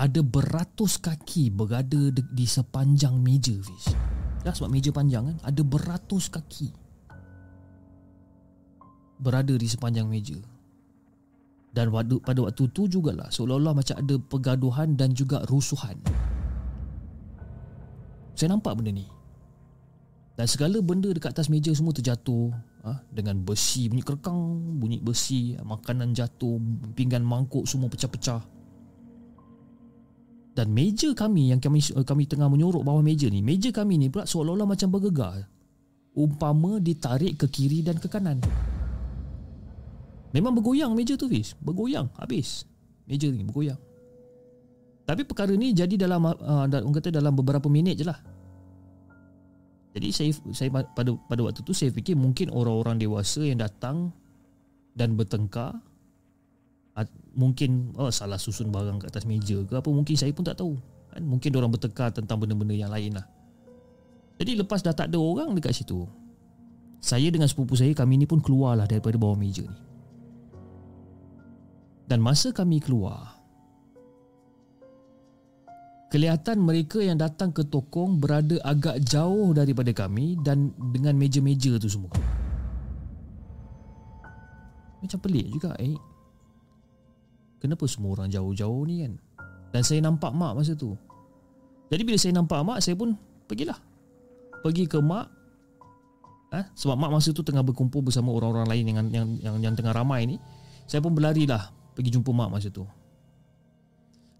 ada 0.00 0.24
beratus 0.24 0.96
kaki 0.96 1.52
berada 1.52 2.08
di, 2.08 2.46
sepanjang 2.48 3.20
meja 3.20 3.52
Fiz. 3.60 3.92
Dah 4.40 4.56
sebab 4.56 4.72
meja 4.72 4.88
panjang 4.88 5.28
kan? 5.28 5.36
Ada 5.44 5.60
beratus 5.60 6.32
kaki 6.32 6.72
Berada 9.20 9.52
di 9.52 9.68
sepanjang 9.68 10.08
meja 10.08 10.40
Dan 11.70 11.94
pada, 11.94 12.40
waktu 12.42 12.66
tu 12.74 12.90
jugalah 12.90 13.30
Seolah-olah 13.30 13.78
macam 13.78 13.94
ada 13.94 14.18
pergaduhan 14.18 14.98
dan 14.98 15.14
juga 15.14 15.46
rusuhan 15.46 15.94
Saya 18.34 18.50
nampak 18.50 18.74
benda 18.74 18.90
ni 18.90 19.06
Dan 20.34 20.50
segala 20.50 20.82
benda 20.82 21.14
dekat 21.14 21.30
atas 21.30 21.46
meja 21.46 21.70
semua 21.70 21.94
terjatuh 21.94 22.50
ha? 22.82 22.98
Dengan 23.14 23.38
besi 23.38 23.86
bunyi 23.86 24.02
kerekang 24.02 24.38
Bunyi 24.82 24.98
besi 24.98 25.54
Makanan 25.62 26.10
jatuh 26.10 26.58
Pinggan 26.98 27.22
mangkuk 27.22 27.70
semua 27.70 27.86
pecah-pecah 27.86 28.60
dan 30.50 30.76
meja 30.76 31.14
kami 31.14 31.54
yang 31.54 31.62
kami 31.62 31.78
eh, 31.80 32.04
kami 32.04 32.26
tengah 32.26 32.50
menyorok 32.50 32.82
bawah 32.82 33.00
meja 33.00 33.30
ni, 33.30 33.40
meja 33.40 33.70
kami 33.70 33.96
ni 33.96 34.10
pula 34.10 34.26
seolah-olah 34.26 34.68
macam 34.68 34.90
bergegar. 34.90 35.46
Umpama 36.10 36.82
ditarik 36.82 37.38
ke 37.38 37.46
kiri 37.46 37.86
dan 37.86 37.96
ke 37.96 38.10
kanan. 38.10 38.42
Memang 40.30 40.54
bergoyang 40.54 40.94
meja 40.94 41.18
tu 41.18 41.26
Fiz. 41.26 41.58
Bergoyang 41.58 42.10
habis. 42.18 42.66
Meja 43.06 43.26
ni 43.30 43.42
bergoyang. 43.42 43.78
Tapi 45.04 45.26
perkara 45.26 45.50
ni 45.58 45.74
jadi 45.74 46.06
dalam 46.06 46.22
uh, 46.22 46.66
Orang 46.70 46.94
kata 46.94 47.10
dalam 47.10 47.34
beberapa 47.34 47.66
minit 47.66 47.98
je 47.98 48.06
lah. 48.06 48.18
Jadi 49.90 50.08
saya 50.14 50.30
saya 50.54 50.70
pada 50.70 51.10
pada 51.26 51.40
waktu 51.42 51.66
tu 51.66 51.74
saya 51.74 51.90
fikir 51.90 52.14
mungkin 52.14 52.46
orang-orang 52.54 53.02
dewasa 53.02 53.42
yang 53.42 53.58
datang 53.58 54.14
dan 54.94 55.18
bertengkar 55.18 55.82
mungkin 57.34 57.90
oh, 57.98 58.12
salah 58.14 58.38
susun 58.38 58.70
barang 58.70 59.02
kat 59.02 59.10
atas 59.10 59.26
meja 59.26 59.58
ke 59.66 59.72
apa 59.74 59.88
mungkin 59.90 60.14
saya 60.14 60.30
pun 60.30 60.46
tak 60.46 60.62
tahu 60.62 60.78
kan? 61.10 61.22
Mungkin 61.26 61.50
orang 61.58 61.74
bertekar 61.74 62.14
tentang 62.14 62.38
benda-benda 62.38 62.76
yang 62.76 62.92
lain 62.94 63.18
lah. 63.18 63.26
Jadi 64.38 64.62
lepas 64.62 64.78
dah 64.78 64.94
tak 64.94 65.10
ada 65.10 65.18
orang 65.18 65.58
dekat 65.58 65.74
situ 65.74 66.06
saya 67.00 67.32
dengan 67.32 67.48
sepupu 67.48 67.74
saya 67.74 67.96
kami 67.96 68.20
ni 68.20 68.26
pun 68.28 68.38
keluarlah 68.44 68.84
daripada 68.84 69.16
bawah 69.16 69.34
meja 69.34 69.64
ni 69.64 69.89
dan 72.10 72.18
masa 72.18 72.50
kami 72.50 72.82
keluar 72.82 73.40
kelihatan 76.10 76.58
mereka 76.58 76.98
yang 76.98 77.16
datang 77.16 77.54
ke 77.54 77.62
tokong 77.62 78.18
berada 78.18 78.58
agak 78.66 78.98
jauh 79.06 79.54
daripada 79.54 79.94
kami 79.94 80.34
dan 80.42 80.74
dengan 80.90 81.14
meja-meja 81.14 81.78
tu 81.78 81.86
semua. 81.86 82.10
Macam 85.00 85.18
pelik 85.22 85.46
juga 85.54 85.72
eh? 85.78 85.94
Kenapa 87.62 87.86
semua 87.86 88.18
orang 88.18 88.28
jauh-jauh 88.28 88.82
ni 88.90 89.06
kan? 89.06 89.14
Dan 89.70 89.82
saya 89.86 90.02
nampak 90.02 90.34
mak 90.34 90.58
masa 90.58 90.74
tu. 90.74 90.98
Jadi 91.94 92.02
bila 92.02 92.18
saya 92.18 92.34
nampak 92.34 92.58
mak 92.66 92.82
Saya 92.82 92.98
pun 92.98 93.14
pergilah. 93.46 93.78
Pergi 94.66 94.90
ke 94.90 94.98
mak 94.98 95.30
eh? 96.58 96.66
Sebab 96.74 96.98
mak 96.98 97.14
masa 97.14 97.30
tu 97.30 97.46
tengah 97.46 97.62
berkumpul 97.62 98.02
Bersama 98.02 98.34
orang-orang 98.34 98.66
lain 98.66 98.84
yang, 98.90 98.96
yang, 99.14 99.28
yang, 99.38 99.56
yang 99.62 99.74
tengah 99.78 99.94
ramai 99.94 100.26
ni. 100.26 100.36
Saya 100.90 100.98
pun 101.00 101.14
berlarilah 101.14 101.79
Pergi 102.00 102.16
jumpa 102.16 102.32
mak 102.32 102.48
masa 102.48 102.72
tu 102.72 102.88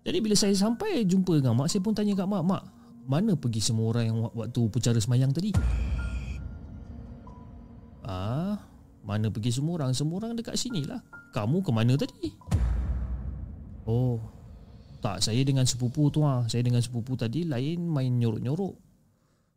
Jadi 0.00 0.16
bila 0.24 0.32
saya 0.32 0.56
sampai 0.56 1.04
jumpa 1.04 1.44
dengan 1.44 1.52
mak 1.52 1.68
Saya 1.68 1.84
pun 1.84 1.92
tanya 1.92 2.16
kat 2.16 2.24
mak 2.24 2.40
Mak 2.40 2.64
mana 3.04 3.34
pergi 3.34 3.58
semua 3.58 3.90
orang 3.90 4.04
yang 4.06 4.18
waktu 4.32 4.60
pucara 4.70 4.96
semayang 4.96 5.34
tadi 5.34 5.50
Ah, 8.06 8.56
mana 9.04 9.28
pergi 9.28 9.60
semua 9.60 9.82
orang? 9.82 9.92
Semua 9.92 10.24
orang 10.24 10.38
dekat 10.38 10.56
sini 10.56 10.82
lah. 10.88 11.02
Kamu 11.30 11.62
ke 11.62 11.70
mana 11.70 11.94
tadi? 12.00 12.32
Oh 13.86 14.18
Tak 15.02 15.22
saya 15.24 15.42
dengan 15.42 15.66
sepupu 15.66 16.10
tu 16.10 16.22
ah. 16.22 16.46
Saya 16.46 16.62
dengan 16.62 16.82
sepupu 16.82 17.16
tadi 17.16 17.46
Lain 17.48 17.82
main 17.86 18.10
nyorok-nyorok 18.12 18.74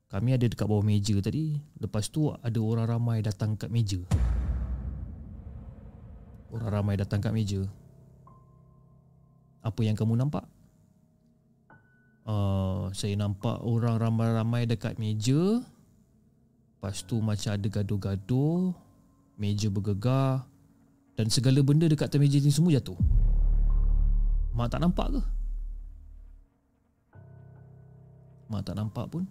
Kami 0.10 0.30
ada 0.34 0.46
dekat 0.48 0.66
bawah 0.66 0.86
meja 0.86 1.18
tadi 1.20 1.60
Lepas 1.82 2.08
tu 2.14 2.32
ada 2.32 2.60
orang 2.62 2.88
ramai 2.88 3.20
datang 3.26 3.58
kat 3.60 3.68
meja 3.74 4.00
Orang 6.54 6.70
ramai 6.72 6.96
datang 6.96 7.20
kat 7.20 7.34
meja 7.36 7.66
Apa 9.64 9.80
yang 9.88 9.96
kamu 9.96 10.20
nampak? 10.20 10.44
Uh, 12.24 12.92
saya 12.96 13.16
nampak 13.20 13.60
orang 13.64 14.00
ramai-ramai 14.00 14.64
dekat 14.64 14.96
meja 14.96 15.60
Lepas 16.80 17.04
tu 17.04 17.20
macam 17.20 17.52
ada 17.52 17.68
gaduh-gaduh 17.68 18.72
Meja 19.36 19.68
bergegar 19.68 20.48
Dan 21.20 21.28
segala 21.28 21.60
benda 21.60 21.84
dekat 21.84 22.08
atas 22.08 22.20
meja 22.24 22.40
ni 22.40 22.48
semua 22.48 22.76
jatuh 22.76 22.96
Mak 24.56 24.72
tak 24.72 24.80
nampak 24.84 25.08
ke? 25.20 25.22
Mak 28.48 28.64
tak 28.68 28.76
nampak 28.80 29.06
pun 29.12 29.24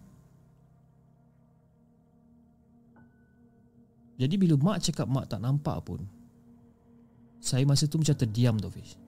Jadi 4.21 4.37
bila 4.37 4.61
mak 4.61 4.85
cakap 4.85 5.09
mak 5.09 5.33
tak 5.33 5.41
nampak 5.41 5.81
pun 5.81 6.05
Saya 7.41 7.65
masa 7.65 7.89
tu 7.89 7.97
macam 7.97 8.17
terdiam 8.21 8.61
tu 8.61 8.69
Fish 8.69 9.02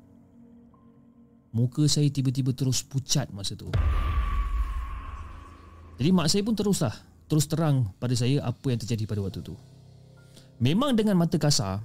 Muka 1.55 1.87
saya 1.87 2.11
tiba-tiba 2.11 2.51
terus 2.51 2.83
pucat 2.83 3.31
masa 3.31 3.55
tu. 3.55 3.71
Jadi 5.95 6.11
mak 6.11 6.27
saya 6.27 6.43
pun 6.43 6.59
teruslah 6.59 6.91
Terus 7.31 7.47
terang 7.47 7.95
pada 8.03 8.13
saya 8.19 8.43
apa 8.43 8.67
yang 8.67 8.83
terjadi 8.83 9.07
pada 9.07 9.23
waktu 9.23 9.41
tu. 9.41 9.55
Memang 10.59 10.99
dengan 10.99 11.15
mata 11.15 11.39
kasar 11.39 11.79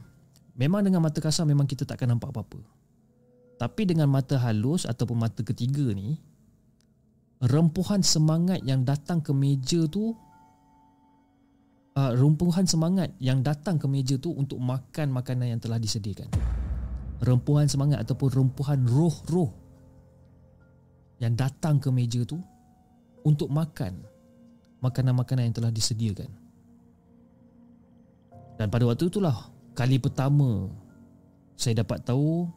Memang 0.58 0.82
dengan 0.82 1.06
mata 1.06 1.22
kasar 1.22 1.46
memang 1.46 1.70
kita 1.70 1.86
takkan 1.86 2.10
nampak 2.10 2.34
apa-apa. 2.34 2.60
Tapi 3.62 3.86
dengan 3.86 4.10
mata 4.10 4.42
halus 4.42 4.90
ataupun 4.90 5.22
mata 5.22 5.46
ketiga 5.46 5.86
ni 5.94 6.18
Rempuhan 7.40 8.04
semangat 8.04 8.66
yang 8.68 8.84
datang 8.84 9.22
ke 9.22 9.32
meja 9.32 9.86
tu 9.86 10.12
uh, 11.94 12.12
Rempuhan 12.18 12.66
semangat 12.66 13.14
yang 13.22 13.40
datang 13.46 13.80
ke 13.80 13.88
meja 13.88 14.20
tu 14.20 14.34
Untuk 14.36 14.60
makan 14.60 15.14
makanan 15.14 15.56
yang 15.56 15.62
telah 15.62 15.80
disediakan 15.80 16.59
Rempuhan 17.20 17.68
semangat 17.68 18.04
ataupun 18.08 18.30
rempuhan 18.32 18.80
roh-roh 18.88 19.52
Yang 21.20 21.34
datang 21.36 21.78
ke 21.78 21.92
meja 21.92 22.24
tu 22.24 22.40
Untuk 23.28 23.52
makan 23.52 24.00
Makanan-makanan 24.80 25.52
yang 25.52 25.56
telah 25.56 25.72
disediakan 25.72 26.32
Dan 28.56 28.72
pada 28.72 28.88
waktu 28.88 29.12
itulah 29.12 29.52
Kali 29.76 30.00
pertama 30.00 30.72
Saya 31.60 31.84
dapat 31.84 32.08
tahu 32.08 32.48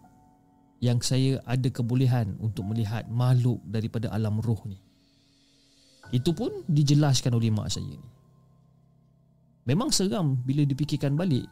yang 0.83 0.99
saya 0.99 1.39
ada 1.47 1.71
kebolehan 1.71 2.35
untuk 2.43 2.67
melihat 2.67 3.07
makhluk 3.07 3.63
daripada 3.63 4.11
alam 4.11 4.43
roh 4.43 4.59
ni. 4.67 4.83
Itu 6.11 6.35
pun 6.35 6.67
dijelaskan 6.67 7.39
oleh 7.39 7.55
mak 7.55 7.71
saya 7.71 7.95
ni. 7.95 8.11
Memang 9.63 9.95
seram 9.95 10.35
bila 10.43 10.67
dipikirkan 10.67 11.15
balik 11.15 11.47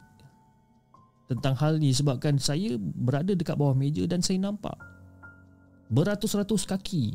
tentang 1.31 1.55
hal 1.55 1.79
ni 1.79 1.95
sebabkan 1.95 2.43
saya 2.43 2.75
berada 2.79 3.39
dekat 3.39 3.55
bawah 3.55 3.79
meja 3.79 4.03
dan 4.11 4.19
saya 4.19 4.43
nampak 4.43 4.75
beratus-ratus 5.95 6.67
kaki 6.67 7.15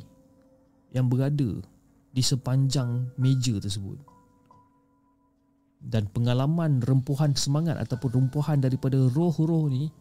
yang 0.96 1.12
berada 1.12 1.60
di 2.16 2.24
sepanjang 2.24 3.12
meja 3.20 3.60
tersebut. 3.60 4.00
Dan 5.86 6.08
pengalaman 6.10 6.80
rempuhan 6.80 7.36
semangat 7.36 7.76
ataupun 7.76 8.16
rempuhan 8.16 8.64
daripada 8.64 8.98
roh-roh 9.12 9.68
ni 9.68 9.92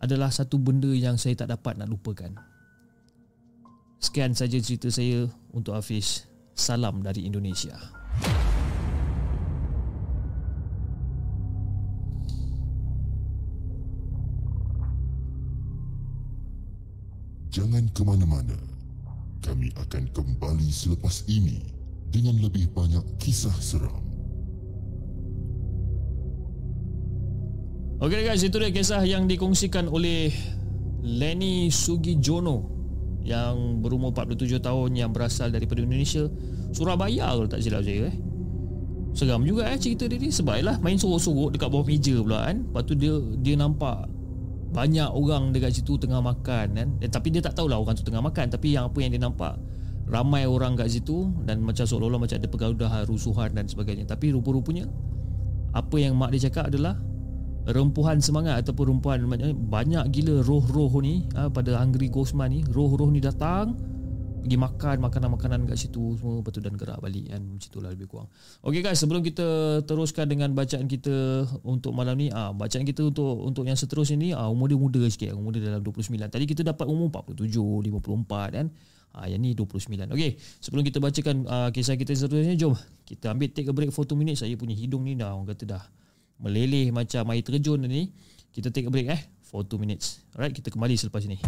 adalah 0.00 0.32
satu 0.32 0.56
benda 0.56 0.90
yang 0.90 1.20
saya 1.20 1.36
tak 1.44 1.52
dapat 1.52 1.76
nak 1.76 1.92
lupakan. 1.92 2.32
Sekian 4.00 4.32
saja 4.32 4.56
cerita 4.58 4.88
saya 4.88 5.28
untuk 5.52 5.76
Hafiz. 5.76 6.28
Salam 6.56 7.02
dari 7.04 7.26
Indonesia. 7.28 8.03
Jangan 17.54 17.86
ke 17.94 18.02
mana-mana. 18.02 18.58
Kami 19.38 19.70
akan 19.78 20.10
kembali 20.10 20.74
selepas 20.74 21.22
ini 21.30 21.62
dengan 22.10 22.34
lebih 22.42 22.66
banyak 22.74 23.06
kisah 23.22 23.54
seram. 23.62 24.02
Okey 28.02 28.26
guys, 28.26 28.42
itu 28.42 28.58
dia 28.58 28.74
kisah 28.74 29.06
yang 29.06 29.30
dikongsikan 29.30 29.86
oleh 29.86 30.34
Lenny 31.06 31.70
Sugijono 31.70 32.74
yang 33.22 33.78
berumur 33.78 34.10
47 34.10 34.58
tahun 34.58 34.90
yang 34.98 35.14
berasal 35.14 35.54
daripada 35.54 35.78
Indonesia 35.78 36.26
Surabaya 36.74 37.32
kalau 37.32 37.46
tak 37.46 37.62
silap 37.62 37.86
saya 37.86 38.10
eh 38.12 38.16
Seram 39.14 39.46
juga 39.46 39.70
eh 39.70 39.80
cerita 39.80 40.04
dia 40.04 40.20
ni 40.20 40.28
Sebab 40.28 40.60
lah 40.60 40.76
main 40.84 41.00
sorok-sorok 41.00 41.56
dekat 41.56 41.68
bawah 41.72 41.86
meja 41.88 42.20
pula 42.20 42.50
kan 42.50 42.68
Lepas 42.68 42.82
tu 42.84 42.92
dia 42.98 43.14
dia 43.40 43.54
nampak 43.56 44.10
banyak 44.74 45.06
orang 45.06 45.54
dekat 45.54 45.78
situ 45.78 45.94
tengah 45.94 46.18
makan 46.18 46.66
kan? 46.74 46.88
Eh, 46.98 47.06
Tapi 47.06 47.30
dia 47.30 47.38
tak 47.38 47.54
tahulah 47.54 47.78
orang 47.78 47.94
tu 47.94 48.02
tengah 48.02 48.18
makan. 48.18 48.50
Tapi 48.50 48.74
yang 48.74 48.90
apa 48.90 48.98
yang 48.98 49.14
dia 49.14 49.22
nampak 49.22 49.54
Ramai 50.04 50.44
orang 50.44 50.76
kat 50.76 50.92
situ 50.92 51.32
Dan 51.46 51.64
macam 51.64 51.86
seolah-olah 51.86 52.20
macam 52.20 52.36
ada 52.36 52.48
pergaudahan, 52.50 53.02
rusuhan 53.06 53.54
dan 53.54 53.70
sebagainya. 53.70 54.04
Tapi 54.04 54.34
rupa-rupanya 54.34 54.90
Apa 55.72 55.96
yang 56.02 56.18
mak 56.18 56.34
dia 56.34 56.50
cakap 56.50 56.74
adalah 56.74 56.98
Rempuhan 57.64 58.20
semangat 58.20 58.66
ataupun 58.66 58.98
rempuhan 58.98 59.24
Banyak 59.56 60.10
gila 60.12 60.44
roh-roh 60.44 61.00
ni 61.00 61.24
ha, 61.32 61.48
Pada 61.48 61.80
Hungry 61.80 62.12
Ghostman 62.12 62.52
ni 62.52 62.60
Roh-roh 62.66 63.08
ni 63.08 63.22
datang 63.22 63.93
pergi 64.44 64.60
makan 64.60 64.96
makanan-makanan 65.08 65.64
kat 65.72 65.80
situ 65.80 66.20
semua 66.20 66.44
betul 66.44 66.60
dan 66.60 66.76
gerak 66.76 67.00
balik 67.00 67.32
kan 67.32 67.40
macam 67.40 67.64
itulah 67.64 67.88
lebih 67.88 68.06
kurang. 68.12 68.28
Okey 68.60 68.84
guys, 68.84 69.00
sebelum 69.00 69.24
kita 69.24 69.80
teruskan 69.88 70.28
dengan 70.28 70.52
bacaan 70.52 70.84
kita 70.84 71.48
untuk 71.64 71.96
malam 71.96 72.20
ni, 72.20 72.28
ah 72.28 72.52
bacaan 72.52 72.84
kita 72.84 73.08
untuk 73.08 73.40
untuk 73.40 73.64
yang 73.64 73.74
seterusnya 73.74 74.20
ni 74.20 74.28
ah 74.36 74.52
umur 74.52 74.68
dia 74.68 74.76
muda 74.76 75.00
sikit, 75.08 75.32
umur 75.32 75.56
dia 75.56 75.64
dalam 75.64 75.80
29. 75.80 76.28
Tadi 76.28 76.44
kita 76.44 76.60
dapat 76.60 76.84
umur 76.84 77.08
47, 77.08 77.88
54 77.88 78.52
kan. 78.52 78.66
Ah 79.16 79.24
yang 79.32 79.40
ni 79.40 79.56
29. 79.56 80.12
Okey, 80.12 80.36
sebelum 80.60 80.84
kita 80.84 81.00
bacakan 81.00 81.36
ah, 81.48 81.68
kisah 81.72 81.96
kita 81.96 82.12
seterusnya, 82.12 82.52
jom 82.60 82.76
kita 83.08 83.32
ambil 83.32 83.48
take 83.48 83.72
a 83.72 83.72
break 83.72 83.96
for 83.96 84.04
2 84.04 84.12
minutes. 84.12 84.44
Saya 84.44 84.52
punya 84.60 84.76
hidung 84.76 85.08
ni 85.08 85.16
dah 85.16 85.32
orang 85.32 85.48
kata 85.56 85.64
dah 85.64 85.82
meleleh 86.36 86.92
macam 86.92 87.32
air 87.32 87.40
terjun 87.40 87.80
ni. 87.88 88.12
Kita 88.52 88.68
take 88.68 88.86
a 88.86 88.92
break 88.92 89.08
eh 89.08 89.24
for 89.40 89.64
2 89.64 89.80
minutes. 89.80 90.20
Alright, 90.36 90.52
kita 90.52 90.68
kembali 90.68 91.00
selepas 91.00 91.24
ini. 91.24 91.40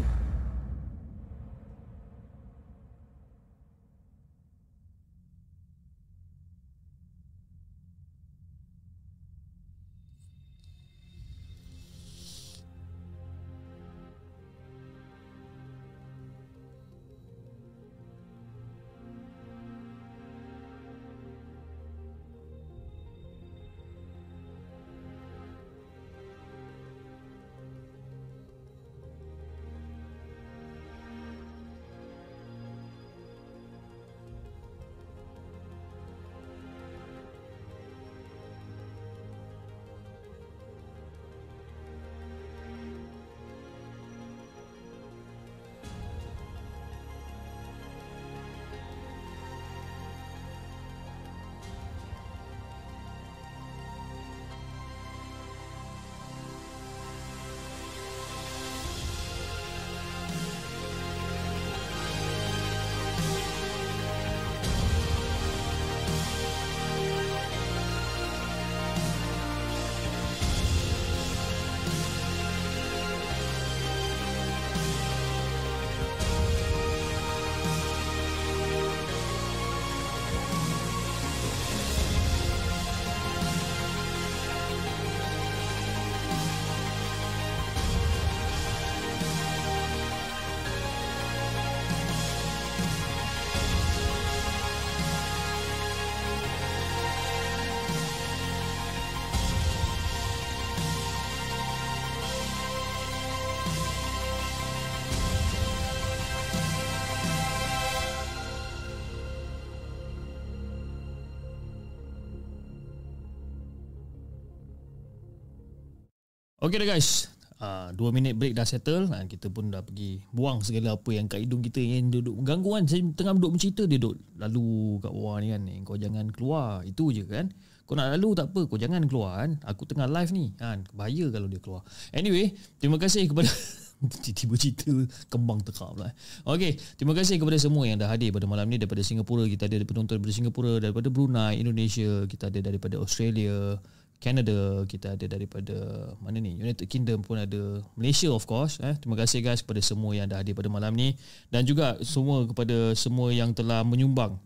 Okay 116.66 116.82
dah 116.82 116.98
guys. 116.98 117.30
Uh, 117.62 117.94
Dua 117.94 118.10
minit 118.10 118.34
break 118.34 118.58
dah 118.58 118.66
settle. 118.66 119.06
Uh, 119.06 119.22
Kita 119.30 119.46
pun 119.54 119.70
dah 119.70 119.86
pergi 119.86 120.18
Buang 120.34 120.66
segala 120.66 120.98
apa 120.98 121.14
yang 121.14 121.30
kat 121.30 121.46
hidung 121.46 121.62
kita 121.62 121.78
Yang 121.78 122.18
duduk 122.18 122.42
ganggu 122.42 122.74
kan. 122.74 122.90
Saya 122.90 123.06
tengah 123.14 123.38
duduk 123.38 123.54
mencerita 123.54 123.86
Dia 123.86 124.02
duduk 124.02 124.18
lalu 124.34 124.98
kat 124.98 125.12
bawah 125.14 125.36
ni 125.38 125.48
kan 125.54 125.62
eh, 125.70 125.78
Kau 125.86 125.94
jangan 125.94 126.26
keluar. 126.34 126.82
Itu 126.82 127.14
je 127.14 127.22
kan. 127.22 127.54
Kau 127.86 127.94
nak 127.94 128.10
lalu 128.18 128.34
tak 128.34 128.50
apa 128.50 128.66
Kau 128.66 128.82
jangan 128.82 129.06
keluar 129.06 129.46
kan. 129.46 129.62
Aku 129.62 129.86
tengah 129.86 130.10
live 130.10 130.34
ni. 130.34 130.58
Kan 130.58 130.90
Bahaya 130.90 131.30
kalau 131.30 131.46
dia 131.46 131.62
keluar. 131.62 131.86
Anyway 132.10 132.50
Terima 132.82 132.98
kasih 132.98 133.30
kepada 133.30 133.46
Tiba-tiba 134.26 134.54
cerita 134.58 134.90
Kembang 135.30 135.62
tekak 135.62 135.94
pula 135.94 136.10
Okay 136.50 136.74
Terima 136.98 137.14
kasih 137.14 137.38
kepada 137.38 137.62
semua 137.62 137.86
yang 137.86 138.02
dah 138.02 138.10
hadir 138.10 138.34
pada 138.34 138.50
malam 138.50 138.66
ni. 138.66 138.82
Daripada 138.82 139.06
Singapura 139.06 139.46
Kita 139.46 139.70
ada 139.70 139.78
penonton 139.86 140.18
daripada 140.18 140.34
Singapura 140.34 140.82
Daripada 140.82 141.14
Brunei 141.14 141.62
Indonesia 141.62 142.26
Kita 142.26 142.50
ada 142.50 142.58
daripada 142.58 142.98
Australia 142.98 143.78
Canada 144.16 144.82
kita 144.88 145.14
ada 145.14 145.26
daripada 145.28 145.76
mana 146.24 146.40
ni 146.40 146.56
United 146.56 146.88
Kingdom 146.88 147.20
pun 147.20 147.36
ada 147.36 147.84
Malaysia 147.94 148.32
of 148.32 148.48
course 148.48 148.80
eh 148.80 148.96
terima 148.96 149.14
kasih 149.20 149.44
guys 149.44 149.60
kepada 149.60 149.80
semua 149.84 150.16
yang 150.16 150.26
dah 150.26 150.40
hadir 150.40 150.56
pada 150.56 150.72
malam 150.72 150.96
ni 150.96 151.14
dan 151.52 151.68
juga 151.68 152.00
semua 152.00 152.48
kepada 152.48 152.96
semua 152.96 153.28
yang 153.30 153.52
telah 153.52 153.84
menyumbang 153.84 154.40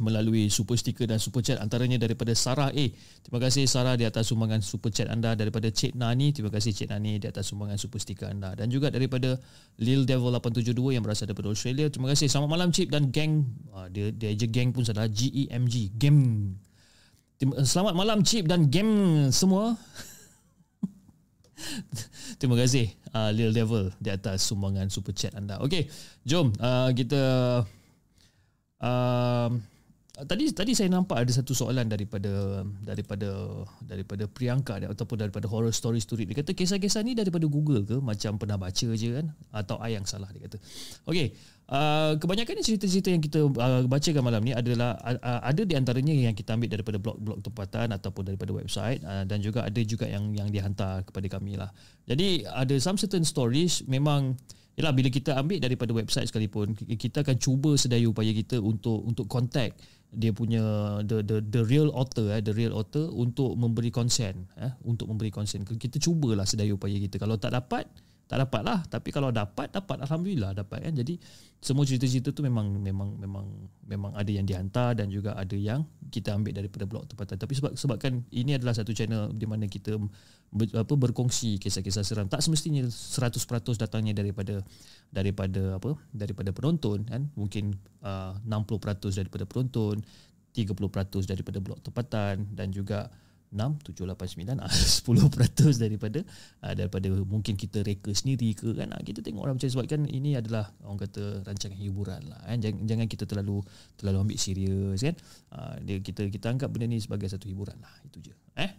melalui 0.00 0.48
super 0.48 0.78
sticker 0.78 1.04
dan 1.04 1.20
super 1.20 1.44
chat 1.44 1.60
antaranya 1.60 2.00
daripada 2.00 2.32
Sarah 2.32 2.72
A. 2.72 2.84
Terima 3.22 3.38
kasih 3.42 3.68
Sarah 3.68 3.98
di 3.98 4.08
atas 4.08 4.32
sumbangan 4.32 4.64
super 4.64 4.88
chat 4.88 5.10
anda 5.10 5.36
daripada 5.36 5.68
Cik 5.68 5.98
Nani. 5.98 6.32
Terima 6.32 6.48
kasih 6.48 6.72
Cik 6.72 6.88
Nani 6.88 7.20
di 7.20 7.26
atas 7.28 7.52
sumbangan 7.52 7.76
super 7.76 8.00
sticker 8.00 8.30
anda 8.32 8.56
dan 8.56 8.72
juga 8.72 8.88
daripada 8.88 9.36
Lil 9.82 10.08
Devil 10.08 10.32
872 10.32 10.96
yang 10.96 11.04
berasal 11.04 11.28
daripada 11.28 11.52
Australia. 11.52 11.92
Terima 11.92 12.08
kasih. 12.08 12.30
Selamat 12.30 12.50
malam 12.50 12.68
Cip 12.72 12.88
dan 12.88 13.12
geng. 13.12 13.44
Ah, 13.74 13.90
dia 13.92 14.08
dia 14.14 14.32
je 14.32 14.48
geng 14.48 14.72
pun 14.72 14.86
salah 14.86 15.10
G 15.10 15.28
E 15.28 15.42
M 15.52 15.68
G. 15.68 15.92
Game 15.92 16.56
Selamat 17.42 17.98
malam 17.98 18.22
Chip 18.22 18.46
dan 18.46 18.70
game 18.70 19.26
semua. 19.34 19.74
Terima 22.38 22.54
kasih 22.54 22.86
uh, 23.10 23.34
Lil 23.34 23.50
Devil 23.50 23.90
di 23.98 24.14
atas 24.14 24.46
sumbangan 24.46 24.86
super 24.86 25.10
chat 25.10 25.34
anda. 25.34 25.58
Okey, 25.58 25.90
jom 26.22 26.54
uh, 26.62 26.94
kita 26.94 27.22
uh, 28.78 29.48
tadi 30.12 30.52
tadi 30.52 30.76
saya 30.76 30.92
nampak 30.92 31.24
ada 31.24 31.32
satu 31.32 31.56
soalan 31.56 31.88
daripada 31.88 32.60
daripada 32.84 33.28
daripada 33.80 34.28
Priyanka 34.28 34.76
ataupun 34.76 35.16
daripada 35.16 35.48
horror 35.48 35.72
story 35.72 36.04
story 36.04 36.28
dia 36.28 36.36
kata 36.36 36.52
kisah-kisah 36.52 37.00
ni 37.00 37.16
daripada 37.16 37.48
Google 37.48 37.80
ke 37.88 37.96
macam 37.96 38.36
pernah 38.36 38.60
baca 38.60 38.88
je 38.92 39.08
kan 39.08 39.32
atau 39.56 39.80
ai 39.80 39.96
yang 39.96 40.04
salah 40.04 40.28
dia 40.30 40.44
kata. 40.44 40.60
Okey, 41.08 41.32
Uh, 41.72 42.20
kebanyakan 42.20 42.60
cerita-cerita 42.60 43.08
yang 43.08 43.24
kita 43.24 43.48
uh, 43.48 43.88
bacakan 43.88 44.20
malam 44.20 44.44
ni 44.44 44.52
adalah 44.52 44.92
uh, 45.08 45.40
ada 45.40 45.64
di 45.64 45.72
antaranya 45.72 46.12
yang 46.12 46.36
kita 46.36 46.52
ambil 46.52 46.68
daripada 46.68 47.00
blog-blog 47.00 47.40
tempatan 47.40 47.88
ataupun 47.96 48.28
daripada 48.28 48.52
website 48.52 49.00
uh, 49.08 49.24
dan 49.24 49.40
juga 49.40 49.64
ada 49.64 49.80
juga 49.80 50.04
yang 50.04 50.36
yang 50.36 50.52
dihantar 50.52 51.00
kepada 51.08 51.32
kami 51.32 51.56
lah. 51.56 51.72
Jadi 52.04 52.44
ada 52.44 52.76
some 52.76 53.00
certain 53.00 53.24
stories 53.24 53.88
memang 53.88 54.36
yalah 54.76 54.92
bila 54.92 55.08
kita 55.08 55.32
ambil 55.32 55.64
daripada 55.64 55.96
website 55.96 56.28
sekalipun 56.28 56.76
kita 56.76 57.24
akan 57.24 57.40
cuba 57.40 57.72
sedaya 57.80 58.04
upaya 58.04 58.36
kita 58.36 58.60
untuk 58.60 59.08
untuk 59.08 59.24
contact 59.24 59.80
dia 60.12 60.28
punya 60.36 60.60
the 61.08 61.24
the 61.24 61.40
the 61.40 61.64
real 61.64 61.88
author 61.96 62.28
eh 62.28 62.44
the 62.44 62.52
real 62.52 62.76
author 62.76 63.08
untuk 63.08 63.56
memberi 63.56 63.88
consent 63.88 64.36
eh 64.60 64.72
untuk 64.84 65.08
memberi 65.08 65.32
consent. 65.32 65.64
Kita 65.64 65.96
cubalah 65.96 66.44
sedaya 66.44 66.76
upaya 66.76 67.00
kita. 67.00 67.16
Kalau 67.16 67.40
tak 67.40 67.56
dapat 67.56 67.88
tak 68.26 68.48
dapat 68.48 68.62
lah. 68.64 68.78
Tapi 68.88 69.08
kalau 69.12 69.28
dapat 69.28 69.68
dapat. 69.68 70.02
Alhamdulillah 70.08 70.56
dapat 70.56 70.88
kan? 70.88 70.92
Jadi 70.96 71.20
semua 71.62 71.86
cerita-cerita 71.86 72.34
tu 72.34 72.42
memang 72.42 72.64
memang 72.80 73.14
memang 73.14 73.46
memang 73.86 74.12
ada 74.18 74.26
yang 74.26 74.42
dihantar 74.42 74.98
dan 74.98 75.06
juga 75.12 75.38
ada 75.38 75.54
yang 75.54 75.86
kita 76.10 76.34
ambil 76.34 76.56
daripada 76.56 76.84
blog 76.88 77.06
tempatan. 77.06 77.38
Tapi 77.38 77.52
sebab 77.54 77.72
sebabkan 77.78 78.26
ini 78.34 78.58
adalah 78.58 78.74
satu 78.74 78.90
channel 78.90 79.30
di 79.30 79.46
mana 79.46 79.70
kita 79.70 79.94
ber, 80.50 80.66
apa 80.74 80.94
berkongsi 80.96 81.62
kisah-kisah 81.62 82.02
seram. 82.02 82.26
Tak 82.26 82.42
semestinya 82.42 82.82
100% 82.82 83.38
datangnya 83.78 84.16
daripada 84.16 84.64
daripada 85.12 85.78
apa 85.78 85.94
daripada 86.10 86.50
penonton 86.50 87.06
kan? 87.06 87.30
Mungkin 87.38 87.78
uh, 88.02 88.34
60% 88.42 89.22
daripada 89.22 89.44
penonton 89.46 90.02
30% 90.52 90.76
daripada 91.24 91.58
blog 91.64 91.80
tempatan 91.80 92.44
dan 92.52 92.68
juga 92.68 93.08
6 93.52 93.92
7 93.92 94.08
8 94.08 94.16
9 94.16 94.56
10% 94.64 95.84
daripada 95.84 96.20
uh, 96.64 96.72
daripada 96.72 97.08
mungkin 97.22 97.54
kita 97.54 97.84
reka 97.84 98.10
sendiri 98.16 98.56
ke 98.56 98.72
kan 98.72 98.90
uh, 98.96 99.02
kita 99.04 99.20
tengok 99.20 99.44
orang 99.44 99.60
macam 99.60 99.68
sebab 99.68 99.84
kan 99.86 100.02
ini 100.08 100.34
adalah 100.40 100.72
orang 100.82 101.04
kata 101.04 101.44
rancangan 101.44 101.76
hiburan 101.76 102.20
lah 102.32 102.40
kan 102.48 102.58
jangan, 102.58 102.80
jangan 102.88 103.06
kita 103.06 103.24
terlalu 103.28 103.60
terlalu 104.00 104.18
ambil 104.24 104.38
serius 104.40 104.98
kan 105.04 105.14
uh, 105.52 105.76
dia 105.84 106.00
kita 106.00 106.26
kita 106.32 106.48
anggap 106.48 106.72
benda 106.72 106.88
ni 106.88 106.98
sebagai 106.98 107.28
satu 107.28 107.46
hiburan 107.46 107.76
lah 107.78 107.92
itu 108.08 108.32
je 108.32 108.34
eh 108.56 108.72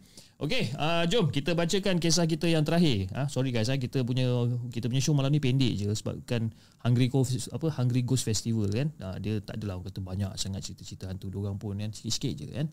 Okey, 0.43 0.75
uh, 0.75 1.07
jom 1.07 1.31
kita 1.31 1.55
bacakan 1.55 2.03
kisah 2.03 2.27
kita 2.27 2.51
yang 2.51 2.67
terakhir. 2.67 3.07
Ah, 3.15 3.23
uh, 3.23 3.27
sorry 3.31 3.53
guys, 3.55 3.71
uh, 3.71 3.79
kita 3.79 4.03
punya 4.03 4.27
kita 4.75 4.91
punya 4.91 4.99
show 4.99 5.15
malam 5.15 5.31
ni 5.31 5.39
pendek 5.39 5.71
je 5.77 5.87
sebabkan 5.95 6.51
Hungry 6.83 7.07
Ghost 7.07 7.47
apa 7.53 7.71
Hungry 7.71 8.03
Ghost 8.03 8.27
Festival 8.27 8.67
kan. 8.67 8.91
Uh, 8.97 9.15
dia 9.23 9.39
tak 9.39 9.61
adalah 9.61 9.79
orang 9.79 9.87
kata 9.87 10.03
banyak 10.03 10.31
sangat 10.35 10.67
cerita-cerita 10.67 11.07
hantu 11.07 11.31
dia 11.31 11.37
orang 11.37 11.55
pun 11.55 11.79
kan 11.79 11.95
sikit-sikit 11.95 12.33
je 12.33 12.45
kan. 12.49 12.67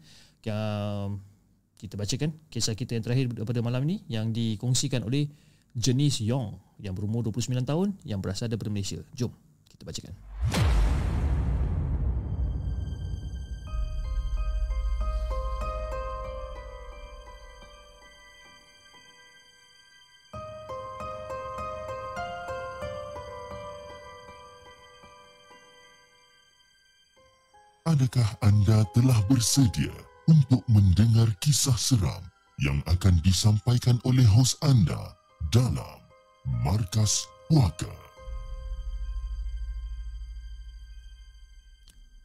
Uh, 0.50 1.08
kita 1.80 1.96
bacakan 1.96 2.36
kisah 2.52 2.76
kita 2.76 2.92
yang 2.92 3.04
terakhir 3.04 3.32
pada 3.32 3.64
malam 3.64 3.80
ini 3.88 4.04
yang 4.12 4.28
dikongsikan 4.36 5.00
oleh 5.00 5.24
Jenice 5.72 6.20
Yong 6.28 6.60
yang 6.76 6.92
berumur 6.92 7.24
29 7.24 7.64
tahun 7.64 7.96
yang 8.04 8.20
berasal 8.20 8.52
daripada 8.52 8.68
Malaysia. 8.68 9.00
Jom 9.16 9.32
kita 9.72 9.88
bacakan. 9.88 10.12
Adakah 27.90 28.28
anda 28.38 28.86
telah 28.94 29.18
bersedia 29.26 29.90
untuk 30.30 30.62
mendengar 30.70 31.26
kisah 31.42 31.74
seram 31.74 32.22
yang 32.62 32.78
akan 32.86 33.18
disampaikan 33.26 33.98
oleh 34.06 34.22
hos 34.22 34.54
anda 34.62 35.18
dalam 35.50 35.98
Markas 36.62 37.26
Puaka. 37.50 37.90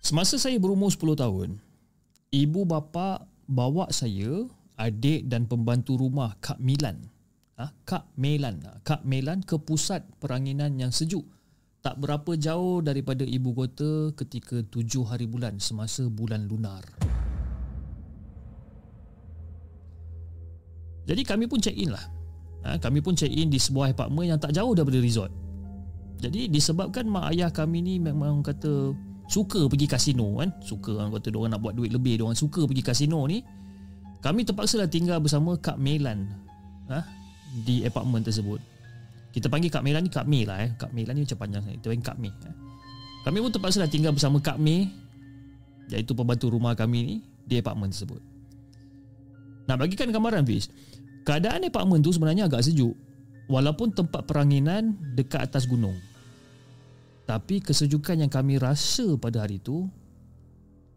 Semasa 0.06 0.38
saya 0.38 0.62
berumur 0.62 0.94
10 0.94 1.18
tahun, 1.18 1.58
ibu 2.30 2.62
bapa 2.62 3.26
bawa 3.50 3.90
saya, 3.90 4.46
adik 4.78 5.26
dan 5.26 5.50
pembantu 5.50 5.98
rumah 5.98 6.38
Kak 6.38 6.62
Milan, 6.62 7.10
ha? 7.58 7.74
Kak 7.90 8.06
Melan, 8.14 8.62
ha? 8.70 8.78
Kak 8.86 9.02
Melan 9.02 9.42
ke 9.42 9.58
pusat 9.58 10.06
peranginan 10.22 10.78
yang 10.78 10.94
sejuk 10.94 11.26
tak 11.82 11.98
berapa 11.98 12.38
jauh 12.38 12.86
daripada 12.86 13.26
ibu 13.26 13.50
kota 13.58 14.14
ketika 14.14 14.62
tujuh 14.70 15.10
hari 15.10 15.26
bulan 15.26 15.58
semasa 15.58 16.06
bulan 16.06 16.46
lunar. 16.46 16.86
Jadi 21.06 21.22
kami 21.22 21.46
pun 21.46 21.62
check 21.62 21.78
in 21.78 21.94
lah. 21.94 22.06
Ha, 22.66 22.82
Kami 22.82 23.00
pun 23.00 23.14
check 23.14 23.30
in 23.30 23.54
di 23.54 23.62
sebuah 23.62 23.94
apartment 23.94 24.26
yang 24.26 24.40
tak 24.42 24.58
jauh 24.58 24.74
daripada 24.74 24.98
resort. 24.98 25.30
Jadi 26.18 26.50
disebabkan 26.50 27.06
mak 27.06 27.30
ayah 27.36 27.54
kami 27.54 27.86
ni 27.86 27.96
memang 28.02 28.42
kata 28.42 28.96
Suka 29.26 29.66
pergi 29.66 29.90
kasino 29.90 30.38
kan. 30.38 30.54
Suka 30.62 31.02
orang 31.02 31.18
kata 31.18 31.34
diorang 31.34 31.58
nak 31.58 31.62
buat 31.66 31.74
duit 31.74 31.90
lebih 31.90 32.22
Diorang 32.22 32.38
suka 32.38 32.66
pergi 32.70 32.86
kasino 32.86 33.26
ni. 33.26 33.42
Kami 34.22 34.46
terpaksa 34.46 34.82
lah 34.82 34.90
tinggal 34.90 35.22
bersama 35.22 35.58
Kak 35.58 35.78
Melan 35.78 36.30
ha, 36.90 37.06
Di 37.66 37.86
apartment 37.86 38.26
tersebut. 38.26 38.58
Kita 39.34 39.50
panggil 39.50 39.70
Kak 39.70 39.86
Melan 39.86 40.06
ni 40.06 40.10
Kak 40.14 40.26
Mei 40.26 40.46
lah 40.46 40.62
eh. 40.66 40.74
Kak 40.78 40.94
Melan 40.94 41.18
ni 41.18 41.26
macam 41.26 41.38
panjang 41.38 41.62
Kita 41.78 41.90
panggil 41.94 42.06
Kak 42.06 42.18
Mei 42.18 42.34
eh. 42.34 42.56
Kami 43.26 43.38
pun 43.42 43.52
terpaksa 43.54 43.78
lah 43.82 43.90
tinggal 43.90 44.14
bersama 44.14 44.38
Kak 44.42 44.58
Mei 44.58 44.90
Iaitu 45.90 46.18
pembantu 46.18 46.50
rumah 46.50 46.74
kami 46.74 47.00
ni 47.06 47.16
Di 47.46 47.62
apartment 47.62 47.94
tersebut 47.94 48.35
Nak 49.66 49.78
bagikan 49.82 50.14
gambaran 50.14 50.46
Fiz 50.46 50.70
Keadaan 51.26 51.66
apartmen 51.66 52.06
tu 52.06 52.14
sebenarnya 52.14 52.46
agak 52.46 52.62
sejuk 52.62 52.94
walaupun 53.50 53.90
tempat 53.90 54.30
peranginan 54.30 54.94
dekat 55.18 55.42
atas 55.42 55.66
gunung. 55.66 55.98
Tapi 57.26 57.58
kesejukan 57.66 58.22
yang 58.22 58.30
kami 58.30 58.62
rasa 58.62 59.18
pada 59.18 59.42
hari 59.42 59.58
itu 59.58 59.90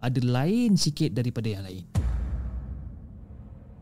ada 0.04 0.20
lain 0.20 0.76
sikit 0.76 1.16
daripada 1.16 1.48
yang 1.48 1.64
lain. 1.64 1.84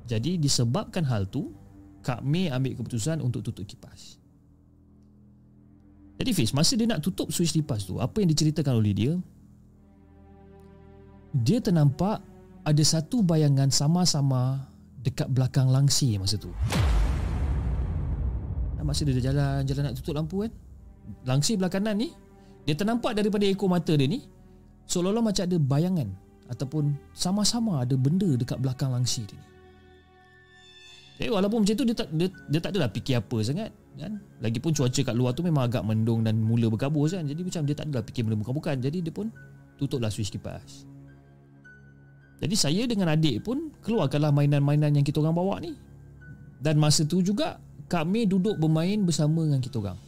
Jadi 0.07 0.39
disebabkan 0.39 1.03
hal 1.03 1.26
tu, 1.26 1.51
Kak 2.07 2.22
Mei 2.22 2.47
ambil 2.47 2.78
keputusan 2.78 3.18
untuk 3.18 3.43
tutup 3.43 3.66
kipas. 3.66 4.22
Jadi 6.22 6.30
Fiz, 6.30 6.55
masa 6.55 6.78
dia 6.78 6.87
nak 6.87 7.03
tutup 7.03 7.34
switch 7.34 7.59
kipas 7.59 7.91
tu, 7.91 7.99
apa 7.99 8.22
yang 8.22 8.30
diceritakan 8.30 8.78
oleh 8.78 8.95
dia? 8.95 9.12
Dia 11.34 11.59
ternampak 11.59 12.22
ada 12.62 12.82
satu 12.87 13.26
bayangan 13.26 13.74
sama-sama 13.74 14.76
dekat 15.07 15.30
belakang 15.30 15.70
langsi 15.70 16.18
masa 16.18 16.34
tu. 16.34 16.50
Masa 18.86 19.02
dia 19.02 19.18
jalan 19.18 19.66
jalan 19.66 19.82
nak 19.90 19.94
tutup 19.98 20.14
lampu 20.14 20.46
kan. 20.46 20.52
Langsi 21.26 21.59
belah 21.59 21.70
kanan 21.70 21.98
ni 21.98 22.14
dia 22.66 22.78
ternampak 22.78 23.18
daripada 23.18 23.42
ekor 23.42 23.66
mata 23.66 23.90
dia 23.94 24.07
ni 24.07 24.22
seolah-olah 24.86 25.26
macam 25.26 25.42
ada 25.42 25.59
bayangan 25.59 26.09
ataupun 26.46 26.94
sama-sama 27.11 27.82
ada 27.82 27.98
benda 27.98 28.30
dekat 28.38 28.62
belakang 28.62 28.94
langsi 28.94 29.26
dia 29.26 29.34
ni. 29.34 29.46
Eh, 31.16 31.32
walaupun 31.32 31.64
macam 31.64 31.74
tu 31.74 31.82
dia 31.88 31.96
tak 31.96 32.12
dia, 32.12 32.28
dia 32.46 32.61
tak 32.62 32.76
adalah 32.76 32.92
fikir 32.92 33.18
apa 33.18 33.36
sangat 33.42 33.70
kan. 33.98 34.22
Lagipun 34.38 34.70
cuaca 34.70 35.00
kat 35.02 35.14
luar 35.18 35.32
tu 35.34 35.42
memang 35.42 35.66
agak 35.66 35.82
mendung 35.82 36.22
dan 36.22 36.38
mula 36.38 36.70
berkabus 36.70 37.18
kan. 37.18 37.26
Jadi 37.26 37.42
macam 37.42 37.62
dia 37.66 37.74
tak 37.74 37.90
adalah 37.90 38.04
fikir 38.07 38.22
benda 38.22 38.38
bukan-bukan. 38.38 38.76
Jadi 38.78 38.98
dia 39.02 39.11
pun 39.11 39.34
tutuplah 39.82 40.14
switch 40.14 40.30
kipas. 40.30 40.86
Jadi 42.37 42.55
saya 42.55 42.82
dengan 42.84 43.09
adik 43.12 43.49
pun 43.49 43.72
keluarkanlah 43.80 44.28
mainan-mainan 44.28 44.93
yang 44.93 45.07
kita 45.07 45.24
orang 45.24 45.37
bawa 45.37 45.55
ni. 45.61 45.72
Dan 46.61 46.76
masa 46.76 47.09
tu 47.09 47.24
juga 47.24 47.57
kami 47.89 48.28
duduk 48.28 48.61
bermain 48.61 49.01
bersama 49.01 49.47
dengan 49.47 49.62
kita 49.62 49.80
orang. 49.80 49.99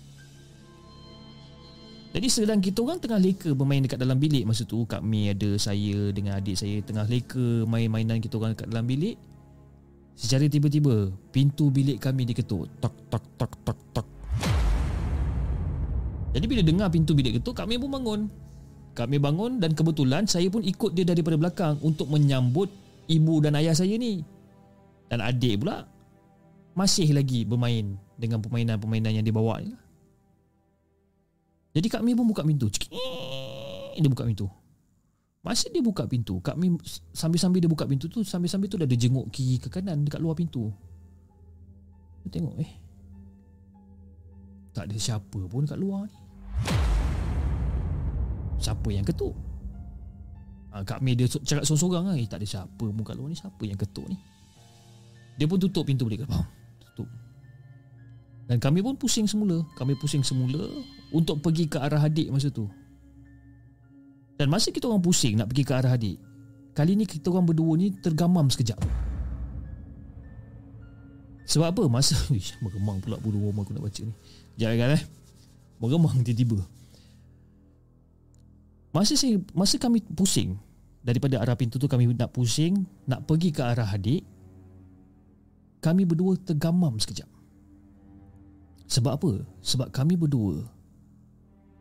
Jadi 2.08 2.28
sedang 2.32 2.58
kita 2.58 2.80
orang 2.80 2.98
tengah 2.98 3.20
leka 3.20 3.52
bermain 3.52 3.84
dekat 3.84 4.00
dalam 4.00 4.16
bilik 4.16 4.48
masa 4.48 4.64
tu 4.64 4.80
kami 4.88 5.28
ada 5.28 5.60
saya 5.60 6.08
dengan 6.08 6.40
adik 6.40 6.56
saya 6.56 6.80
tengah 6.80 7.04
leka 7.04 7.68
main 7.68 7.92
mainan 7.92 8.18
kita 8.18 8.40
orang 8.40 8.56
dekat 8.56 8.68
dalam 8.72 8.88
bilik. 8.88 9.16
Secara 10.18 10.50
tiba-tiba 10.50 11.14
pintu 11.30 11.70
bilik 11.70 12.00
kami 12.02 12.26
diketuk. 12.26 12.66
Tak 12.80 12.90
tak 13.12 13.22
tak 13.38 13.52
tak 13.62 13.78
tak. 13.94 14.06
Jadi 16.34 16.44
bila 16.48 16.62
dengar 16.64 16.88
pintu 16.90 17.12
bilik 17.14 17.40
ketuk 17.40 17.54
kami 17.54 17.78
pun 17.78 17.88
bangun. 17.92 18.20
Kami 18.98 19.22
bangun 19.22 19.62
dan 19.62 19.78
kebetulan 19.78 20.26
saya 20.26 20.50
pun 20.50 20.66
ikut 20.66 20.90
dia 20.90 21.06
daripada 21.06 21.38
belakang 21.38 21.78
untuk 21.86 22.10
menyambut 22.10 22.66
ibu 23.06 23.38
dan 23.38 23.54
ayah 23.54 23.70
saya 23.70 23.94
ni. 23.94 24.26
Dan 25.06 25.22
adik 25.22 25.62
pula 25.62 25.86
masih 26.74 27.14
lagi 27.14 27.46
bermain 27.46 27.94
dengan 28.18 28.42
permainan-permainan 28.42 29.14
yang 29.14 29.22
dia 29.22 29.30
bawa 29.30 29.62
ni 29.62 29.70
lah. 29.70 29.82
Jadi 31.78 31.86
kami 31.94 32.18
pun 32.18 32.26
buka 32.26 32.42
pintu. 32.42 32.66
Dia 33.94 34.10
buka 34.10 34.26
pintu. 34.26 34.50
Masa 35.46 35.70
dia 35.70 35.78
buka 35.78 36.02
pintu, 36.10 36.42
kami 36.42 36.74
sambil-sambil 37.14 37.62
dia 37.62 37.70
buka 37.70 37.86
pintu 37.86 38.10
tu, 38.10 38.26
sambil-sambil 38.26 38.66
tu 38.66 38.74
dah 38.74 38.84
ada 38.90 38.98
jenguk 38.98 39.30
kiri 39.30 39.62
ke 39.62 39.70
kanan 39.70 40.02
dekat 40.02 40.18
luar 40.18 40.34
pintu. 40.34 40.74
Dia 42.26 42.34
tengok 42.34 42.58
eh. 42.58 42.72
Tak 44.74 44.90
ada 44.90 44.96
siapa 44.98 45.38
pun 45.46 45.62
dekat 45.62 45.78
luar 45.78 46.10
ni. 46.10 46.17
Siapa 48.58 48.88
yang 48.90 49.06
ketuk? 49.06 49.32
Ha, 50.74 50.84
Kak 50.84 51.00
Mei 51.00 51.16
dia 51.16 51.30
cakap 51.30 51.64
seorang-seorang 51.64 52.04
lah. 52.12 52.16
Eh, 52.18 52.26
Tak 52.28 52.42
ada 52.42 52.46
siapa 52.46 52.84
muka 52.92 53.16
luar 53.16 53.32
ni 53.32 53.36
Siapa 53.38 53.62
yang 53.64 53.78
ketuk 53.78 54.04
ni? 54.10 54.18
Dia 55.38 55.46
pun 55.46 55.56
tutup 55.56 55.86
pintu 55.86 56.04
balik 56.04 56.26
oh, 56.28 56.46
Tutup. 56.82 57.08
Dan 58.50 58.58
kami 58.58 58.82
pun 58.82 58.98
pusing 58.98 59.24
semula. 59.24 59.62
Kami 59.78 59.96
pusing 59.96 60.26
semula 60.26 60.60
Untuk 61.14 61.40
pergi 61.40 61.70
ke 61.70 61.78
arah 61.80 62.02
adik 62.02 62.28
masa 62.28 62.52
tu. 62.52 62.68
Dan 64.36 64.52
masa 64.52 64.74
kita 64.74 64.90
orang 64.90 65.02
pusing 65.02 65.38
Nak 65.38 65.48
pergi 65.50 65.64
ke 65.64 65.72
arah 65.72 65.94
adik 65.94 66.18
Kali 66.76 66.94
ni 66.94 67.08
kita 67.08 67.32
orang 67.32 67.48
berdua 67.48 67.78
ni 67.78 67.94
Tergamam 67.94 68.50
sekejap. 68.50 68.78
Sebab 71.48 71.72
apa? 71.72 71.82
Masa 71.88 72.12
Uish, 72.34 72.60
Meremang 72.60 73.00
pula 73.00 73.16
bulu 73.16 73.40
rumah 73.40 73.64
aku 73.64 73.72
nak 73.72 73.88
baca 73.88 74.02
ni. 74.04 74.12
Sekejap 74.58 74.72
kan 74.76 74.90
eh. 75.00 75.02
Meremang 75.80 76.20
tiba-tiba 76.26 76.60
Masa 78.98 79.14
saya 79.14 79.38
masa 79.54 79.78
kami 79.78 80.02
pusing 80.02 80.58
daripada 81.06 81.38
arah 81.38 81.54
pintu 81.54 81.78
tu 81.78 81.86
kami 81.86 82.10
nak 82.18 82.34
pusing 82.34 82.82
nak 83.06 83.30
pergi 83.30 83.54
ke 83.54 83.62
arah 83.62 83.86
adik 83.86 84.26
kami 85.78 86.02
berdua 86.02 86.34
tergamam 86.42 86.98
sekejap. 86.98 87.30
Sebab 88.90 89.12
apa? 89.14 89.32
Sebab 89.62 89.94
kami 89.94 90.18
berdua 90.18 90.66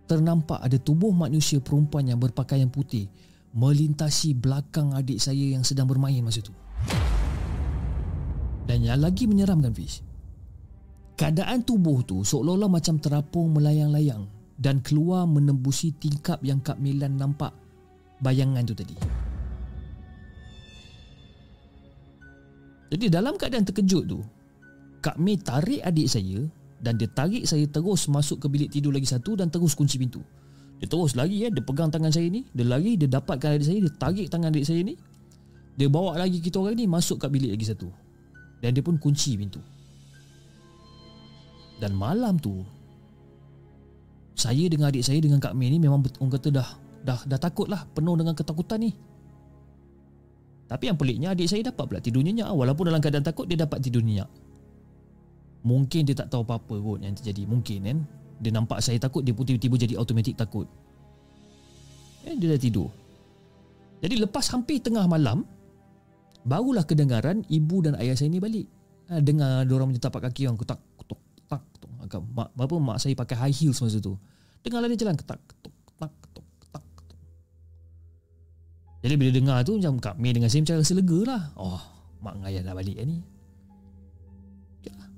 ternampak 0.05 0.61
ada 0.61 0.77
tubuh 0.77 1.09
manusia 1.09 1.57
perempuan 1.57 2.05
yang 2.05 2.21
berpakaian 2.21 2.69
putih 2.69 3.09
melintasi 3.49 4.37
belakang 4.37 4.93
adik 4.93 5.17
saya 5.17 5.57
yang 5.57 5.65
sedang 5.65 5.89
bermain 5.89 6.21
masa 6.21 6.45
tu. 6.45 6.53
Dan 8.69 8.85
yang 8.85 9.01
lagi 9.01 9.25
menyeramkan 9.25 9.73
Fiz 9.73 10.05
Keadaan 11.17 11.65
tubuh 11.65 12.05
tu 12.05 12.21
seolah-olah 12.21 12.69
macam 12.69 13.01
terapung 13.01 13.57
melayang-layang 13.57 14.36
Dan 14.57 14.81
keluar 14.81 15.29
menembusi 15.29 15.93
tingkap 15.93 16.41
yang 16.41 16.57
Kak 16.59 16.81
Milan 16.81 17.15
nampak. 17.15 17.53
Bayangan 18.17 18.65
tu 18.65 18.73
tadi. 18.73 18.97
Jadi 22.87 23.05
dalam 23.11 23.35
keadaan 23.35 23.67
terkejut 23.67 24.03
tu 24.07 24.23
Kak 25.03 25.19
Mei 25.19 25.35
tarik 25.35 25.83
adik 25.83 26.07
saya 26.07 26.39
Dan 26.79 26.95
dia 26.95 27.11
tarik 27.11 27.43
saya 27.43 27.67
terus 27.67 28.07
masuk 28.07 28.39
ke 28.39 28.47
bilik 28.47 28.69
tidur 28.71 28.95
lagi 28.95 29.07
satu 29.07 29.35
Dan 29.35 29.51
terus 29.51 29.75
kunci 29.75 29.99
pintu. 29.99 30.23
Dia 30.79 30.87
terus 30.87 31.13
lagi 31.13 31.45
ya 31.45 31.51
Dia 31.51 31.61
pegang 31.61 31.91
tangan 31.91 32.09
saya 32.09 32.31
ni 32.31 32.47
Dia 32.55 32.63
lari 32.63 32.95
Dia 32.95 33.11
dapatkan 33.11 33.59
adik 33.59 33.67
saya 33.67 33.79
Dia 33.83 33.93
tarik 33.93 34.27
tangan 34.31 34.49
adik 34.55 34.65
saya 34.65 34.81
ni. 34.81 34.95
Dia 35.77 35.91
bawa 35.91 36.17
lagi 36.17 36.41
kita 36.41 36.57
orang 36.57 36.79
ni 36.79 36.89
Masuk 36.89 37.21
kat 37.21 37.29
bilik 37.29 37.53
lagi 37.53 37.67
satu. 37.69 37.91
Dan 38.57 38.73
dia 38.73 38.81
pun 38.81 38.97
kunci 38.97 39.37
pintu. 39.37 39.61
Dan 41.77 41.93
malam 41.93 42.41
tu 42.41 42.65
Saya 44.37 44.69
dengan 44.69 44.93
adik 44.93 45.01
saya 45.01 45.17
dengan 45.17 45.41
Kak 45.41 45.57
Mei 45.57 45.73
ni 45.73 45.81
Memang 45.81 46.05
orang 46.05 46.31
kata 46.37 46.53
dah 46.53 46.69
Dah 47.01 47.19
dah 47.25 47.39
takut 47.41 47.65
lah 47.65 47.89
Penuh 47.89 48.13
dengan 48.13 48.37
ketakutan 48.37 48.85
ni. 48.85 48.93
Tapi 50.69 50.83
yang 50.93 50.97
peliknya 50.99 51.33
Adik 51.33 51.49
saya 51.49 51.65
dapat 51.73 51.89
pula 51.89 51.99
tidur 51.99 52.21
nyenyak. 52.21 52.45
Walaupun 52.53 52.93
dalam 52.93 53.01
keadaan 53.01 53.25
takut 53.25 53.49
Dia 53.49 53.65
dapat 53.65 53.81
tidur 53.81 54.05
nyenyak. 54.05 54.29
Mungkin 55.65 56.05
dia 56.05 56.13
tak 56.13 56.29
tahu 56.29 56.45
apa-apa 56.45 56.77
kot 56.77 57.01
Yang 57.01 57.25
terjadi. 57.25 57.49
Mungkin 57.49 57.79
kan? 57.81 57.97
Dia 58.37 58.51
nampak 58.53 58.85
saya 58.85 59.01
takut 59.01 59.25
Dia 59.25 59.33
pun 59.33 59.41
tiba-tiba 59.49 59.73
jadi 59.73 59.97
automatik 59.97 60.37
takut. 60.37 60.69
Eh, 62.29 62.37
Dia 62.37 62.53
dah 62.53 62.61
tidur. 62.61 62.93
Jadi 64.05 64.21
lepas 64.21 64.45
hampir 64.53 64.77
tengah 64.77 65.09
malam 65.09 65.41
Barulah 66.45 66.85
kedengaran 66.85 67.41
ibu 67.49 67.81
dan 67.81 67.97
ayah 67.97 68.13
saya 68.13 68.29
ni 68.29 68.39
balik. 68.39 68.69
Ha, 69.11 69.19
dengar 69.19 69.67
orang 69.67 69.91
punya 69.91 70.03
tapak 70.03 70.31
kaki 70.31 70.47
yang 70.47 70.55
ketak 70.59 70.79
ketuk 70.99 71.19
tak 71.47 71.63
Agak 72.07 72.23
mak 72.31 72.55
apa 72.55 72.75
mak 72.79 72.97
saya 73.03 73.13
pakai 73.13 73.35
high 73.35 73.55
heels 73.55 73.83
masa 73.83 73.99
tu. 73.99 74.15
Dengarlah 74.63 74.87
dia 74.87 75.03
jalan 75.03 75.19
ketak 75.19 75.43
ketuk 75.43 75.75
tak 75.99 76.11
ketuk 76.23 76.47
tak 76.71 76.83
ketuk. 76.95 77.19
Jadi 79.03 79.13
bila 79.19 79.31
dengar 79.35 79.57
tu 79.67 79.75
macam 79.75 79.99
Kak 79.99 80.15
Mei 80.15 80.31
dengan 80.31 80.47
saya 80.47 80.63
macam 80.63 80.75
rasa 80.79 80.93
lega 80.95 81.19
lah. 81.27 81.43
Oh, 81.59 81.81
mak 82.23 82.39
dengan 82.39 82.47
ayah 82.47 82.61
dah 82.63 82.75
balik 82.79 82.97
ni. 83.03 83.19
Lah. 84.87 85.09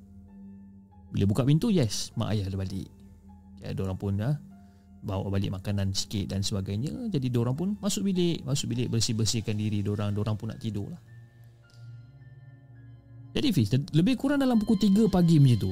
Bila 1.14 1.24
buka 1.30 1.46
pintu, 1.46 1.70
yes, 1.70 2.10
mak 2.18 2.34
ayah 2.34 2.50
dah 2.50 2.60
balik. 2.60 2.90
Ya, 3.62 3.76
orang 3.76 4.00
pun 4.00 4.18
dah 4.18 4.40
bawa 5.00 5.32
balik 5.32 5.52
makanan 5.56 5.96
sikit 5.96 6.32
dan 6.32 6.44
sebagainya. 6.44 6.92
Jadi 7.14 7.32
orang 7.38 7.56
pun 7.56 7.70
masuk 7.80 8.08
bilik, 8.08 8.44
masuk 8.44 8.72
bilik 8.72 8.92
bersih-bersihkan 8.92 9.56
diri 9.56 9.80
orang, 9.88 10.12
orang 10.16 10.36
pun 10.36 10.52
nak 10.52 10.60
tidur 10.60 10.92
lah. 10.92 11.02
Jadi 13.30 13.54
Fiz 13.54 13.70
Lebih 13.94 14.18
kurang 14.18 14.42
dalam 14.42 14.58
pukul 14.58 14.82
3 14.82 15.06
pagi 15.06 15.38
macam 15.38 15.70
tu 15.70 15.72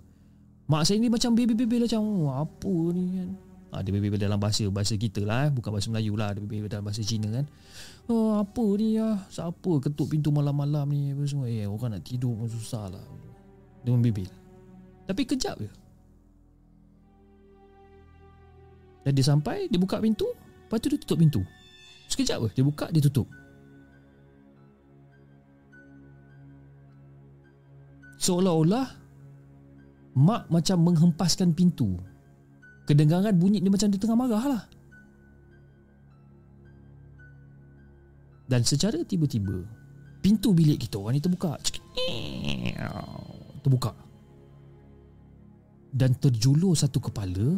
Mak 0.69 0.83
saya 0.85 0.97
ni 1.01 1.09
macam 1.09 1.33
baby-baby 1.33 1.81
lah 1.81 1.87
macam 1.89 2.03
oh, 2.05 2.33
apa 2.33 2.73
ni 2.93 3.05
kan. 3.17 3.29
Ha, 3.71 3.79
dia 3.87 3.95
baby 3.95 4.19
dalam 4.19 4.35
bahasa 4.35 4.67
bahasa 4.67 4.99
kita 4.99 5.23
lah 5.23 5.47
eh. 5.47 5.49
bukan 5.55 5.71
bahasa 5.71 5.87
Melayu 5.87 6.19
lah 6.19 6.35
dia 6.35 6.43
baby 6.43 6.67
dalam 6.67 6.83
bahasa 6.83 7.07
Cina 7.07 7.31
kan. 7.31 7.47
Oh, 8.11 8.35
apa 8.35 8.65
ni 8.75 8.99
ya? 8.99 9.15
Siapa 9.31 9.71
ketuk 9.79 10.11
pintu 10.11 10.27
malam-malam 10.27 10.83
ni 10.91 11.15
apa 11.15 11.23
semua. 11.23 11.47
Eh 11.47 11.63
orang 11.63 11.95
nak 11.95 12.03
tidur 12.03 12.35
pun 12.35 12.51
susah 12.51 12.91
lah. 12.91 13.03
Dia 13.87 13.95
membibil. 13.95 14.27
Tapi 15.07 15.23
kejap 15.23 15.55
je. 15.63 15.71
Dan 19.01 19.17
dia 19.17 19.25
sampai, 19.25 19.65
dia 19.65 19.81
buka 19.81 19.97
pintu, 19.97 20.29
lepas 20.29 20.77
tu 20.77 20.93
dia 20.93 20.99
tutup 21.01 21.17
pintu. 21.17 21.41
Sekejap 22.05 22.37
je, 22.45 22.61
dia 22.61 22.65
buka, 22.67 22.85
dia 22.93 23.01
tutup. 23.01 23.25
Seolah-olah 28.21 29.00
Mak 30.11 30.51
macam 30.51 30.77
menghempaskan 30.91 31.55
pintu. 31.55 31.95
Kedengaran 32.83 33.37
bunyi 33.39 33.63
dia 33.63 33.71
macam 33.71 33.87
dia 33.87 33.99
tengah 34.01 34.17
marah 34.19 34.45
lah. 34.57 34.63
Dan 38.51 38.67
secara 38.67 38.99
tiba-tiba 39.07 39.63
Pintu 40.19 40.51
bilik 40.51 40.83
kita 40.83 40.99
orang 40.99 41.15
ni 41.15 41.23
terbuka. 41.23 41.55
Terbuka. 43.63 43.95
Dan 45.95 46.19
terjulur 46.19 46.75
satu 46.75 46.99
kepala 46.99 47.55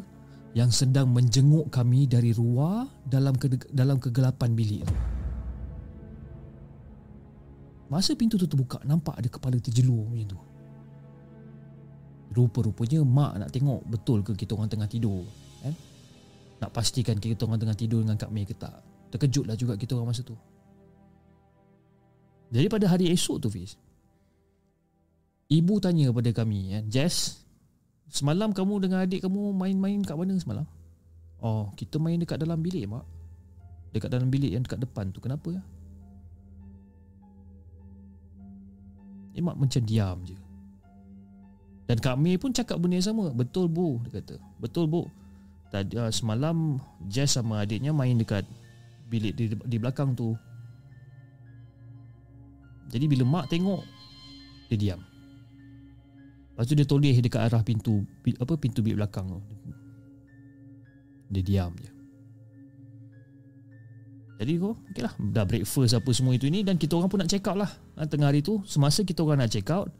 Yang 0.53 0.85
sedang 0.85 1.09
menjenguk 1.09 1.73
kami 1.73 2.05
dari 2.05 2.29
luar 2.33 2.85
Dalam 3.09 3.33
ke- 3.33 3.73
dalam 3.73 3.97
kegelapan 3.97 4.53
bilik 4.53 4.85
Masa 7.89 8.13
pintu 8.13 8.37
tu 8.37 8.45
terbuka 8.45 8.81
Nampak 8.85 9.17
ada 9.17 9.29
kepala 9.29 9.57
terjelur 9.57 10.05
macam 10.13 10.29
tu 10.29 10.37
Rupa-rupanya 12.33 13.05
mak 13.05 13.37
nak 13.37 13.49
tengok 13.53 13.85
betul 13.85 14.25
ke 14.25 14.33
kita 14.33 14.57
orang 14.57 14.65
tengah 14.65 14.89
tidur 14.89 15.21
eh? 15.61 15.75
Nak 16.57 16.69
pastikan 16.73 17.21
kita 17.21 17.45
orang 17.45 17.61
tengah 17.61 17.77
tidur 17.77 18.01
dengan 18.01 18.17
Kak 18.17 18.33
Mei 18.33 18.49
ke 18.49 18.57
tak 18.57 18.73
Terkejutlah 19.13 19.53
juga 19.53 19.77
kita 19.77 19.93
orang 19.93 20.09
masa 20.09 20.25
tu 20.25 20.33
Jadi 22.49 22.65
pada 22.65 22.89
hari 22.89 23.13
esok 23.13 23.37
tu 23.37 23.53
Fiz 23.53 23.77
Ibu 25.53 25.77
tanya 25.77 26.09
kepada 26.09 26.33
kami 26.33 26.73
eh, 26.73 26.83
Jess 26.89 27.45
Semalam 28.09 28.49
kamu 28.49 28.89
dengan 28.89 29.05
adik 29.05 29.21
kamu 29.21 29.53
main-main 29.53 30.01
kat 30.01 30.17
mana 30.17 30.33
semalam? 30.41 30.65
Oh, 31.37 31.69
kita 31.77 32.01
main 32.01 32.17
dekat 32.17 32.41
dalam 32.41 32.57
bilik 32.65 32.89
mak 32.89 33.05
Dekat 33.93 34.09
dalam 34.09 34.33
bilik 34.33 34.49
yang 34.57 34.65
dekat 34.65 34.81
depan 34.81 35.13
tu 35.13 35.21
Kenapa 35.21 35.53
ya? 35.53 35.61
Eh 39.33 39.41
mak 39.41 39.57
macam 39.57 39.81
diam 39.85 40.17
je 40.25 40.42
dan 41.93 42.01
Kak 42.01 42.17
pun 42.41 42.49
cakap 42.49 42.81
benda 42.81 42.97
yang 42.97 43.05
sama. 43.05 43.29
Betul 43.29 43.69
bu 43.69 44.01
Dia 44.09 44.17
kata. 44.17 44.41
Betul 44.57 44.89
bu. 44.89 45.05
Tadi 45.69 45.93
uh, 45.93 46.09
semalam 46.09 46.81
Jess 47.05 47.37
sama 47.37 47.61
adiknya 47.61 47.93
main 47.93 48.17
dekat 48.17 48.49
Bilik 49.13 49.37
di, 49.37 49.53
di 49.53 49.77
belakang 49.77 50.17
tu. 50.17 50.33
Jadi 52.89 53.05
bila 53.05 53.29
mak 53.29 53.53
tengok 53.53 53.85
Dia 54.73 54.77
diam. 54.81 55.01
Lepas 56.57 56.65
tu 56.65 56.73
dia 56.73 56.85
toleh 56.89 57.13
dekat 57.13 57.45
arah 57.45 57.61
pintu 57.61 58.01
Apa 58.41 58.57
pintu 58.57 58.81
bilik 58.81 59.05
belakang 59.05 59.29
tu. 59.29 59.37
Dia 61.29 61.45
diam 61.45 61.77
je. 61.77 61.93
Jadi 64.41 64.51
kau 64.57 64.73
okay 64.89 65.05
lah. 65.05 65.13
Dah 65.29 65.45
breakfast 65.45 65.93
apa 65.93 66.09
semua 66.09 66.33
itu 66.33 66.49
ni 66.49 66.65
Dan 66.65 66.81
kita 66.81 66.97
orang 66.97 67.05
pun 67.05 67.21
nak 67.21 67.29
check 67.29 67.45
out 67.45 67.61
lah. 67.61 67.69
Tengah 68.01 68.33
hari 68.33 68.41
tu 68.41 68.65
Semasa 68.65 69.05
kita 69.05 69.21
orang 69.21 69.45
nak 69.45 69.53
check 69.53 69.69
out 69.69 69.93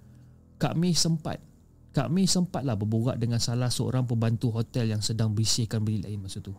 Kak 0.58 0.74
Mei 0.74 0.98
sempat 0.98 1.53
Kak 1.94 2.10
Mei 2.10 2.26
sempatlah 2.26 2.74
berborak 2.74 3.22
dengan 3.22 3.38
salah 3.38 3.70
seorang 3.70 4.10
pembantu 4.10 4.50
hotel 4.50 4.90
yang 4.90 5.02
sedang 5.06 5.30
bersihkan 5.38 5.86
bilik 5.86 6.10
lain 6.10 6.26
masa 6.26 6.42
tu. 6.42 6.58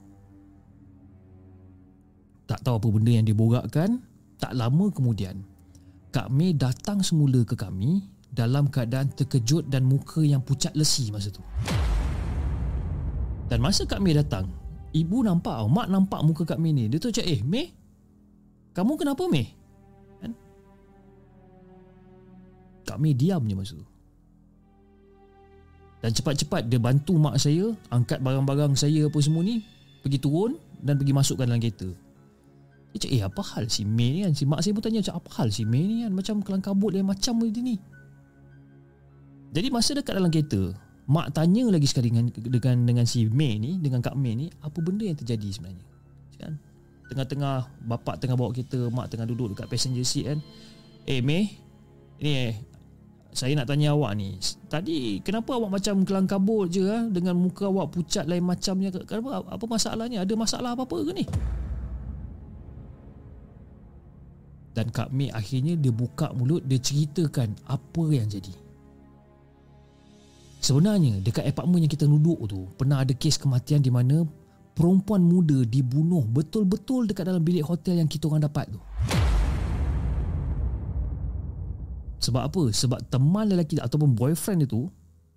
Tak 2.47 2.63
tahu 2.63 2.79
apa 2.79 2.89
benda 2.95 3.11
yang 3.11 3.27
diborakkan, 3.27 3.99
tak 4.39 4.55
lama 4.55 4.95
kemudian, 4.95 5.43
Kak 6.15 6.31
Mei 6.31 6.55
datang 6.55 7.03
semula 7.03 7.43
ke 7.43 7.59
kami 7.59 8.07
dalam 8.31 8.71
keadaan 8.71 9.11
terkejut 9.11 9.67
dan 9.67 9.83
muka 9.83 10.23
yang 10.23 10.39
pucat 10.39 10.71
lesi 10.79 11.11
masa 11.11 11.35
tu. 11.35 11.43
Dan 13.51 13.59
masa 13.59 13.91
Kak 13.91 13.99
Mei 13.99 14.15
datang, 14.15 14.47
ibu 14.95 15.27
nampak, 15.27 15.67
mak 15.67 15.91
nampak 15.91 16.23
muka 16.23 16.47
Kak 16.47 16.63
Mei 16.63 16.71
ni. 16.71 16.87
Dia 16.87 17.03
tu 17.03 17.11
cakap, 17.11 17.27
eh 17.27 17.43
Mei, 17.43 17.75
kamu 18.71 18.95
kenapa 18.95 19.27
Mei? 19.27 19.51
Kan? 20.23 20.31
Kak 22.87 23.03
Mei 23.03 23.19
diam 23.19 23.43
je 23.43 23.55
masa 23.59 23.75
tu. 23.75 23.94
Dan 26.05 26.13
cepat-cepat 26.13 26.69
dia 26.69 26.77
bantu 26.77 27.17
mak 27.17 27.41
saya 27.41 27.73
Angkat 27.89 28.21
barang-barang 28.21 28.77
saya 28.77 29.09
apa 29.09 29.19
semua 29.25 29.41
ni 29.41 29.65
Pergi 30.05 30.21
turun 30.21 30.61
dan 30.85 31.01
pergi 31.01 31.17
masukkan 31.17 31.49
dalam 31.49 31.65
kereta 31.65 31.89
Dia 32.93 32.99
cakap 33.01 33.17
eh 33.17 33.23
apa 33.25 33.43
hal 33.57 33.65
si 33.73 33.89
Mei 33.89 34.13
ni 34.13 34.21
kan 34.29 34.37
Si 34.37 34.45
mak 34.45 34.61
saya 34.61 34.77
pun 34.77 34.85
tanya 34.85 35.01
apa 35.09 35.31
hal 35.41 35.49
si 35.49 35.65
Mei 35.65 35.81
ni 35.89 36.05
kan 36.05 36.13
Macam 36.13 36.45
kelang 36.45 36.61
kabut 36.61 36.93
dia 36.93 37.01
macam 37.01 37.41
dia 37.41 37.65
ni 37.65 37.81
Jadi 39.57 39.73
masa 39.73 39.97
dekat 39.97 40.13
dalam 40.13 40.29
kereta 40.29 40.77
Mak 41.05 41.37
tanya 41.37 41.69
lagi 41.69 41.85
sekali 41.85 42.09
dengan 42.09 42.33
dengan 42.33 42.77
dengan 42.89 43.05
si 43.05 43.29
May 43.29 43.61
ni, 43.61 43.77
dengan 43.77 44.01
Kak 44.01 44.17
May 44.17 44.33
ni, 44.33 44.47
apa 44.65 44.81
benda 44.81 45.05
yang 45.05 45.21
terjadi 45.21 45.53
sebenarnya? 45.53 45.85
Kan? 46.41 46.57
Tengah-tengah 47.13 47.85
bapak 47.85 48.25
tengah 48.25 48.37
bawa 48.41 48.57
kita, 48.57 48.89
mak 48.89 49.13
tengah 49.13 49.29
duduk 49.29 49.53
dekat 49.53 49.69
passenger 49.69 50.01
seat 50.01 50.33
kan. 50.33 50.41
Eh 51.05 51.21
May, 51.21 51.61
ni 52.25 52.31
eh 52.33 52.53
saya 53.35 53.59
nak 53.59 53.67
tanya 53.67 53.91
awak 53.91 54.15
ni. 54.15 54.39
Tadi 54.71 55.19
kenapa 55.27 55.59
awak 55.59 55.83
macam 55.83 56.07
kelang 56.07 56.31
kabut 56.31 56.71
je 56.71 56.87
ha? 56.87 57.03
dengan 57.11 57.35
muka 57.35 57.67
awak 57.67 57.91
pucat 57.91 58.31
lain 58.31 58.47
macamnya? 58.47 58.95
Kenapa 59.03 59.43
apa 59.43 59.65
masalahnya? 59.67 60.23
Ada 60.23 60.39
masalah 60.39 60.79
apa-apa 60.79 61.03
ke 61.03 61.13
ni? 61.19 61.27
Dan 64.75 64.91
Kak 64.95 65.11
May 65.11 65.35
akhirnya 65.35 65.75
dia 65.75 65.91
buka 65.91 66.31
mulut, 66.35 66.63
dia 66.67 66.79
ceritakan 66.79 67.59
apa 67.67 68.05
yang 68.11 68.31
jadi. 68.31 68.55
Sebenarnya 70.63 71.19
dekat 71.19 71.45
apartmen 71.51 71.85
yang 71.85 71.93
kita 71.93 72.07
duduk 72.07 72.39
tu 72.47 72.71
pernah 72.79 73.03
ada 73.03 73.13
kes 73.13 73.37
kematian 73.37 73.83
di 73.83 73.91
mana 73.91 74.23
perempuan 74.79 75.21
muda 75.23 75.61
dibunuh 75.67 76.23
betul-betul 76.25 77.11
dekat 77.11 77.29
dalam 77.29 77.43
bilik 77.43 77.67
hotel 77.67 77.99
yang 77.99 78.09
kita 78.09 78.31
orang 78.31 78.47
dapat 78.47 78.71
tu. 78.71 78.81
Sebab 82.25 82.43
apa? 82.49 82.63
Sebab 82.73 83.13
teman 83.13 83.53
lelaki 83.53 83.77
ataupun 83.77 84.17
boyfriend 84.17 84.65
itu 84.65 84.89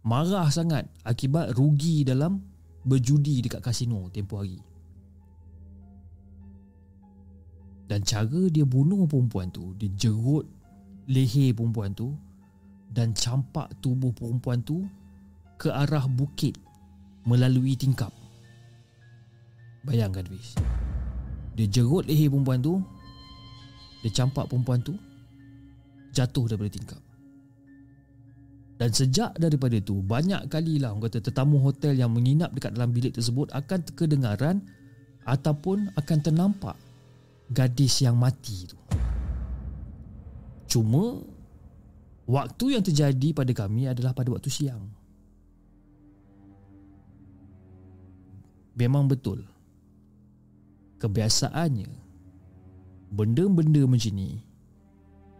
marah 0.08 0.48
sangat 0.48 0.88
akibat 1.04 1.52
rugi 1.60 2.08
dalam 2.08 2.40
berjudi 2.88 3.44
dekat 3.44 3.60
kasino 3.60 4.08
tempoh 4.08 4.40
hari. 4.40 4.64
Dan 7.92 8.08
cara 8.08 8.48
dia 8.48 8.64
bunuh 8.64 9.04
perempuan 9.04 9.52
tu, 9.52 9.76
dia 9.76 9.92
jerut 10.00 10.48
leher 11.12 11.52
perempuan 11.52 11.92
tu 11.92 12.16
dan 12.92 13.12
campak 13.12 13.68
tubuh 13.84 14.16
perempuan 14.16 14.64
tu 14.64 14.88
ke 15.60 15.68
arah 15.68 16.08
bukit 16.08 16.56
melalui 17.28 17.76
tingkap. 17.76 18.16
Bayangkan 19.84 20.24
Fiz. 20.28 20.56
Dia 21.60 21.68
jerut 21.68 22.08
leher 22.08 22.32
perempuan 22.32 22.64
tu. 22.64 22.80
Dia 24.04 24.24
campak 24.24 24.48
perempuan 24.48 24.80
tu. 24.80 24.96
Jatuh 26.18 26.50
daripada 26.50 26.72
tingkap. 26.74 27.02
Dan 28.78 28.90
sejak 28.94 29.38
daripada 29.38 29.78
itu 29.78 30.02
banyak 30.02 30.50
kali 30.50 30.82
lah 30.82 30.94
orang 30.94 31.10
kata 31.10 31.22
tetamu 31.22 31.62
hotel 31.62 31.98
yang 31.98 32.14
menginap 32.14 32.54
dekat 32.54 32.74
dalam 32.78 32.94
bilik 32.94 33.14
tersebut 33.14 33.50
akan 33.54 33.80
kedengaran 33.94 34.62
ataupun 35.26 35.94
akan 35.98 36.18
ternampak 36.22 36.78
gadis 37.54 38.02
yang 38.02 38.18
mati 38.18 38.70
tu. 38.70 38.78
Cuma 40.70 41.22
waktu 42.30 42.78
yang 42.78 42.86
terjadi 42.86 43.34
pada 43.34 43.50
kami 43.54 43.90
adalah 43.90 44.14
pada 44.14 44.30
waktu 44.30 44.50
siang. 44.50 44.98
memang 48.78 49.10
betul 49.10 49.42
kebiasaannya 51.02 51.90
benda-benda 53.10 53.82
macam 53.90 54.14
ni 54.14 54.46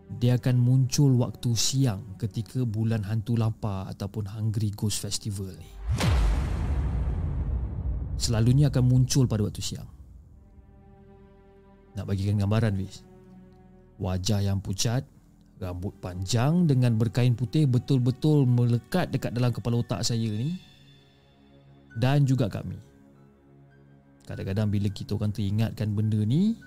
dia 0.08 0.40
akan 0.40 0.56
muncul 0.56 1.20
waktu 1.20 1.52
siang 1.60 2.16
ketika 2.16 2.64
bulan 2.64 3.04
hantu 3.04 3.36
lapar 3.36 3.92
ataupun 3.92 4.32
Hungry 4.32 4.72
Ghost 4.72 5.04
Festival 5.04 5.52
ni. 5.60 5.70
Selalunya 8.18 8.72
akan 8.72 8.84
muncul 8.88 9.28
pada 9.28 9.44
waktu 9.44 9.62
siang. 9.62 9.86
Nak 12.00 12.08
bagikan 12.08 12.40
gambaran, 12.40 12.80
Wiz. 12.80 13.04
Wajah 14.02 14.42
yang 14.42 14.64
pucat, 14.64 15.06
rambut 15.60 15.94
panjang 16.02 16.66
dengan 16.66 16.98
berkain 16.98 17.38
putih 17.38 17.70
betul-betul 17.70 18.48
melekat 18.48 19.12
dekat 19.14 19.36
dalam 19.36 19.54
kepala 19.54 19.84
otak 19.84 20.02
saya 20.02 20.30
ni. 20.34 20.56
Dan 21.98 22.26
juga 22.26 22.48
kami. 22.48 22.78
Kadang-kadang 24.26 24.70
bila 24.70 24.90
kita 24.90 25.18
orang 25.18 25.34
teringatkan 25.34 25.94
benda 25.94 26.22
ni 26.22 26.58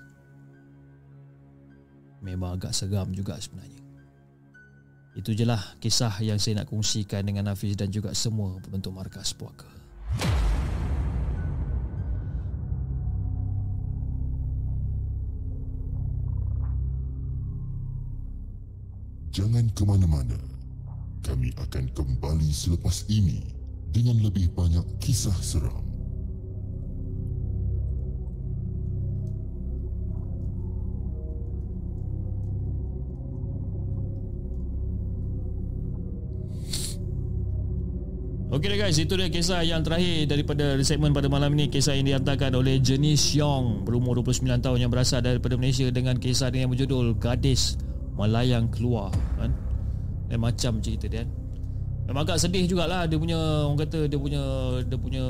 Memang 2.21 2.61
agak 2.61 2.77
seram 2.77 3.09
juga 3.17 3.41
sebenarnya 3.41 3.81
Itu 5.17 5.33
je 5.33 5.49
lah 5.49 5.61
kisah 5.81 6.21
yang 6.21 6.37
saya 6.37 6.63
nak 6.63 6.69
kongsikan 6.69 7.25
dengan 7.25 7.49
Hafiz 7.51 7.75
dan 7.75 7.89
juga 7.89 8.13
semua 8.13 8.61
penonton 8.61 8.93
markas 8.93 9.33
puaka 9.33 9.69
Jangan 19.31 19.71
ke 19.79 19.87
mana-mana. 19.87 20.35
Kami 21.23 21.55
akan 21.55 21.87
kembali 21.95 22.51
selepas 22.51 23.07
ini 23.07 23.47
dengan 23.95 24.19
lebih 24.27 24.51
banyak 24.53 24.83
kisah 24.99 25.35
seram. 25.39 25.90
Okey 38.61 38.77
guys, 38.77 39.01
itu 39.01 39.17
dia 39.17 39.33
kisah 39.33 39.65
yang 39.65 39.81
terakhir 39.81 40.29
daripada 40.29 40.77
segmen 40.85 41.17
pada 41.17 41.33
malam 41.33 41.49
ini 41.57 41.73
Kisah 41.73 41.97
yang 41.97 42.05
dihantarkan 42.13 42.53
oleh 42.53 42.77
Jenny 42.77 43.17
Xiong 43.17 43.89
Berumur 43.89 44.21
29 44.21 44.61
tahun 44.61 44.85
yang 44.85 44.93
berasal 44.93 45.25
daripada 45.25 45.57
Malaysia 45.57 45.89
Dengan 45.89 46.21
kisah 46.21 46.53
yang 46.53 46.69
berjudul 46.69 47.17
Gadis 47.17 47.81
Melayang 48.21 48.69
Keluar 48.69 49.17
kan? 49.41 49.57
Dan 50.29 50.45
macam 50.45 50.77
cerita 50.85 51.09
dia 51.09 51.25
kan? 51.25 51.33
Memang 52.05 52.29
agak 52.29 52.37
sedih 52.37 52.69
jugalah 52.69 53.09
Dia 53.09 53.17
punya, 53.17 53.41
orang 53.65 53.81
kata 53.81 54.13
dia 54.13 54.19
punya 54.21 54.45
Dia 54.85 54.99
punya 55.01 55.25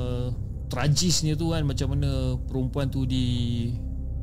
tragisnya 0.67 1.39
tu 1.39 1.55
kan 1.55 1.63
Macam 1.63 1.87
mana 1.95 2.35
perempuan 2.51 2.91
tu 2.91 3.07
di 3.07 3.71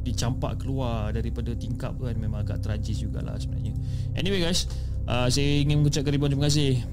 Dicampak 0.03 0.59
keluar 0.59 1.15
daripada 1.15 1.55
tingkap 1.55 1.95
tu 1.95 2.11
kan 2.11 2.19
Memang 2.19 2.43
agak 2.43 2.59
tragis 2.59 2.99
jugalah 2.99 3.39
sebenarnya 3.39 3.71
Anyway 4.19 4.43
guys 4.43 4.67
uh, 5.07 5.31
Saya 5.31 5.63
ingin 5.63 5.79
mengucapkan 5.79 6.11
ribuan 6.11 6.35
terima 6.35 6.51
kasih 6.51 6.83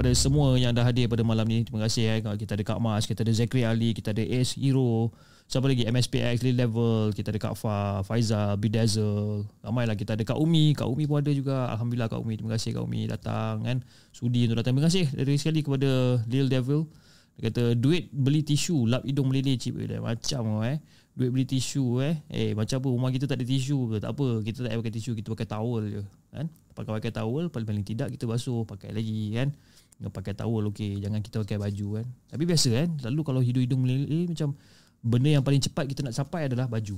kepada 0.00 0.16
semua 0.16 0.56
yang 0.56 0.72
dah 0.72 0.80
hadir 0.80 1.12
pada 1.12 1.20
malam 1.20 1.44
ni. 1.44 1.60
Terima 1.60 1.84
kasih 1.84 2.08
eh. 2.08 2.18
Kita 2.24 2.56
ada 2.56 2.64
Kak 2.64 2.80
Mas, 2.80 3.04
kita 3.04 3.20
ada 3.20 3.36
Zakri 3.36 3.68
Ali, 3.68 3.92
kita 3.92 4.16
ada 4.16 4.24
Ace 4.24 4.56
Hero. 4.56 5.12
Siapa 5.44 5.68
lagi? 5.68 5.84
MSPX, 5.84 6.40
Lead 6.40 6.56
Level. 6.56 7.12
Kita 7.12 7.28
ada 7.28 7.36
Kak 7.36 7.52
Fa, 7.52 8.00
Faizal, 8.00 8.56
Bidazzle. 8.56 9.44
Ramai 9.60 9.84
lah. 9.84 9.92
Kita 9.92 10.16
ada 10.16 10.24
Kak 10.24 10.40
Umi. 10.40 10.72
Kak 10.72 10.88
Umi 10.88 11.04
pun 11.04 11.20
ada 11.20 11.28
juga. 11.36 11.68
Alhamdulillah 11.76 12.08
Kak 12.08 12.16
Umi. 12.16 12.40
Terima 12.40 12.56
kasih 12.56 12.80
Kak 12.80 12.88
Umi 12.88 13.12
datang 13.12 13.60
kan. 13.60 13.84
Sudi 14.08 14.48
untuk 14.48 14.64
datang. 14.64 14.72
Terima 14.72 14.88
kasih 14.88 15.04
dari 15.12 15.36
sekali 15.36 15.60
kepada 15.60 16.24
Lil 16.24 16.48
Devil. 16.48 16.88
Dia 17.36 17.52
kata 17.52 17.76
duit 17.76 18.08
beli 18.08 18.40
tisu, 18.40 18.88
lap 18.88 19.04
hidung 19.04 19.28
meleleh 19.28 19.60
cip. 19.60 19.76
Macam 20.00 20.64
eh. 20.64 20.80
Duit 21.12 21.28
beli 21.28 21.44
tisu 21.44 22.00
eh. 22.00 22.24
Eh 22.32 22.56
macam 22.56 22.80
apa 22.80 22.88
rumah 22.88 23.12
kita 23.12 23.28
tak 23.28 23.36
ada 23.36 23.44
tisu 23.44 23.92
ke? 23.92 23.96
Tak 24.00 24.16
apa. 24.16 24.40
Kita 24.48 24.64
tak 24.64 24.80
pakai 24.80 24.92
tisu. 24.96 25.12
Kita 25.12 25.28
pakai 25.36 25.44
towel 25.44 25.84
je. 25.92 26.02
Kan? 26.32 26.48
Pakai 26.72 26.92
pakai 26.96 27.12
towel. 27.12 27.52
Paling-paling 27.52 27.84
tidak 27.84 28.08
kita 28.16 28.24
basuh. 28.24 28.64
Pakai 28.64 28.96
lagi 28.96 29.36
kan. 29.36 29.52
Dengan 30.00 30.16
pakai 30.16 30.32
towel 30.32 30.72
okey, 30.72 30.96
jangan 31.04 31.20
kita 31.20 31.44
pakai 31.44 31.60
baju 31.60 32.00
kan. 32.00 32.06
Tapi 32.32 32.42
biasa 32.48 32.68
kan, 32.72 32.88
lalu 33.04 33.20
kalau 33.20 33.40
hidung-hidung 33.44 33.84
meleleh 33.84 34.32
macam 34.32 34.56
benda 35.04 35.28
yang 35.36 35.44
paling 35.44 35.60
cepat 35.60 35.84
kita 35.92 36.00
nak 36.00 36.16
capai 36.16 36.48
adalah 36.48 36.64
baju. 36.72 36.96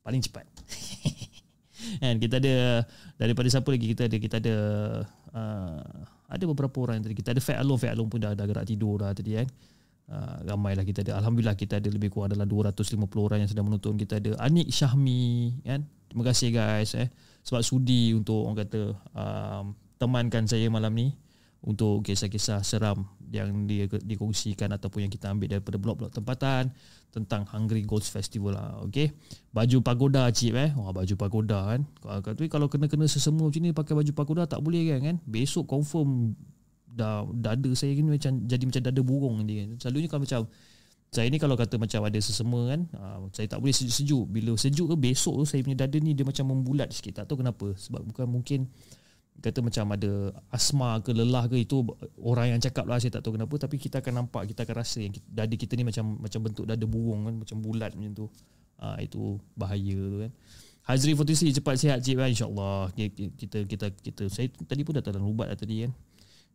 Paling 0.00 0.24
cepat. 0.24 0.48
kan 2.00 2.16
kita 2.16 2.40
ada 2.40 2.88
daripada 3.20 3.44
siapa 3.52 3.68
lagi 3.68 3.92
kita 3.92 4.08
ada? 4.08 4.16
Kita 4.16 4.36
ada 4.40 4.56
uh, 5.36 5.84
ada 6.32 6.44
beberapa 6.48 6.80
orang 6.80 7.04
tadi. 7.04 7.12
Kita 7.12 7.36
ada 7.36 7.44
Fat 7.44 7.60
Alone 7.60 7.76
Fat 7.76 7.92
Alone 7.92 8.08
pun 8.08 8.24
dah, 8.24 8.32
dah 8.32 8.48
gerak 8.48 8.64
tidur 8.64 9.04
dah 9.04 9.12
tadi 9.12 9.36
kan. 9.36 9.48
Uh, 10.04 10.36
ramailah 10.48 10.84
kita 10.88 11.04
ada. 11.04 11.20
Alhamdulillah 11.20 11.60
kita 11.60 11.76
ada 11.76 11.88
lebih 11.92 12.08
kurang 12.08 12.32
adalah 12.32 12.48
250 12.48 13.04
orang 13.20 13.44
yang 13.44 13.50
sedang 13.52 13.68
menonton 13.68 14.00
kita 14.00 14.16
ada. 14.16 14.32
Anik 14.40 14.72
Syahmi 14.72 15.60
kan. 15.60 15.84
Terima 16.08 16.24
kasih 16.24 16.48
guys 16.56 16.96
eh. 16.96 17.12
Sebab 17.44 17.60
sudi 17.60 18.16
untuk 18.16 18.48
orang 18.48 18.64
kata 18.64 18.96
um, 19.12 19.76
temankan 20.00 20.48
saya 20.48 20.72
malam 20.72 20.92
ni 20.96 21.12
untuk 21.64 22.04
kisah-kisah 22.04 22.60
seram 22.60 23.08
yang 23.32 23.64
dia 23.64 23.88
dikongsikan 23.88 24.68
ataupun 24.76 25.08
yang 25.08 25.12
kita 25.12 25.32
ambil 25.32 25.48
daripada 25.48 25.80
blog-blog 25.80 26.12
tempatan 26.12 26.70
tentang 27.08 27.48
Hungry 27.48 27.82
Ghost 27.88 28.12
Festival 28.12 28.54
lah. 28.54 28.84
Okey. 28.84 29.10
Baju 29.50 29.80
pagoda 29.80 30.28
cip 30.28 30.54
eh. 30.54 30.70
Wah 30.76 30.92
baju 30.92 31.14
pagoda 31.16 31.74
kan. 31.74 31.80
Tapi 32.20 32.52
kalau 32.52 32.68
kena-kena 32.68 33.08
sesemua 33.08 33.48
macam 33.48 33.62
ni 33.64 33.72
pakai 33.72 33.94
baju 33.96 34.12
pagoda 34.12 34.44
tak 34.44 34.60
boleh 34.60 34.92
kan 34.92 35.00
kan. 35.00 35.16
Besok 35.24 35.64
confirm 35.64 36.36
dah 36.94 37.26
dada 37.32 37.70
saya 37.74 37.96
ni 37.96 38.06
macam 38.06 38.44
jadi 38.44 38.62
macam 38.68 38.82
dada 38.84 39.00
burung 39.02 39.36
dia. 39.48 39.66
Selalunya 39.80 40.06
kalau 40.06 40.22
macam 40.22 40.40
saya 41.14 41.30
ni 41.30 41.38
kalau 41.38 41.54
kata 41.54 41.78
macam 41.78 42.02
ada 42.10 42.18
sesemua 42.18 42.74
kan, 42.74 42.80
uh, 42.98 43.22
saya 43.30 43.46
tak 43.46 43.62
boleh 43.62 43.70
sejuk-sejuk. 43.70 44.26
Bila 44.34 44.58
sejuk 44.58 44.90
ke 44.90 44.96
besok 44.98 45.38
tu 45.42 45.44
saya 45.46 45.62
punya 45.62 45.86
dada 45.86 45.94
ni 46.02 46.10
dia 46.10 46.26
macam 46.26 46.50
membulat 46.50 46.90
sikit. 46.90 47.22
Tak 47.22 47.30
tahu 47.30 47.40
kenapa. 47.40 47.70
Sebab 47.78 48.02
bukan 48.02 48.26
mungkin 48.26 48.66
kata 49.42 49.58
macam 49.60 49.84
ada 49.92 50.30
asma 50.54 51.02
ke 51.02 51.10
lelah 51.10 51.50
ke 51.50 51.58
itu 51.58 51.82
orang 52.22 52.54
yang 52.54 52.60
cakap 52.62 52.86
lah 52.86 53.02
saya 53.02 53.18
tak 53.18 53.26
tahu 53.26 53.34
kenapa 53.34 53.54
tapi 53.58 53.76
kita 53.82 53.98
akan 53.98 54.24
nampak 54.24 54.54
kita 54.54 54.62
akan 54.62 54.76
rasa 54.78 55.02
yang 55.02 55.12
dada 55.26 55.54
kita 55.58 55.74
ni 55.74 55.82
macam 55.82 56.16
macam 56.22 56.40
bentuk 56.44 56.64
dada 56.64 56.86
burung 56.86 57.26
kan 57.26 57.34
macam 57.34 57.56
bulat 57.58 57.92
macam 57.92 58.12
tu. 58.14 58.26
Ha, 58.74 58.98
itu 59.00 59.38
bahaya 59.54 59.96
tu 59.96 60.18
kan. 60.26 60.32
Hazri 60.84 61.16
Fotisi 61.16 61.48
cepat 61.48 61.80
sihat 61.80 61.98
cik 62.04 62.20
kan 62.20 62.28
insyaallah. 62.28 62.92
Kita 62.92 63.64
kita 63.64 63.86
kita 63.96 64.22
saya 64.28 64.50
tadi 64.68 64.84
pun 64.84 64.98
dah 64.98 65.04
dalam 65.04 65.24
ubat 65.24 65.48
lah 65.48 65.56
tadi 65.56 65.88
kan. 65.88 65.92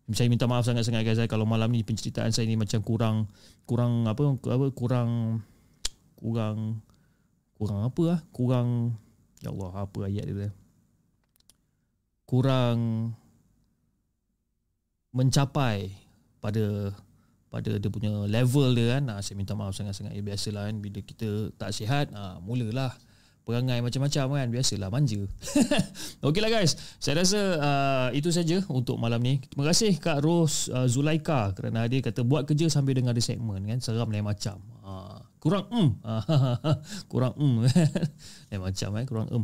Saya 0.09 0.25
minta 0.25 0.49
maaf 0.49 0.65
sangat-sangat 0.65 1.05
guys 1.05 1.21
kalau 1.29 1.45
malam 1.45 1.69
ni 1.69 1.85
penceritaan 1.85 2.33
saya 2.33 2.49
ni 2.49 2.57
macam 2.57 2.81
kurang 2.81 3.29
kurang 3.69 4.09
apa 4.09 4.33
apa 4.33 4.67
kurang 4.73 5.41
kurang 6.17 6.81
kurang 7.61 7.79
apa 7.85 8.01
ah 8.17 8.19
kurang 8.33 8.97
ya 9.45 9.53
Allah 9.53 9.71
apa 9.85 9.99
ayat 10.09 10.25
dia 10.25 10.49
kurang 12.29 13.09
mencapai 15.09 15.89
pada 16.37 16.93
pada 17.49 17.81
dia 17.81 17.89
punya 17.89 18.29
level 18.29 18.77
dia 18.77 19.01
kan. 19.01 19.09
Ha, 19.09 19.25
saya 19.25 19.33
minta 19.33 19.57
maaf 19.57 19.73
sangat-sangat. 19.73 20.13
Ya 20.13 20.21
biasalah 20.21 20.69
kan 20.69 20.77
bila 20.77 21.01
kita 21.01 21.49
tak 21.57 21.73
sihat 21.73 22.13
ha, 22.13 22.37
mulalah 22.37 22.93
perangai 23.41 23.81
macam-macam 23.81 24.37
kan. 24.37 24.47
Biasalah 24.53 24.93
manja. 24.93 25.25
Okeylah 26.29 26.53
guys. 26.53 26.77
Saya 27.01 27.25
rasa 27.25 27.41
uh, 27.57 28.09
itu 28.13 28.29
saja 28.29 28.61
untuk 28.69 29.01
malam 29.01 29.17
ni. 29.25 29.41
Terima 29.49 29.65
kasih 29.65 29.97
Kak 29.97 30.21
Ros 30.21 30.69
uh, 30.69 30.85
Zulaika. 30.85 31.57
Kerana 31.57 31.89
dia 31.89 32.05
kata 32.05 32.21
buat 32.21 32.45
kerja 32.45 32.69
sambil 32.69 32.93
dengar 32.93 33.17
di 33.17 33.25
segmen 33.25 33.65
kan. 33.65 33.81
Seram 33.81 34.13
lain 34.13 34.21
macam. 34.21 34.61
Uh, 34.85 35.17
kurang 35.39 35.65
um 35.71 35.95
kurang 37.11 37.33
um 37.39 37.63
lain 38.53 38.61
macam 38.61 38.89
kan 38.91 39.05
kurang 39.07 39.27
um 39.33 39.43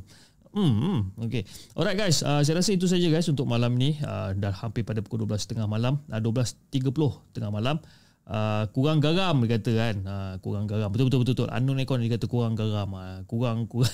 Hmm, 0.56 0.72
hmm. 0.72 1.00
okay. 1.20 1.44
Alright 1.76 2.00
guys, 2.00 2.24
uh, 2.24 2.40
saya 2.40 2.64
rasa 2.64 2.72
itu 2.72 2.88
saja 2.88 3.04
guys 3.12 3.28
untuk 3.28 3.44
malam 3.44 3.76
ni. 3.76 4.00
Uh, 4.00 4.32
dah 4.40 4.56
hampir 4.56 4.88
pada 4.88 5.04
pukul 5.04 5.28
12.30 5.28 5.68
malam. 5.68 6.00
Uh, 6.08 6.24
12.30 6.24 6.80
tengah 7.36 7.52
malam. 7.52 7.84
Uh, 8.24 8.64
kurang 8.72 9.04
garam 9.04 9.44
dia 9.44 9.60
kata 9.60 9.72
kan. 9.76 9.96
Uh, 10.08 10.34
kurang 10.40 10.64
garam. 10.64 10.88
Betul 10.88 11.12
betul 11.12 11.28
betul. 11.28 11.36
betul. 11.44 11.48
Anu 11.52 11.76
Nekon 11.76 12.00
dia 12.00 12.16
kata 12.16 12.32
kurang 12.32 12.56
garam. 12.56 12.88
Uh, 12.96 13.20
kurang 13.28 13.68
kurang. 13.68 13.92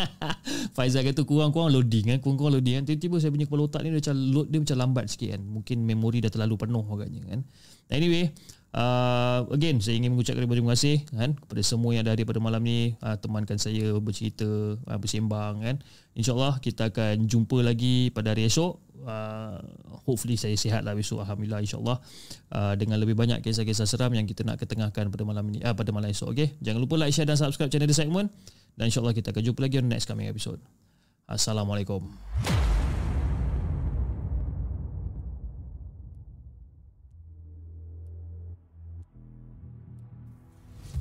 Faizal 0.76 1.04
kata 1.04 1.28
kurang-kurang 1.28 1.68
loading 1.68 2.16
kan. 2.16 2.18
Kurang-kurang 2.24 2.56
loading 2.56 2.80
kan. 2.80 2.84
Tiba-tiba 2.88 3.20
saya 3.20 3.30
punya 3.36 3.44
kepala 3.44 3.68
otak 3.68 3.84
ni 3.84 3.92
dia 3.92 4.00
macam 4.00 4.16
load 4.16 4.48
dia 4.48 4.60
macam 4.64 4.76
lambat 4.80 5.04
sikit 5.12 5.28
kan. 5.36 5.42
Mungkin 5.44 5.76
memori 5.84 6.24
dah 6.24 6.32
terlalu 6.32 6.56
penuh 6.56 6.84
agaknya 6.88 7.20
kan. 7.28 7.40
Anyway, 7.92 8.32
Uh, 8.70 9.50
again 9.50 9.82
saya 9.82 9.98
ingin 9.98 10.14
mengucapkan 10.14 10.46
terima 10.46 10.78
kasih 10.78 11.02
kan 11.10 11.34
kepada 11.34 11.58
semua 11.66 11.90
yang 11.90 12.06
ada 12.06 12.14
hadir 12.14 12.22
pada 12.22 12.38
malam 12.38 12.62
ni. 12.62 12.94
Uh, 13.02 13.18
temankan 13.18 13.58
saya 13.58 13.98
bercerita 13.98 14.46
uh, 14.78 14.98
bersembang 14.98 15.58
kan. 15.58 15.76
Insyaallah 16.14 16.62
kita 16.62 16.94
akan 16.94 17.26
jumpa 17.26 17.66
lagi 17.66 18.14
pada 18.14 18.30
hari 18.30 18.46
esok. 18.46 18.78
Uh, 19.00 19.58
hopefully 20.06 20.36
saya 20.36 20.54
sihat 20.54 20.86
lah 20.86 20.94
besok 20.94 21.26
alhamdulillah 21.26 21.66
insyaallah. 21.66 21.98
Uh, 22.54 22.74
dengan 22.78 23.02
lebih 23.02 23.18
banyak 23.18 23.42
kisah-kisah 23.42 23.90
seram 23.90 24.14
yang 24.14 24.28
kita 24.28 24.46
nak 24.46 24.62
ketengahkan 24.62 25.10
pada 25.10 25.24
malam 25.26 25.50
ini 25.50 25.58
uh, 25.66 25.74
pada 25.74 25.90
malam 25.90 26.06
esok 26.14 26.30
okey? 26.30 26.54
Jangan 26.62 26.78
lupa 26.78 26.94
like 26.94 27.10
share 27.10 27.26
dan 27.26 27.34
subscribe 27.34 27.74
channel 27.74 27.90
The 27.90 27.96
Segment. 27.96 28.30
Dan 28.78 28.86
insyaallah 28.86 29.18
kita 29.18 29.34
akan 29.34 29.42
jumpa 29.42 29.60
lagi 29.66 29.82
on 29.82 29.90
next 29.90 30.06
coming 30.06 30.30
episode. 30.30 30.62
Assalamualaikum 31.26 32.06